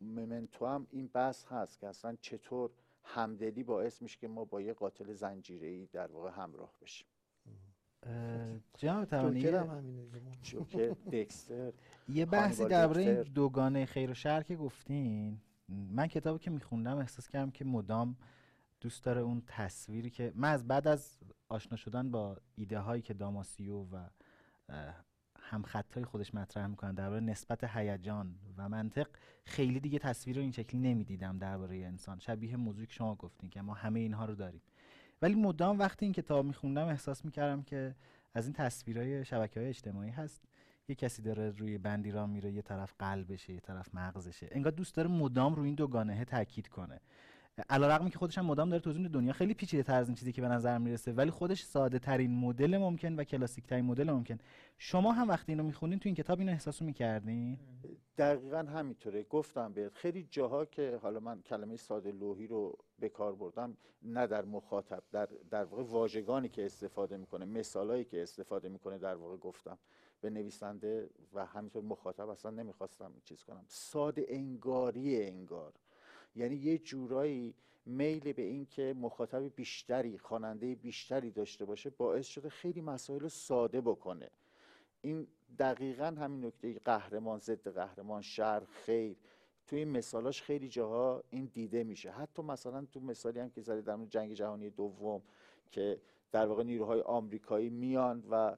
ممنتو 0.01 0.65
هم 0.65 0.87
این 0.91 1.07
بحث 1.07 1.45
هست 1.45 1.79
که 1.79 1.87
اصلا 1.87 2.17
چطور 2.21 2.71
همدلی 3.03 3.63
باعث 3.63 4.01
میشه 4.01 4.17
که 4.17 4.27
ما 4.27 4.45
با 4.45 4.61
یه 4.61 4.73
قاتل 4.73 5.13
زنجیره‌ای 5.13 5.85
در 5.85 6.07
واقع 6.11 6.29
همراه 6.29 6.73
بشیم. 6.81 7.07
جناب 8.77 9.05
توانی 9.05 9.51
جوکر 10.41 10.95
دکستر 11.11 11.73
یه 12.09 12.25
بحثی 12.25 12.65
درباره 12.65 13.01
این 13.01 13.21
دوگانه 13.21 13.85
خیر 13.85 14.11
و 14.11 14.13
شر 14.13 14.43
که 14.43 14.55
گفتین 14.55 15.41
من 15.69 16.07
کتابی 16.07 16.39
که 16.39 16.51
میخوندم 16.51 16.97
احساس 16.97 17.27
کردم 17.27 17.51
که 17.51 17.65
مدام 17.65 18.17
دوست 18.81 19.03
داره 19.03 19.21
اون 19.21 19.43
تصویری 19.47 20.09
که 20.09 20.31
من 20.35 20.51
از 20.51 20.67
بعد 20.67 20.87
از 20.87 21.17
آشنا 21.49 21.77
شدن 21.77 22.11
با 22.11 22.37
ایده 22.55 22.79
هایی 22.79 23.01
که 23.01 23.13
داماسیو 23.13 23.75
و 23.75 24.09
هم 25.39 25.63
خطای 25.63 26.05
خودش 26.05 26.35
مطرح 26.35 26.67
می‌کنن 26.67 26.93
درباره 26.93 27.21
نسبت 27.21 27.63
هیجان 27.63 28.35
و 28.57 28.69
منطق 28.69 29.07
خیلی 29.45 29.79
دیگه 29.79 29.99
تصویر 29.99 30.35
رو 30.35 30.41
این 30.41 30.51
شکلی 30.51 30.81
نمی‌دیدم 30.81 31.37
درباره 31.37 31.77
انسان. 31.77 32.19
شبیه 32.19 32.55
موضوعی 32.55 32.87
که 32.87 32.93
شما 32.93 33.15
گفتین 33.15 33.49
که 33.49 33.61
ما 33.61 33.73
همه 33.73 33.99
اینها 33.99 34.25
رو 34.25 34.35
داریم. 34.35 34.61
ولی 35.21 35.35
مدام 35.35 35.79
وقتی 35.79 36.05
این 36.05 36.13
کتاب 36.13 36.45
میخوندم 36.45 36.87
احساس 36.87 37.25
می‌کردم 37.25 37.63
که 37.63 37.95
از 38.33 38.45
این 38.45 38.53
تصویرهای 38.53 39.25
شبکه 39.25 39.59
های 39.59 39.69
اجتماعی 39.69 40.09
هست. 40.09 40.41
یه 40.87 40.95
کسی 40.95 41.21
داره 41.21 41.49
روی 41.49 41.77
بندی 41.77 42.11
را 42.11 42.27
میره 42.27 42.51
یه 42.51 42.61
طرف 42.61 42.93
قلبشه 42.99 43.53
یه 43.53 43.59
طرف 43.59 43.95
مغزشه. 43.95 44.47
انگار 44.51 44.71
دوست 44.71 44.95
داره 44.95 45.09
مدام 45.09 45.55
روی 45.55 45.65
این 45.65 45.75
دوگانه 45.75 46.25
تاکید 46.25 46.67
کنه. 46.67 46.99
رقمی 47.69 48.09
که 48.09 48.17
خودش 48.17 48.37
هم 48.37 48.45
مدام 48.45 48.69
داره 48.69 48.81
توضیح 48.81 49.07
دنیا 49.07 49.33
خیلی 49.33 49.53
پیچیده 49.53 49.83
تر 49.83 49.95
از 49.95 50.07
این 50.07 50.15
چیزی 50.15 50.31
که 50.31 50.41
به 50.41 50.47
نظر 50.47 50.77
می‌رسه 50.77 51.13
ولی 51.13 51.31
خودش 51.31 51.63
ساده 51.63 51.99
ترین 51.99 52.31
مدل 52.35 52.77
ممکن 52.77 53.15
و 53.15 53.23
کلاسیک 53.23 53.67
ترین 53.67 53.85
مدل 53.85 54.11
ممکن. 54.11 54.37
شما 54.77 55.11
هم 55.11 55.29
وقتی 55.29 55.51
اینو 55.51 55.63
می‌خونین 55.63 55.99
تو 55.99 56.09
این 56.09 56.15
کتاب 56.15 56.39
اینو 56.39 56.51
احساسو 56.51 56.85
می‌کردین؟ 56.85 57.57
دقیقا 58.17 58.57
همینطوره. 58.57 59.23
گفتم 59.23 59.73
بهت 59.73 59.93
خیلی 59.93 60.27
جاها 60.31 60.65
که 60.65 60.99
حالا 61.01 61.19
من 61.19 61.41
کلمه 61.41 61.77
ساده 61.77 62.11
لوحی 62.11 62.47
رو 62.47 62.77
به 62.99 63.09
کار 63.09 63.35
بردم 63.35 63.77
نه 64.01 64.27
در 64.27 64.45
مخاطب 64.45 65.03
در 65.11 65.29
در 65.49 65.63
واقع 65.63 65.83
واژگانی 65.83 66.49
که 66.49 66.65
استفاده 66.65 67.17
می‌کنه 67.17 67.45
مثالایی 67.45 68.05
که 68.05 68.21
استفاده 68.21 68.69
می‌کنه 68.69 68.97
در 68.97 69.15
واقع 69.15 69.37
گفتم 69.37 69.77
به 70.21 70.29
نویسنده 70.29 71.09
و 71.33 71.45
همینطور 71.45 71.83
مخاطب 71.83 72.29
اصلا 72.29 72.51
نمی‌خواستم 72.51 73.11
چیز 73.23 73.43
کنم. 73.43 73.65
ساده 73.67 74.25
انگاری 74.29 75.23
انگار. 75.27 75.73
یعنی 76.35 76.55
یه 76.55 76.77
جورایی 76.77 77.55
میل 77.85 78.33
به 78.33 78.41
این 78.41 78.65
که 78.65 78.95
مخاطب 78.97 79.55
بیشتری 79.55 80.17
خواننده 80.17 80.75
بیشتری 80.75 81.31
داشته 81.31 81.65
باشه 81.65 81.89
باعث 81.89 82.27
شده 82.27 82.49
خیلی 82.49 82.81
مسائل 82.81 83.19
رو 83.19 83.29
ساده 83.29 83.81
بکنه. 83.81 84.29
این 85.01 85.27
دقیقا 85.59 86.05
همین 86.05 86.45
نکته 86.45 86.79
قهرمان 86.79 87.39
ضد 87.39 87.67
قهرمان 87.67 88.21
شر 88.21 88.63
خیر. 88.65 89.17
توی 89.67 89.79
این 89.79 89.89
مثالاش 89.89 90.41
خیلی 90.41 90.69
جاها 90.69 91.23
این 91.29 91.45
دیده 91.53 91.83
میشه. 91.83 92.11
حتی 92.11 92.41
مثلا 92.41 92.85
تو 92.85 92.99
مثالی 92.99 93.39
هم 93.39 93.49
که 93.49 93.61
زده 93.61 93.81
در 93.81 94.05
جنگ 94.05 94.33
جهانی 94.33 94.69
دوم 94.69 95.21
که 95.71 96.01
در 96.31 96.45
واقع 96.45 96.63
نیروهای 96.63 97.01
آمریکایی 97.01 97.69
میان 97.69 98.23
و 98.31 98.57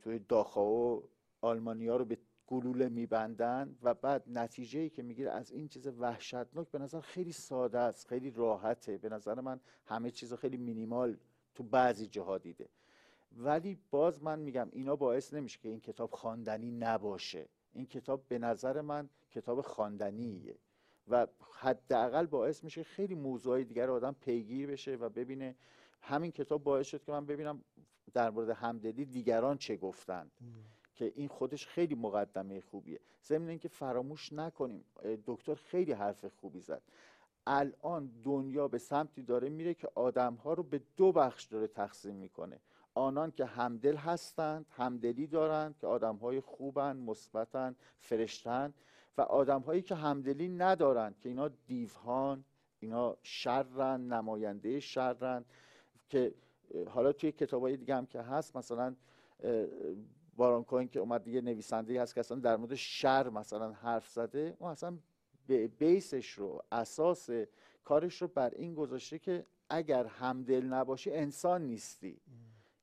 توی 0.00 0.18
داخاو 0.18 1.02
آلمانیا 1.40 1.96
رو 1.96 2.04
به 2.04 2.18
گلوله 2.48 2.88
میبندن 2.88 3.76
و 3.82 3.94
بعد 3.94 4.24
نتیجه 4.26 4.80
ای 4.80 4.90
که 4.90 5.02
می‌گیره 5.02 5.30
از 5.30 5.52
این 5.52 5.68
چیز 5.68 5.86
وحشتناک 5.86 6.70
به 6.70 6.78
نظر 6.78 7.00
خیلی 7.00 7.32
ساده 7.32 7.78
است 7.78 8.08
خیلی 8.08 8.30
راحته. 8.30 8.98
به 8.98 9.08
نظر 9.08 9.40
من 9.40 9.60
همه 9.84 10.10
چیز 10.10 10.34
خیلی 10.34 10.56
مینیمال 10.56 11.16
تو 11.54 11.62
بعضی 11.62 12.06
جاها 12.06 12.38
دیده. 12.38 12.68
ولی 13.36 13.78
باز 13.90 14.22
من 14.22 14.38
میگم 14.38 14.68
اینا 14.72 14.96
باعث 14.96 15.34
نمیشه 15.34 15.58
که 15.58 15.68
این 15.68 15.80
کتاب 15.80 16.10
خواندنی 16.10 16.70
نباشه. 16.70 17.48
این 17.72 17.86
کتاب 17.86 18.22
به 18.28 18.38
نظر 18.38 18.80
من 18.80 19.08
کتاب 19.30 19.60
خواندنیه 19.60 20.58
و 21.08 21.26
حداقل 21.52 22.26
باعث 22.26 22.64
میشه 22.64 22.82
خیلی 22.82 23.14
موضوعای 23.14 23.64
دیگر 23.64 23.90
آدم 23.90 24.16
پیگیر 24.20 24.66
بشه 24.70 24.96
و 24.96 25.08
ببینه 25.08 25.56
همین 26.00 26.32
کتاب 26.32 26.62
باعث 26.62 26.86
شد 26.86 27.04
که 27.04 27.12
من 27.12 27.26
ببینم 27.26 27.64
در 28.14 28.30
مورد 28.30 28.50
همدلی 28.50 29.04
دیگران 29.04 29.58
چه 29.58 29.76
گفتند 29.76 30.30
که 30.98 31.12
این 31.16 31.28
خودش 31.28 31.66
خیلی 31.66 31.94
مقدمه 31.94 32.60
خوبیه. 32.60 33.00
ضمن 33.24 33.48
اینکه 33.48 33.68
فراموش 33.68 34.32
نکنیم 34.32 34.84
دکتر 35.26 35.54
خیلی 35.54 35.92
حرف 35.92 36.24
خوبی 36.24 36.60
زد. 36.60 36.82
الان 37.46 38.10
دنیا 38.24 38.68
به 38.68 38.78
سمتی 38.78 39.22
داره 39.22 39.48
میره 39.48 39.74
که 39.74 39.88
آدم 39.94 40.34
ها 40.34 40.52
رو 40.52 40.62
به 40.62 40.80
دو 40.96 41.12
بخش 41.12 41.44
داره 41.44 41.66
تقسیم 41.66 42.14
می‌کنه. 42.14 42.60
آنان 42.94 43.30
که 43.30 43.44
همدل 43.44 43.96
هستند 43.96 44.66
همدلی 44.70 45.26
دارند 45.26 45.78
که 45.78 45.86
آدم 45.86 46.16
های 46.16 46.40
خوبن 46.40 46.96
مثبتن 46.96 47.76
فرشتن 47.98 48.74
و 49.18 49.22
آدم 49.22 49.60
هایی 49.60 49.82
که 49.82 49.94
همدلی 49.94 50.48
ندارند 50.48 51.18
که 51.18 51.28
اینا 51.28 51.48
دیوهان 51.48 52.44
اینا 52.80 53.16
شرن 53.22 54.00
نماینده 54.12 54.80
شرن 54.80 55.44
که 56.08 56.34
حالا 56.88 57.12
توی 57.12 57.32
کتاب 57.32 57.62
های 57.62 57.76
دیگه 57.76 57.96
هم 57.96 58.06
که 58.06 58.20
هست 58.22 58.56
مثلا 58.56 58.96
باران 60.38 60.64
کوین 60.64 60.88
که 60.88 61.00
اومد 61.00 61.24
دیگه 61.24 61.40
نویسنده 61.40 62.02
هست 62.02 62.14
که 62.14 62.20
اصلا 62.20 62.38
در 62.38 62.56
مورد 62.56 62.74
شر 62.74 63.28
مثلا 63.28 63.72
حرف 63.72 64.08
زده 64.08 64.56
اون 64.58 64.70
اصلا 64.70 64.98
بیسش 65.78 66.30
رو 66.30 66.62
اساس 66.72 67.30
کارش 67.84 68.22
رو 68.22 68.28
بر 68.28 68.50
این 68.50 68.74
گذاشته 68.74 69.18
که 69.18 69.46
اگر 69.68 70.06
همدل 70.06 70.64
نباشی 70.64 71.10
انسان 71.10 71.66
نیستی. 71.66 72.20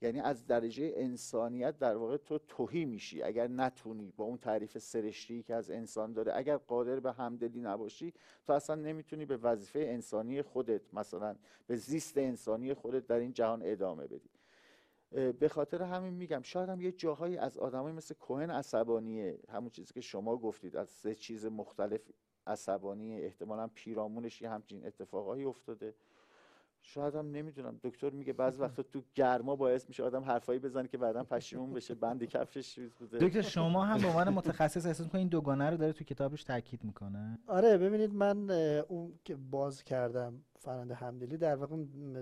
یعنی 0.01 0.19
از 0.19 0.47
درجه 0.47 0.93
انسانیت 0.95 1.77
در 1.77 1.95
واقع 1.95 2.17
تو 2.17 2.37
توهی 2.37 2.85
میشی. 2.85 3.23
اگر 3.23 3.47
نتونی 3.47 4.13
با 4.17 4.25
اون 4.25 4.37
تعریف 4.37 4.77
سرشتی 4.77 5.43
که 5.43 5.55
از 5.55 5.71
انسان 5.71 6.13
داره 6.13 6.35
اگر 6.35 6.57
قادر 6.57 6.99
به 6.99 7.11
همدلی 7.11 7.61
نباشی 7.61 8.13
تو 8.47 8.53
اصلا 8.53 8.75
نمی‌تونی 8.75 9.25
به 9.25 9.37
وظیفه 9.37 9.79
انسانی 9.79 10.41
خودت 10.41 10.93
مثلا 10.93 11.35
به 11.67 11.75
زیست 11.75 12.17
انسانی 12.17 12.73
خودت 12.73 13.07
در 13.07 13.19
این 13.19 13.33
جهان 13.33 13.61
ادامه 13.65 14.07
بدی. 14.07 14.29
به 15.11 15.49
خاطر 15.49 15.81
همین 15.81 16.13
میگم 16.13 16.41
شاید 16.41 16.69
هم 16.69 16.81
یه 16.81 16.91
جاهایی 16.91 17.37
از 17.37 17.57
آدمای 17.57 17.93
مثل 17.93 18.15
کوهن 18.15 18.49
عصبانیه. 18.51 19.39
همون 19.49 19.69
چیزی 19.69 19.93
که 19.93 20.01
شما 20.01 20.37
گفتید 20.37 20.75
از 20.75 20.89
سه 20.89 21.15
چیز 21.15 21.45
مختلف 21.45 22.01
عصبانی 22.47 23.21
احتمالا 23.21 23.67
پیرامونش 23.75 24.41
یه 24.41 24.49
همچین 24.49 24.85
اتفاقایی 24.85 25.43
افتاده. 25.43 25.95
شاید 26.87 27.15
هم 27.15 27.31
نمی‌دونم. 27.31 27.79
دکتر 27.83 28.09
میگه 28.09 28.33
بعض 28.33 28.59
وقتا 28.59 28.83
تو 28.83 29.01
گرما 29.15 29.55
باعث 29.55 29.87
میشه 29.87 30.03
آدم 30.03 30.23
حرفایی 30.23 30.59
بزنه 30.59 30.87
که 30.87 30.97
بعدا 30.97 31.23
پشیمون 31.23 31.73
بشه 31.73 31.95
بند 31.95 32.23
کفشش 32.23 32.89
بوده. 32.99 33.17
دکتر 33.17 33.41
شما 33.41 33.85
هم 33.85 34.01
به 34.01 34.07
عنوان 34.07 34.29
متخصص 34.29 34.85
احساس 34.85 35.05
می‌کنید 35.05 35.19
این 35.19 35.27
دوگانه 35.27 35.69
رو 35.69 35.77
داره 35.77 35.93
تو 35.93 36.03
کتابش 36.03 36.43
تاکید 36.43 36.83
می‌کنه؟ 36.83 37.39
آره 37.47 37.77
ببینید 37.77 38.13
من 38.13 38.51
اون 38.87 39.19
که 39.23 39.35
باز 39.35 39.83
کردم 39.83 40.41
فرند 40.59 40.91
همدلی 40.91 41.37
در 41.37 41.55
واقع 41.55 41.75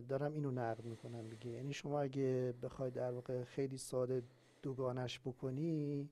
دارم 0.07 0.33
اینو 0.33 0.51
نقد 0.51 0.85
می‌کنم 0.85 1.25
میگه 1.25 1.51
یعنی 1.51 1.73
شما 1.73 2.01
اگه 2.01 2.53
بخوای 2.63 2.91
در 2.91 3.11
واقع 3.11 3.43
خیلی 3.43 3.77
ساده 3.77 4.23
دوگانش 4.61 5.19
بکنی 5.19 6.09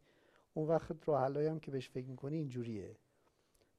اون 0.54 0.68
وقت 0.68 1.10
راه 1.10 1.48
هم 1.48 1.60
که 1.60 1.72
بهش 1.72 1.90
فکر 1.90 2.08
می‌کنی 2.08 2.36
اینجوریه. 2.36 2.96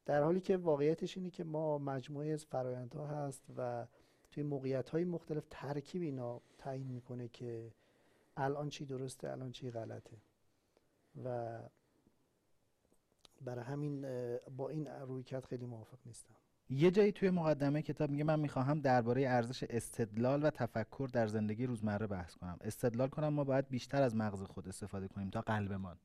در 0.05 0.23
حالی 0.23 0.41
که 0.41 0.57
واقعیتش 0.57 1.17
اینه 1.17 1.31
که 1.31 1.45
ما 1.45 1.79
مجموعه 1.79 2.33
از 2.33 2.45
فرایندها 2.45 3.07
هست 3.07 3.43
و 3.57 3.87
توی 4.33 4.43
موقعیت 4.43 4.91
های 4.91 5.05
مختلف 5.05 5.45
ترکیب 5.51 6.03
اینا 6.03 6.41
تعیین 6.59 6.87
می‌کنه 6.87 7.29
که 7.29 7.73
الان 8.37 8.69
چی 8.69 8.85
درسته 8.85 9.31
الان 9.31 9.53
چی 9.53 9.71
غلطه. 9.71 10.17
و 11.25 11.59
برای 13.41 13.65
همین 13.65 14.07
با 14.57 14.69
این 14.69 14.87
رویکرد 14.87 15.45
خیلی 15.45 15.67
موافق 15.67 15.99
نیستم. 16.07 16.35
یه 16.71 16.91
جایی 16.91 17.13
توی 17.13 17.31
مقدمه 17.31 17.83
کتاب 17.83 18.11
میگه 18.11 18.25
من 18.25 18.41
می‌خواهم 18.41 18.81
درباره 18.81 19.23
ارزش 19.23 19.63
استدلال 19.63 20.45
و 20.45 20.51
تفکر 20.51 21.09
در 21.13 21.27
زندگی 21.27 21.67
روزمره 21.67 22.07
بحث 22.07 22.35
کنم. 22.35 22.59
استدلال 22.61 23.09
کنم 23.09 23.29
ما 23.29 23.45
باید 23.45 23.69
بیشتر 23.69 24.03
از 24.03 24.17
مغز 24.17 24.43
خود 24.43 24.69
استفاده 24.69 25.09
کنیم 25.09 25.31
تا 25.31 25.41
قلبمان. 25.41 25.97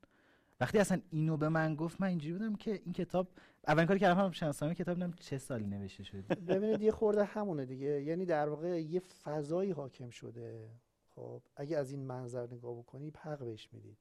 وقتی 0.59 0.77
اصلا 0.77 1.01
اینو 1.11 1.37
به 1.37 1.49
من 1.49 1.75
گفت 1.75 2.01
من 2.01 2.07
اینجوری 2.07 2.33
بودم 2.33 2.55
که 2.55 2.81
این 2.85 2.93
کتاب 2.93 3.27
اولین 3.67 3.87
کاری 3.87 3.99
که 3.99 4.05
کردم 4.05 4.31
شناسنامه 4.31 4.75
کتاب 4.75 4.95
دیدم 4.95 5.11
چه 5.11 5.37
سالی 5.37 5.67
نوشته 5.67 6.03
شده؟ 6.03 6.35
ببینید 6.35 6.81
یه 6.81 6.91
خورده 6.91 7.23
همونه 7.23 7.65
دیگه. 7.65 8.03
یعنی 8.03 8.25
در 8.25 8.49
واقع 8.49 8.81
یه 8.81 8.99
فضایی 8.99 9.71
حاکم 9.71 10.09
شده. 10.09 10.69
خب 11.15 11.41
اگه 11.55 11.77
از 11.77 11.91
این 11.91 12.05
منظر 12.05 12.47
نگاه 12.53 12.77
بکنی 12.77 13.13
حق 13.17 13.39
بهش 13.39 13.69
می‌دید. 13.71 13.97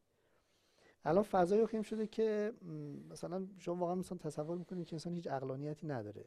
الان 1.05 1.23
فضایی 1.23 1.61
حاکم 1.61 1.83
شده 1.83 2.07
که 2.07 2.53
مثلا 3.11 3.47
شما 3.59 3.75
واقعا 3.75 3.95
مثلا 3.95 4.19
تصور 4.19 4.59
می‌کنید 4.59 4.87
که 4.87 4.95
انسان 4.95 5.15
هیچ 5.15 5.27
اقلانیتی 5.27 5.87
نداره. 5.87 6.25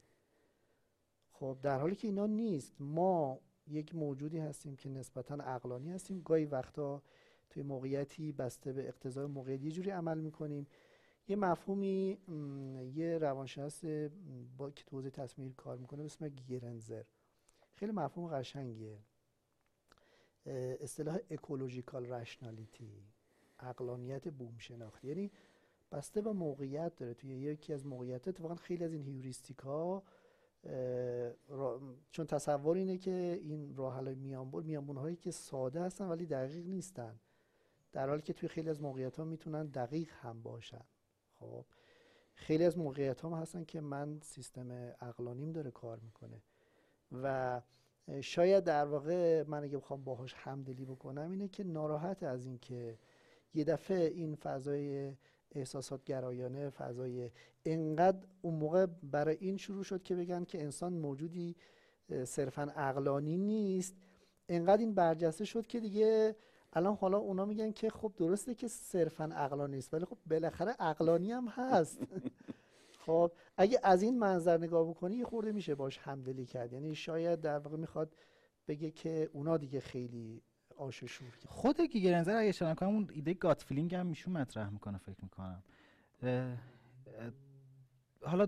خب 1.32 1.58
در 1.64 1.80
حالی 1.80 1.96
که 1.96 2.08
اینا 2.08 2.26
نیست. 2.26 2.74
ما 2.80 3.40
یک 3.68 3.96
موجودی 3.96 4.38
هستیم 4.38 4.76
که 4.76 4.90
نسبتا 4.90 5.36
اقلانی 5.36 5.92
هستیم. 5.92 6.22
گاهی 6.22 6.46
وقتا 6.46 7.02
توی 7.50 7.64
موقعیتی 7.64 8.32
بسته 8.32 8.74
به 8.74 8.88
اقتضای 8.88 9.26
موقعیت. 9.26 9.62
یه 9.62 9.72
جوری 9.72 9.90
عمل 9.90 10.18
می‌کنیم. 10.18 10.68
یه 11.28 11.36
مفهومی 11.36 12.18
یه 12.96 13.18
روانشناس 13.18 13.86
با 14.58 14.72
که 14.72 14.84
تو 14.84 14.96
حوزه 14.96 15.10
تصمیم 15.10 15.54
کار 15.54 15.78
می‌کنه 15.78 16.00
به 16.00 16.06
اسم 16.06 16.30
گیرنزر 16.30 17.04
خیلی 17.74 17.92
مفهوم 17.92 18.30
قشنگیه. 18.30 18.98
اصطلاح 20.46 21.20
اکولوژیکال 21.30 22.06
رشنالیتی 22.06 23.04
اقلانیت 23.60 24.28
بوم 24.28 24.58
شناختی 24.58 25.08
یعنی 25.08 25.32
بسته 25.92 26.22
به 26.22 26.32
موقعیت 26.32 26.96
داره. 26.96 27.14
توی 27.14 27.30
یکی 27.30 27.74
از 27.74 27.86
موقعیت 27.86 28.28
اتفاقا 28.28 28.56
خیلی 28.56 28.84
از 28.84 28.94
این 28.94 29.02
هیوریستیک 29.02 29.58
ها 29.58 30.04
چون 32.12 32.26
تصور 32.28 32.78
اینه 32.78 32.98
که 32.98 33.40
این 33.42 33.76
راه 33.76 33.94
های 33.94 34.16
میانبر 34.16 34.62
میانبون 34.62 34.98
هایی 34.98 35.16
که 35.16 35.32
ساده 35.32 35.82
هستن 35.82 36.06
ولی 36.06 36.26
دقیق 36.26 36.68
نیستن. 36.68 37.20
در 37.92 38.10
حالی 38.10 38.22
که 38.22 38.34
توی 38.34 38.50
خیلی 38.50 38.70
از 38.70 38.82
موقعیت 38.82 39.18
ها 39.18 39.26
می‌تونن 39.26 39.66
دقیق 39.66 40.10
هم 40.22 40.42
باشن. 40.42 40.86
خب 41.40 41.66
خیلی 42.34 42.66
از 42.66 42.78
موقعیت 42.78 43.22
ها 43.22 43.38
هستن 43.38 43.64
که 43.64 43.82
من 43.82 44.20
سیستم 44.22 44.94
اقلانیم 45.02 45.52
داره 45.52 45.72
کار 45.72 46.00
می‌کنه 46.00 46.42
و 47.12 47.62
شاید 48.22 48.64
در 48.64 48.86
واقع 48.86 49.44
من 49.44 49.64
اگه 49.64 49.78
بخوام 49.78 50.04
باهاش 50.04 50.34
همدلی 50.34 50.86
بکنم 50.86 51.32
اینه 51.32 51.48
که 51.48 51.64
ناراحت 51.64 52.24
از 52.24 52.46
این 52.46 52.58
که 52.58 52.98
یه 53.54 53.64
دفعه 53.64 54.08
این 54.08 54.36
فضای 54.36 55.14
احساسات 55.52 56.04
گرایانه 56.04 56.70
فضای 56.70 57.32
انقدر 57.66 58.28
اون 58.42 58.56
موقع 58.56 58.86
برای 58.86 59.38
این 59.40 59.58
شروع 59.58 59.84
شد 59.84 60.04
که 60.04 60.16
بگن 60.16 60.44
که 60.44 60.64
انسان 60.64 60.94
موجودی 60.94 61.56
صرفا 62.24 62.72
اقلانی 62.76 63.38
نیست 63.38 63.96
انقدر 64.50 64.78
این 64.78 64.94
برجسته 64.94 65.46
شد 65.46 65.68
که 65.68 65.80
دیگه 65.80 66.36
الان 66.74 66.96
حالا 66.96 67.18
اونا 67.18 67.46
میگن 67.46 67.72
که 67.72 67.90
خب 67.90 68.14
درسته 68.18 68.56
که 68.56 68.68
صرفا 68.68 69.24
عقلانی 69.24 69.76
نیست 69.76 69.94
ولی 69.94 70.06
خب 70.06 70.18
بالاخره 70.26 70.72
عقلانی 70.80 71.32
هم 71.32 71.48
هست. 71.48 72.00
خب 73.06 73.32
اگه 73.58 73.80
از 73.84 74.02
این 74.02 74.20
منظر 74.20 74.58
نگاه 74.58 74.90
بکنی 74.90 75.16
یه 75.16 75.26
خورده 75.26 75.52
میشه 75.52 75.76
باش 75.76 75.98
همدلی 75.98 76.46
کرد. 76.46 76.74
یعنی 76.74 76.96
شاید 76.96 77.42
در 77.42 77.60
واقع 77.60 77.78
می‌خواد 77.78 78.16
بگه 78.68 78.92
که 78.92 79.30
اونا 79.34 79.58
دیگه 79.58 79.80
خیلی 79.80 80.42
آش 80.78 81.04
شور 81.04 81.34
خود 81.48 81.82
گیگرنزر 81.82 82.36
اگه 82.36 82.50
اشاره 82.50 82.76
کنم 82.76 82.90
اون 82.90 83.10
ایده 83.14 83.34
gut 83.34 83.62
feeling 83.62 83.96
هم 83.96 84.06
ایشون 84.06 84.34
مطرح 84.34 84.70
می‌کنه 84.70 84.98
فکر 84.98 85.24
می‌کنم. 85.24 85.64
حالا 88.22 88.48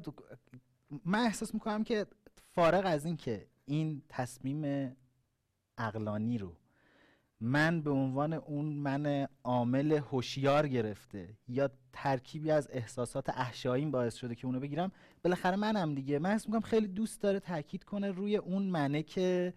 من 1.05 1.19
احساس 1.19 1.53
می‌کنم 1.53 1.83
که 1.83 2.05
فارغ 2.51 2.83
از 2.85 3.05
این 3.05 3.17
که 3.17 3.47
این 3.65 4.01
تصمیم 4.09 4.91
عقلانی 5.77 6.37
رو 6.37 6.55
من 7.41 7.81
به 7.81 7.91
عنوان 7.91 8.33
اون 8.33 8.65
من 8.65 9.27
عامل 9.43 9.91
هوشیار 9.91 10.67
گرفته 10.67 11.29
یا 11.47 11.69
ترکیبی 11.93 12.51
از 12.51 12.69
احساسات 12.71 13.29
احشاییم 13.29 13.91
باعث 13.91 14.15
شده 14.15 14.35
که 14.35 14.45
اونو 14.45 14.59
بگیرم 14.59 14.91
بالاخره 15.23 15.55
منم 15.55 15.95
دیگه. 15.95 16.19
من 16.19 16.29
حس 16.29 16.45
می‌کنم 16.45 16.61
خیلی 16.61 16.87
دوست 16.87 17.21
داره 17.21 17.39
تاکید 17.39 17.83
کنه 17.83 18.11
روی 18.11 18.37
اون 18.37 18.63
منه 18.63 19.03
که 19.03 19.53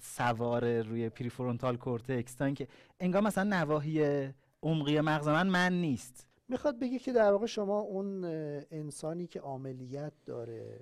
سوار 0.00 0.82
روی 0.82 1.08
prefrontal 1.08 1.76
cortex 1.76 2.34
تا 2.34 2.44
اینکه 2.44 2.68
انگار 3.00 3.22
مثلا 3.22 3.44
نواحی 3.44 4.28
عمقی 4.62 5.00
مغز 5.00 5.28
من 5.28 5.46
من 5.46 5.80
نیست. 5.80 6.28
می‌خواد 6.48 6.78
بگه 6.78 6.98
که 6.98 7.12
در 7.12 7.32
واقع 7.32 7.46
شما 7.46 7.78
اون 7.78 8.24
انسانی 8.70 9.26
که 9.26 9.40
عاملیت 9.40 10.12
داره 10.26 10.80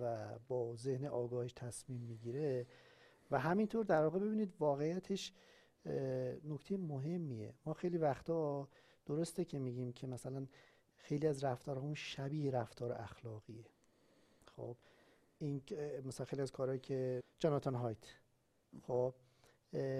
و 0.00 0.28
با 0.48 0.76
ذهن 0.76 1.06
آگاهش 1.06 1.52
تصمیم 1.52 2.00
می‌گیره 2.00 2.66
و 3.30 3.38
همینطور 3.38 3.84
در 3.84 4.02
واقع 4.02 4.18
ببینید 4.18 4.54
واقعیتش 4.58 5.32
نکته 6.44 6.76
مهمیه. 6.76 7.54
ما 7.66 7.72
خیلی 7.72 7.98
وقتا 7.98 8.68
درسته 9.06 9.44
که 9.44 9.58
میگیم 9.58 9.92
که 9.92 10.06
مثلا 10.06 10.46
خیلی 10.96 11.26
از 11.26 11.44
رفتارهامون 11.44 11.94
شبیه 11.94 12.50
رفتار 12.50 12.92
اخلاقیه. 12.92 13.64
خب 14.56 14.76
این 15.38 15.62
مثلا 16.04 16.26
خیلی 16.26 16.42
از 16.42 16.52
کارهایی 16.52 16.80
که 16.80 17.22
جاناتان 17.38 17.74
هایت. 17.74 17.98
خب 18.82 19.14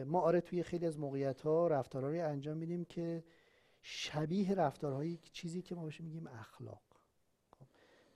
ما 0.07 0.21
آره 0.21 0.41
توی 0.41 0.63
خیلی 0.63 0.87
از 0.87 0.99
موقعیت 0.99 1.41
ها 1.41 1.69
رفتارهایی 1.69 2.21
انجام 2.21 2.57
میدیم 2.57 2.85
که 2.85 3.25
شبیه 3.83 4.55
رفتارهایی 4.55 5.21
چیزی 5.33 5.63
که 5.63 5.75
ما 5.75 5.85
بهش 5.85 6.01
میگیم 6.01 6.27
اخلاق. 6.27 6.83
خب. 7.51 7.67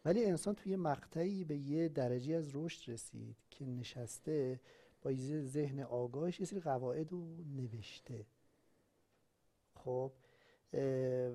ولی 0.05 0.25
انسان 0.25 0.55
توی 0.55 0.77
مقطعی 0.77 1.45
به 1.45 1.57
یه 1.57 1.89
درجه 1.89 2.35
از 2.35 2.51
رشد 2.57 2.91
رسید 2.91 3.37
که 3.51 3.67
نشسته 3.67 4.61
با 5.03 5.13
ذهن 5.43 5.81
آگاهش 5.81 6.41
یه 6.41 6.47
سری 6.47 6.61
قواعد 6.61 7.13
رو 7.13 7.37
نوشته. 7.57 8.27
خب 9.75 10.13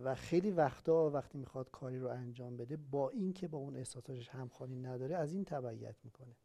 و 0.04 0.16
خیلی 0.16 0.52
وقتا 0.52 1.10
وقتی 1.10 1.38
می‌خواد 1.38 1.72
کاری 1.72 2.00
رو 2.00 2.08
انجام 2.08 2.58
بده 2.58 2.78
با 2.78 3.10
اینکه 3.10 3.48
با 3.48 3.58
اون 3.58 3.76
احساساتش 3.76 4.30
همخوانی 4.30 4.76
نداره 4.76 5.16
از 5.16 5.34
این 5.34 5.46
تبعیت 5.46 5.96
می‌کنه. 6.04 6.36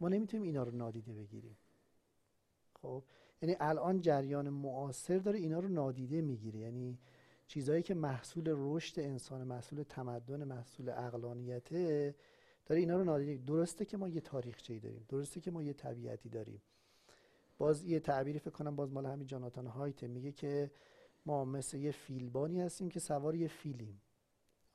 ما 0.00 0.08
نمی‌تونیم 0.08 0.46
اینا 0.46 0.62
رو 0.62 0.70
نادیده 0.70 1.12
بگیریم. 1.12 1.56
خب 2.74 3.04
یعنی 3.42 3.56
الان 3.60 4.00
جریان 4.00 4.48
معاصر 4.48 5.18
داره 5.18 5.38
اینا 5.38 5.58
رو 5.58 5.68
نادیده 5.68 6.22
می‌گیره. 6.22 6.60
یعنی 6.60 6.98
چیزهایی 7.46 7.82
که 7.82 7.94
محصول 7.94 8.44
رشد 8.48 9.00
انسان 9.00 9.44
محصول 9.44 9.82
تمدن 9.82 10.44
محصول 10.44 10.88
اقلانیته 10.88 12.14
داره 12.66 12.80
اینا 12.80 12.96
رو 12.96 13.04
نادیده 13.04 13.44
درسته 13.46 13.84
که 13.84 13.96
ما 13.96 14.08
یه 14.08 14.20
تاریخچه‌ای 14.20 14.80
داریم. 14.80 15.04
درسته 15.08 15.40
که 15.40 15.50
ما 15.50 15.62
یه 15.62 15.72
طبیعتی 15.72 16.28
داریم. 16.28 16.62
باز 17.58 17.84
یه 17.84 18.00
تعبیری 18.00 18.38
فکر 18.38 18.50
کنم 18.50 18.76
باز 18.76 18.92
مال 18.92 19.06
همین 19.06 19.26
جاناتان 19.26 19.66
هایت 19.66 20.04
میگه 20.04 20.32
که 20.32 20.70
ما 21.26 21.44
مثل 21.44 21.78
یه 21.78 21.90
فیلبانی 21.90 22.60
هستیم 22.60 22.88
که 22.88 23.00
سوار 23.00 23.34
یه 23.34 23.48
فیلیم. 23.48 24.00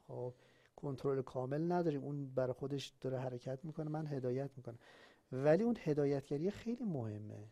خب 0.07 0.33
کنترل 0.75 1.21
کامل 1.21 1.71
نداریم. 1.71 2.03
اون 2.03 2.25
برای 2.35 2.53
خودش 2.53 2.93
داره 3.01 3.19
حرکت 3.19 3.65
می‌کنه 3.65 3.89
من 3.89 4.07
هدایت 4.07 4.51
می‌کنم. 4.57 4.79
ولی 5.31 5.63
اون 5.63 5.77
هدایتگری 5.79 6.51
خیلی 6.51 6.83
مهمه. 6.83 7.47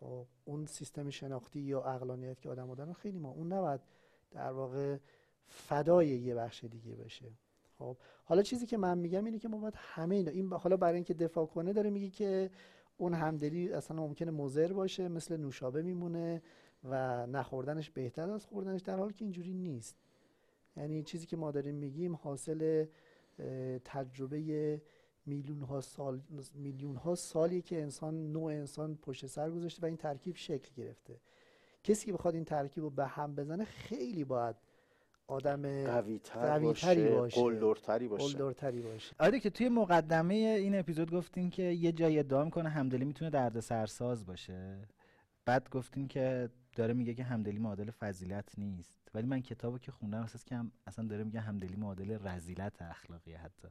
خب 0.00 0.26
اون 0.44 0.66
سیستم 0.66 1.10
شناختی 1.10 1.60
یا 1.60 1.82
اقلانیت 1.82 2.40
که 2.40 2.48
آدم 2.48 2.74
دارن 2.74 2.92
خیلی 2.92 3.18
ما 3.18 3.30
اون 3.30 3.52
نباید 3.52 3.80
در 4.30 4.52
واقع 4.52 4.98
فدای 5.46 6.08
یه 6.08 6.34
بخش 6.34 6.64
دیگه 6.64 6.96
بشه 6.96 7.30
خب 7.82 7.96
حالا 8.24 8.42
چیزی 8.42 8.66
که 8.66 8.76
من 8.76 8.98
میگم 8.98 9.24
اینه 9.24 9.38
که 9.38 9.48
ما 9.48 9.58
باید 9.58 9.74
همه 9.76 10.14
اینا 10.14 10.30
این 10.30 10.52
حالا 10.52 10.76
برای 10.76 10.94
اینکه 10.94 11.14
دفاع 11.14 11.46
کنه 11.46 11.72
داره 11.72 11.90
میگه 11.90 12.10
که 12.10 12.50
اون 12.96 13.14
همدلی 13.14 13.72
اصلا 13.72 13.96
ممکنه 13.96 14.30
مضر 14.30 14.72
باشه 14.72 15.08
مثل 15.08 15.36
نوشابه 15.36 15.82
میمونه 15.82 16.42
و 16.84 17.26
نخوردنش 17.26 17.90
بهتر 17.90 18.30
از 18.30 18.46
خوردنش 18.46 18.80
در 18.80 18.96
حالی 18.96 19.14
که 19.14 19.24
اینجوری 19.24 19.54
نیست. 19.54 19.96
یعنی 20.76 21.02
چیزی 21.02 21.26
که 21.26 21.36
ما 21.36 21.50
داریم 21.50 21.74
میگیم 21.74 22.14
حاصل 22.14 22.86
تجربه 23.84 24.80
میلیون 25.26 25.62
ها 25.62 25.80
سال 25.80 26.20
میلیون 26.54 26.96
ها 26.96 27.14
سالی 27.14 27.62
که 27.62 27.82
انسان 27.82 28.32
نوع 28.32 28.44
انسان 28.44 28.96
پشت 28.96 29.26
سر 29.26 29.50
گذاشته 29.50 29.82
و 29.82 29.84
این 29.84 29.96
ترکیب 29.96 30.36
شکل 30.36 30.70
گرفته. 30.76 31.20
کسی 31.84 32.06
که 32.06 32.12
بخواد 32.12 32.34
این 32.34 32.44
ترکیب 32.44 32.84
رو 32.84 32.90
به 32.90 33.06
هم 33.06 33.34
بزنه 33.34 33.64
خیلی 33.64 34.24
باید 34.24 34.56
آدم 35.26 35.84
قوی 35.84 36.20
باشه, 36.60 37.10
باشه. 37.10 37.40
قلدرتری 37.40 38.08
باشه. 38.08 38.38
باشه. 38.82 39.14
آره 39.18 39.40
که 39.40 39.50
توی 39.50 39.68
مقدمه 39.68 40.34
این 40.34 40.78
اپیزود 40.78 41.10
گفتین 41.10 41.50
که 41.50 41.62
یه 41.62 41.92
جایی 41.92 42.18
ادعا 42.18 42.50
کنه 42.50 42.68
همدلی 42.68 43.04
می‌تونه 43.04 43.30
درد 43.30 43.60
سرساز 43.60 44.26
باشه. 44.26 44.88
بعد 45.44 45.70
گفتین 45.70 46.08
که 46.08 46.50
داره 46.76 46.94
میگه 46.94 47.14
که 47.14 47.22
همدلی 47.22 47.58
معادل 47.58 47.90
فضیلت 47.90 48.58
نیست. 48.58 49.08
ولی 49.14 49.26
من 49.26 49.40
کتابو 49.42 49.78
که 49.78 49.92
خوندم 49.92 50.20
احساس 50.20 50.44
که 50.44 50.54
هم 50.54 50.72
اصلا 50.86 51.06
داره 51.06 51.24
میگه 51.24 51.40
همدلی 51.40 51.76
معادل 51.76 52.18
رزیلت 52.28 52.82
اخلاقی 52.82 53.32
حتی. 53.32 53.68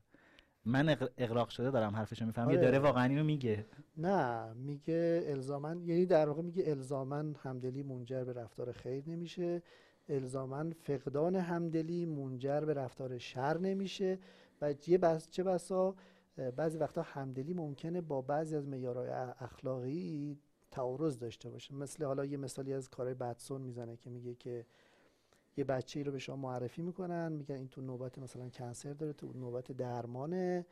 من 0.66 0.98
اقراق 1.18 1.50
شده 1.50 1.72
دارم 1.72 1.96
حرفشو 1.96 2.26
می‌فهمم 2.26 2.48
آره. 2.48 2.58
داره 2.58 2.80
واقعا 2.80 3.04
اینو 3.04 3.24
میگه. 3.24 3.66
نه 3.98 4.54
میگه 4.54 5.24
الزامن 5.26 5.82
یعنی 5.86 6.06
در 6.06 6.28
واقع 6.28 6.42
میگه 6.42 6.64
الزامن 6.68 7.36
همدلی 7.44 7.84
منجر 7.84 8.24
به 8.24 8.34
رفتار 8.34 8.72
خیر 8.72 9.04
نمیشه. 9.10 9.62
الزامن 10.12 10.72
فقدان 10.72 11.36
همدلی 11.36 12.06
منجر 12.06 12.62
به 12.62 12.74
رفتار 12.74 13.18
شر 13.18 13.58
نمیشه 13.58 14.20
و 14.62 14.74
یه 14.88 14.98
بس 14.98 15.30
چه 15.30 15.44
بسا 15.44 15.96
بعضی 16.56 16.78
وقتا 16.78 17.02
همدلی 17.02 17.54
ممکنه 17.54 18.02
با 18.02 18.22
بعضی 18.22 18.56
از 18.56 18.68
معیارهای 18.68 19.10
اخلاقی 19.40 20.38
تعارض 20.72 21.20
داشته 21.20 21.50
باشه. 21.50 21.76
مثل 21.76 22.06
حالا 22.06 22.26
یه 22.26 22.38
مثالی 22.38 22.74
از 22.74 22.90
کارهای 22.90 23.16
بدسون 23.16 23.62
می‌زنه 23.62 23.98
که 23.98 24.10
میگه 24.10 24.36
که 24.36 24.66
یه 25.58 25.64
بچه 25.64 26.00
ای 26.00 26.04
رو 26.04 26.12
به 26.12 26.20
شما 26.20 26.36
معرفی 26.36 26.82
می‌کنن 26.82 27.32
میگن 27.32 27.56
این 27.56 27.68
تو 27.68 27.82
نوبت 27.82 28.20
مثلا 28.20 28.50
کنسر 28.50 28.94
داره 28.94 29.14
تو 29.14 29.34
نوبت 29.34 29.72
درمانه 29.72 30.66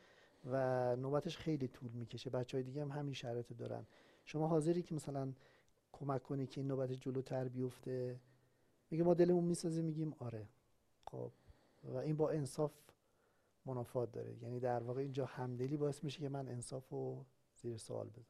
و 0.52 0.96
نوبتش 0.96 1.38
خیلی 1.38 1.68
طول 1.68 1.92
می‌کشه. 1.92 2.30
بچه 2.30 2.58
های 2.58 2.64
دیگه 2.64 2.82
هم 2.82 2.92
همین 2.92 3.14
شرایط 3.14 3.54
دارن. 3.54 3.86
شما 4.26 4.48
حاضری 4.48 4.82
که 4.82 4.96
مثلا 4.96 5.34
کمک 5.92 6.24
کنی 6.24 6.48
که 6.48 6.62
این 6.62 6.68
نوبت 6.68 6.92
جلوتر 6.92 7.48
بیفته؟ 7.48 8.20
میگه 8.92 9.04
ما 9.04 9.14
دلمون 9.14 9.44
می‌سوزه 9.44 9.86
میگیم 9.86 10.14
آره. 10.20 10.48
خب. 11.06 11.32
و 11.84 11.96
این 11.96 12.18
با 12.18 12.30
انصاف 12.30 12.72
منافات 13.66 14.12
داره. 14.12 14.36
یعنی 14.42 14.60
در 14.60 14.84
واقع 14.84 15.02
اینجا 15.02 15.26
همدلی 15.26 15.78
باعث 15.78 16.04
میشه 16.04 16.20
که 16.20 16.30
من 16.30 16.48
انصاف 16.48 16.90
رو 16.90 17.26
زیر 17.56 17.78
سوال 17.78 18.08
بذارم. 18.10 18.26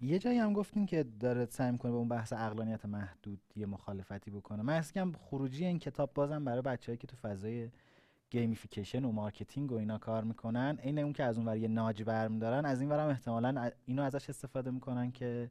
یه 0.00 0.18
جایی 0.18 0.38
هم 0.38 0.52
گفتین 0.52 0.86
که 0.86 1.02
داره 1.20 1.46
سعی 1.46 1.72
می‌کنه 1.72 1.92
به 1.92 1.98
اون 1.98 2.08
بحث 2.08 2.32
عقلانیت 2.32 2.84
محدود 2.84 3.40
یه 3.56 3.66
مخالفتی 3.66 4.30
بکنه. 4.30 4.62
من 4.62 4.74
اسکم 4.74 5.12
خروجی 5.12 5.64
این 5.64 5.78
کتاب 5.78 6.14
بازم 6.14 6.44
برای 6.44 6.62
بچه‌هایی 6.62 6.98
که 6.98 7.06
تو 7.06 7.16
فضای 7.16 7.70
gamification 8.30 9.04
و 9.04 9.12
marketing 9.12 9.72
و 9.72 9.74
اینا 9.74 9.98
کار 9.98 10.24
می‌کنن 10.24 10.78
این 10.82 10.98
اون 10.98 11.12
که 11.12 11.24
از 11.24 11.36
اون 11.36 11.46
ور 11.46 11.56
یه 11.56 11.68
ناج 11.68 12.02
دارن 12.02 12.64
از 12.64 12.80
این 12.80 12.90
ورم 12.90 13.08
احتمالا 13.08 13.70
اینو 13.84 14.02
ازش 14.02 14.30
استفاده 14.30 14.70
می‌کنن 14.70 15.12
که 15.12 15.50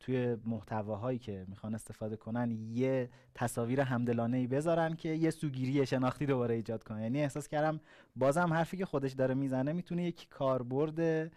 توی 0.00 0.36
محتواهایی 0.46 1.18
که 1.18 1.44
می‌خوان 1.48 1.74
استفاده 1.74 2.16
کنن 2.16 2.50
یه 2.50 3.10
تصاویر 3.34 3.80
همدلانه 3.80 4.36
ای 4.36 4.46
بذارن 4.46 4.94
که 4.96 5.08
یه 5.08 5.30
سوگیری 5.30 5.86
شناختی 5.86 6.26
دوباره 6.26 6.54
ایجاد 6.54 6.84
کنن. 6.84 7.02
یعنی 7.02 7.22
احساس 7.22 7.48
کردم 7.48 7.80
بازم 8.16 8.52
حرفی 8.52 8.76
که 8.76 8.84
خودش 8.86 9.12
داره 9.12 9.34
می‌زنه 9.34 9.72
می‌تونه 9.72 10.04
یک 10.04 10.28
کاربرد 10.28 11.30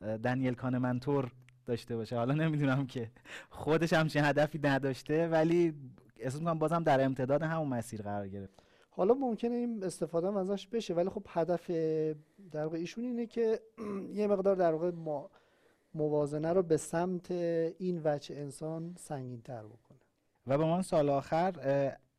دنیل 0.00 0.54
کانمنتور 0.54 1.32
داشته 1.66 1.96
باشه. 1.96 2.16
حالا 2.16 2.34
نمی‌دونم 2.34 2.86
که 2.86 3.10
خودش 3.50 3.92
همچین 3.92 4.24
هدفی 4.24 4.60
نداشته 4.62 5.28
ولی 5.28 5.74
احساس 6.16 6.40
می‌کنم 6.40 6.58
بازم 6.58 6.82
در 6.82 7.04
امتداد 7.04 7.42
همون 7.42 7.68
مسیر 7.68 8.02
قرار 8.02 8.28
گرفت. 8.28 8.64
حالا 8.96 9.14
ممکنه 9.14 9.54
این 9.54 9.84
استفاده 9.84 10.38
ازش 10.38 10.66
بشه 10.66 10.94
ولی 10.94 11.08
خب 11.08 11.26
هدف 11.28 11.70
در 12.50 12.64
واقع 12.64 12.78
ایشون 12.78 13.04
اینه 13.04 13.26
که 13.26 13.60
یه 14.18 14.26
مقدار 14.26 14.56
در 14.56 14.72
واقع 14.72 14.90
ما 14.90 15.30
موازنه 15.94 16.52
رو 16.52 16.62
به 16.62 16.76
سمت 16.76 17.30
این 17.30 18.00
وجه 18.04 18.36
انسان 18.36 18.94
سنگین 18.98 19.42
تر 19.42 19.62
بکنه. 19.62 19.98
و 20.46 20.58
به 20.58 20.64
من 20.64 20.82
سال 20.82 21.08
آخر 21.08 21.54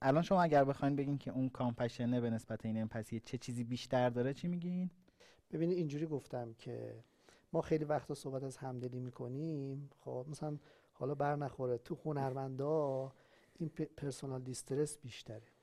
الان 0.02 0.24
شما 0.24 0.44
اگر 0.44 0.64
بخواین 0.64 0.96
بگین 0.96 1.18
که 1.18 1.32
اون 1.32 1.50
کامپشنه 1.50 2.22
به 2.22 2.30
نسبت 2.30 2.66
این 2.66 2.82
امپسی 2.82 3.20
چه 3.20 3.38
چیزی 3.38 3.64
بیشتر 3.64 4.10
داره 4.10 4.34
چی 4.34 4.48
میگین؟ 4.48 4.90
ببینید 5.52 5.78
اینجوری 5.78 6.06
گفتم 6.06 6.54
که 6.54 6.96
ما 7.54 7.62
خیلی 7.62 7.86
وقتا 7.86 8.14
صحبت 8.14 8.44
از 8.44 8.58
همدلی 8.58 9.00
می‌کنیم. 9.00 9.90
خب 10.00 10.26
مثلا 10.30 10.58
حالا 10.94 11.16
بر 11.16 11.36
نخوره 11.36 11.78
تو 11.78 11.98
هنرمندا 12.06 13.12
این 13.60 13.70
پرسونال 13.70 14.42
دیسترس 14.42 14.98
بیشتره. 14.98 15.55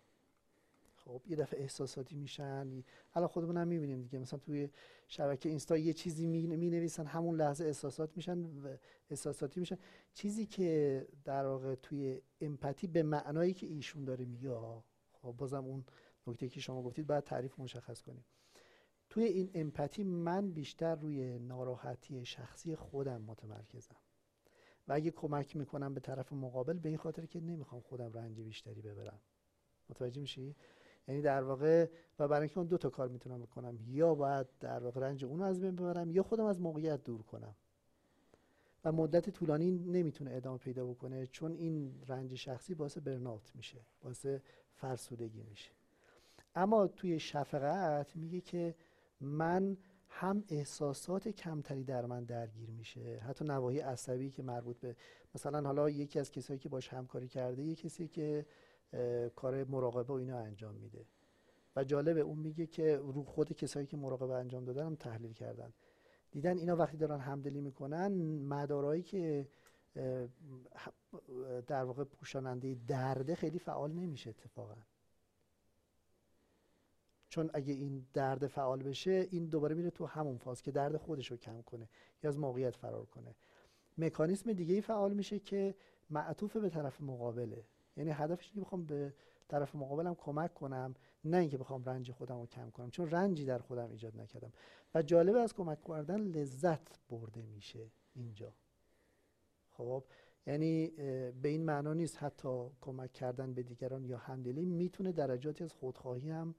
خب 1.04 1.22
یه 1.26 1.36
دفعه 1.36 1.60
احساساتی 1.60 2.16
میشن. 2.16 2.84
الان 3.14 3.28
خودمون 3.28 3.56
هم 3.56 3.68
می‌بینیم 3.68 4.02
دیگه. 4.02 4.18
مثلا 4.18 4.38
توی 4.38 4.70
شبکه 5.08 5.48
اینستا 5.48 5.76
یه 5.76 5.92
چیزی 5.92 6.26
می 6.26 6.70
نویسن 6.70 7.06
همون 7.06 7.36
لحظه 7.36 7.64
احساسات 7.64 8.16
میشن 8.16 8.38
و 8.44 8.76
احساساتی 9.10 9.60
میشن. 9.60 9.78
چیزی 10.14 10.46
که 10.46 11.08
در 11.24 11.46
واقع 11.46 11.74
توی 11.74 12.20
امپاتی 12.40 12.86
به 12.86 13.02
معنایی 13.02 13.54
که 13.54 13.66
ایشون 13.66 14.04
داره 14.04 14.24
میگه 14.24 14.50
خب 15.12 15.34
بازم 15.38 15.64
اون 15.64 15.84
نکته 16.26 16.48
که 16.48 16.60
شما 16.60 16.82
گفتید 16.82 17.06
باید 17.06 17.24
تعریف 17.24 17.60
مشخص 17.60 18.02
کنیم. 18.02 18.24
توی 19.10 19.24
این 19.24 19.50
امپاتی 19.54 20.04
من 20.04 20.50
بیشتر 20.50 20.94
روی 20.94 21.38
ناراحتی 21.38 22.24
شخصی 22.24 22.76
خودم 22.76 23.22
متمرکزم. 23.22 23.96
و 24.88 24.92
اگه 24.92 25.10
کمک 25.10 25.56
می‌کنم 25.56 25.94
به 25.94 26.00
طرف 26.00 26.32
مقابل 26.32 26.78
به 26.78 26.88
این 26.88 26.98
خاطر 26.98 27.26
که 27.26 27.40
نمی‌خوام 27.40 27.80
خودم 27.80 28.12
رنج 28.12 28.40
بیشتری 28.40 28.82
ببرم. 28.82 29.20
متوجه 29.88 30.20
میشی؟ 30.20 30.56
یعنی 31.08 31.22
در 31.22 31.42
واقع 31.42 31.88
و 32.18 32.28
برای 32.28 32.40
اینکه 32.40 32.58
اون 32.58 32.66
دو 32.66 32.78
تا 32.78 32.90
کار 32.90 33.08
می‌تونم 33.08 33.42
بکنم 33.42 33.78
یا 33.86 34.14
باید 34.14 34.46
در 34.60 34.84
واقع 34.84 35.00
رنج 35.00 35.24
اون 35.24 35.42
از 35.42 35.60
بین 35.60 35.76
ببرم 35.76 36.10
یا 36.10 36.22
خودم 36.22 36.44
از 36.44 36.60
موقعیت 36.60 37.04
دور 37.04 37.22
کنم. 37.22 37.54
و 38.84 38.92
مدت 38.92 39.30
طولانی 39.30 39.70
نمی‌تونه 39.70 40.34
ادامه 40.34 40.58
پیدا 40.58 40.86
بکنه 40.86 41.26
چون 41.26 41.52
این 41.52 42.02
رنج 42.08 42.34
شخصی 42.34 42.74
باعث 42.74 42.98
برنات 42.98 43.52
میشه 43.54 43.78
باعث 44.00 44.26
فرسودگی 44.74 45.42
میشه. 45.42 45.70
اما 46.54 46.86
توی 46.86 47.20
شفقت 47.20 48.16
میگه 48.16 48.40
که 48.40 48.74
من 49.20 49.76
هم 50.08 50.44
احساسات 50.48 51.28
کمتری 51.28 51.84
در 51.84 52.06
من 52.06 52.24
درگیر 52.24 52.70
میشه. 52.70 53.18
حتی 53.18 53.44
نواحی 53.44 53.78
عصبی 53.78 54.30
که 54.30 54.42
مربوط 54.42 54.78
به 54.78 54.96
مثلا 55.34 55.60
حالا 55.60 55.90
یکی 55.90 56.18
از 56.18 56.30
کسایی 56.30 56.58
که 56.58 56.68
باش 56.68 56.88
همکاری 56.88 57.28
کرده 57.28 57.62
یه 57.62 57.74
کسی 57.74 58.08
که 58.08 58.46
کار 59.36 59.64
مراقبه 59.64 60.12
و 60.12 60.16
اینا 60.16 60.38
انجام 60.38 60.74
میده. 60.74 61.06
و 61.76 61.84
جالبه 61.84 62.20
اون 62.20 62.38
میگه 62.38 62.66
که 62.66 62.96
رو 62.96 63.24
خود 63.24 63.52
کسایی 63.52 63.86
که 63.86 63.96
مراقبه 63.96 64.34
انجام 64.34 64.64
دادن 64.64 64.86
هم 64.86 64.94
تحلیل 64.94 65.32
کردن. 65.32 65.72
دیدن 66.30 66.58
اینا 66.58 66.76
وقتی 66.76 66.96
دارن 66.96 67.20
همدلی 67.20 67.60
می‌کنن 67.60 68.12
مدارایی 68.42 69.02
که 69.02 69.48
در 71.66 71.84
واقع 71.84 72.04
پوشاننده 72.04 72.76
درده 72.88 73.34
خیلی 73.34 73.58
فعال 73.58 73.92
نمیشه 73.92 74.30
اتفاقا. 74.30 74.74
چون 77.28 77.50
اگه 77.54 77.72
این 77.72 78.06
درد 78.12 78.46
فعال 78.46 78.82
بشه 78.82 79.28
این 79.30 79.46
دوباره 79.46 79.74
میره 79.74 79.90
تو 79.90 80.06
همون 80.06 80.38
فاز 80.38 80.62
که 80.62 80.70
درد 80.70 80.96
خودش 80.96 81.30
رو 81.30 81.36
کم 81.36 81.62
کنه 81.62 81.88
یا 82.22 82.30
از 82.30 82.38
موقعیت 82.38 82.76
فرار 82.76 83.06
کنه. 83.06 83.34
مکانیسم 83.98 84.52
دیگه 84.52 84.74
ای 84.74 84.80
فعال 84.80 85.14
میشه 85.14 85.38
که 85.38 85.74
معطوف 86.10 86.56
به 86.56 86.68
طرف 86.68 87.00
مقابله. 87.00 87.64
یعنی 87.96 88.10
هدفش 88.10 88.50
اینه 88.54 88.66
بخوام 88.66 88.84
به 88.84 89.14
طرف 89.48 89.74
مقابلم 89.74 90.14
کمک 90.14 90.54
کنم 90.54 90.94
نه 91.24 91.36
اینکه 91.36 91.58
بخوام 91.58 91.84
رنج 91.84 92.12
خودم 92.12 92.40
رو 92.40 92.46
کم 92.46 92.70
کنم 92.70 92.90
چون 92.90 93.10
رنجی 93.10 93.44
در 93.44 93.58
خودم 93.58 93.90
ایجاد 93.90 94.20
نکردم. 94.20 94.52
و 94.94 95.02
جالب 95.02 95.36
از 95.36 95.54
کمک 95.54 95.78
کردن 95.88 96.20
لذت 96.20 97.00
برده 97.10 97.42
میشه 97.42 97.90
اینجا. 98.14 98.52
خب 99.70 100.04
یعنی 100.46 100.88
به 101.42 101.48
این 101.48 101.64
معنا 101.64 101.94
نیست 101.94 102.22
حتی 102.22 102.66
کمک 102.80 103.12
کردن 103.12 103.54
به 103.54 103.62
دیگران 103.62 104.04
یا 104.04 104.18
همدلی. 104.18 104.64
می‌تونه 104.64 105.12
درجاتی 105.12 105.64
از 105.64 105.72
خودخواهی 105.72 106.30
هم 106.30 106.54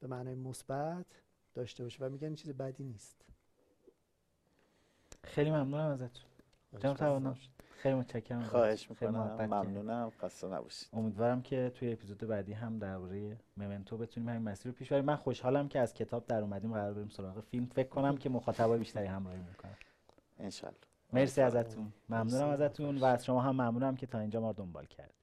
به 0.00 0.06
معنای 0.06 0.34
مثبت 0.34 1.06
داشته 1.54 1.84
باشه 1.84 2.04
و 2.04 2.08
میگن 2.08 2.34
چیز 2.34 2.50
بدی 2.50 2.84
نیست. 2.84 3.24
خیلی 5.24 5.50
ممنونم 5.50 5.90
ازت 5.90 6.29
جناب 6.78 6.96
توانا 6.96 7.34
خیلی 7.78 7.94
متشکرم. 7.94 8.42
خواهش 8.42 8.90
می‌کنم. 8.90 9.46
ممنونم. 9.46 10.12
خسته 10.20 10.46
نباشید. 10.46 10.88
امیدوارم 10.92 11.42
که 11.42 11.72
توی 11.74 11.92
اپیزود 11.92 12.18
بعدی 12.18 12.52
هم 12.52 12.78
درباره 12.78 13.36
ممنتو 13.56 13.96
بتونیم 13.96 14.28
همین 14.28 14.42
مسیر 14.42 14.72
رو 14.72 14.78
پیش 14.78 14.92
بریم. 14.92 15.04
من 15.04 15.16
خوشحالم 15.16 15.68
که 15.68 15.80
از 15.80 15.94
کتاب 15.94 16.26
در 16.26 16.40
اومدیم 16.40 16.72
قرار 16.72 16.94
بریم 16.94 17.08
سراغ 17.08 17.40
فیلم. 17.40 17.66
فکر 17.66 17.88
کنم 17.88 18.16
که 18.16 18.28
مخاطبای 18.28 18.78
بیشتری 18.78 19.06
همراهی 19.06 19.40
می‌کنن. 19.48 19.76
انشالله. 20.38 20.76
مرسی. 21.12 21.40
ازتون. 21.40 21.92
ممنونم. 22.08 22.48
ازتون 22.48 22.98
و 22.98 23.04
از 23.04 23.24
شما 23.24 23.40
هم 23.40 23.54
ممنونم 23.54 23.96
که 23.96 24.06
تا 24.06 24.18
اینجا 24.18 24.40
ما 24.40 24.50
رو 24.50 24.56
دنبال 24.56 24.86
کردید. 24.86 25.20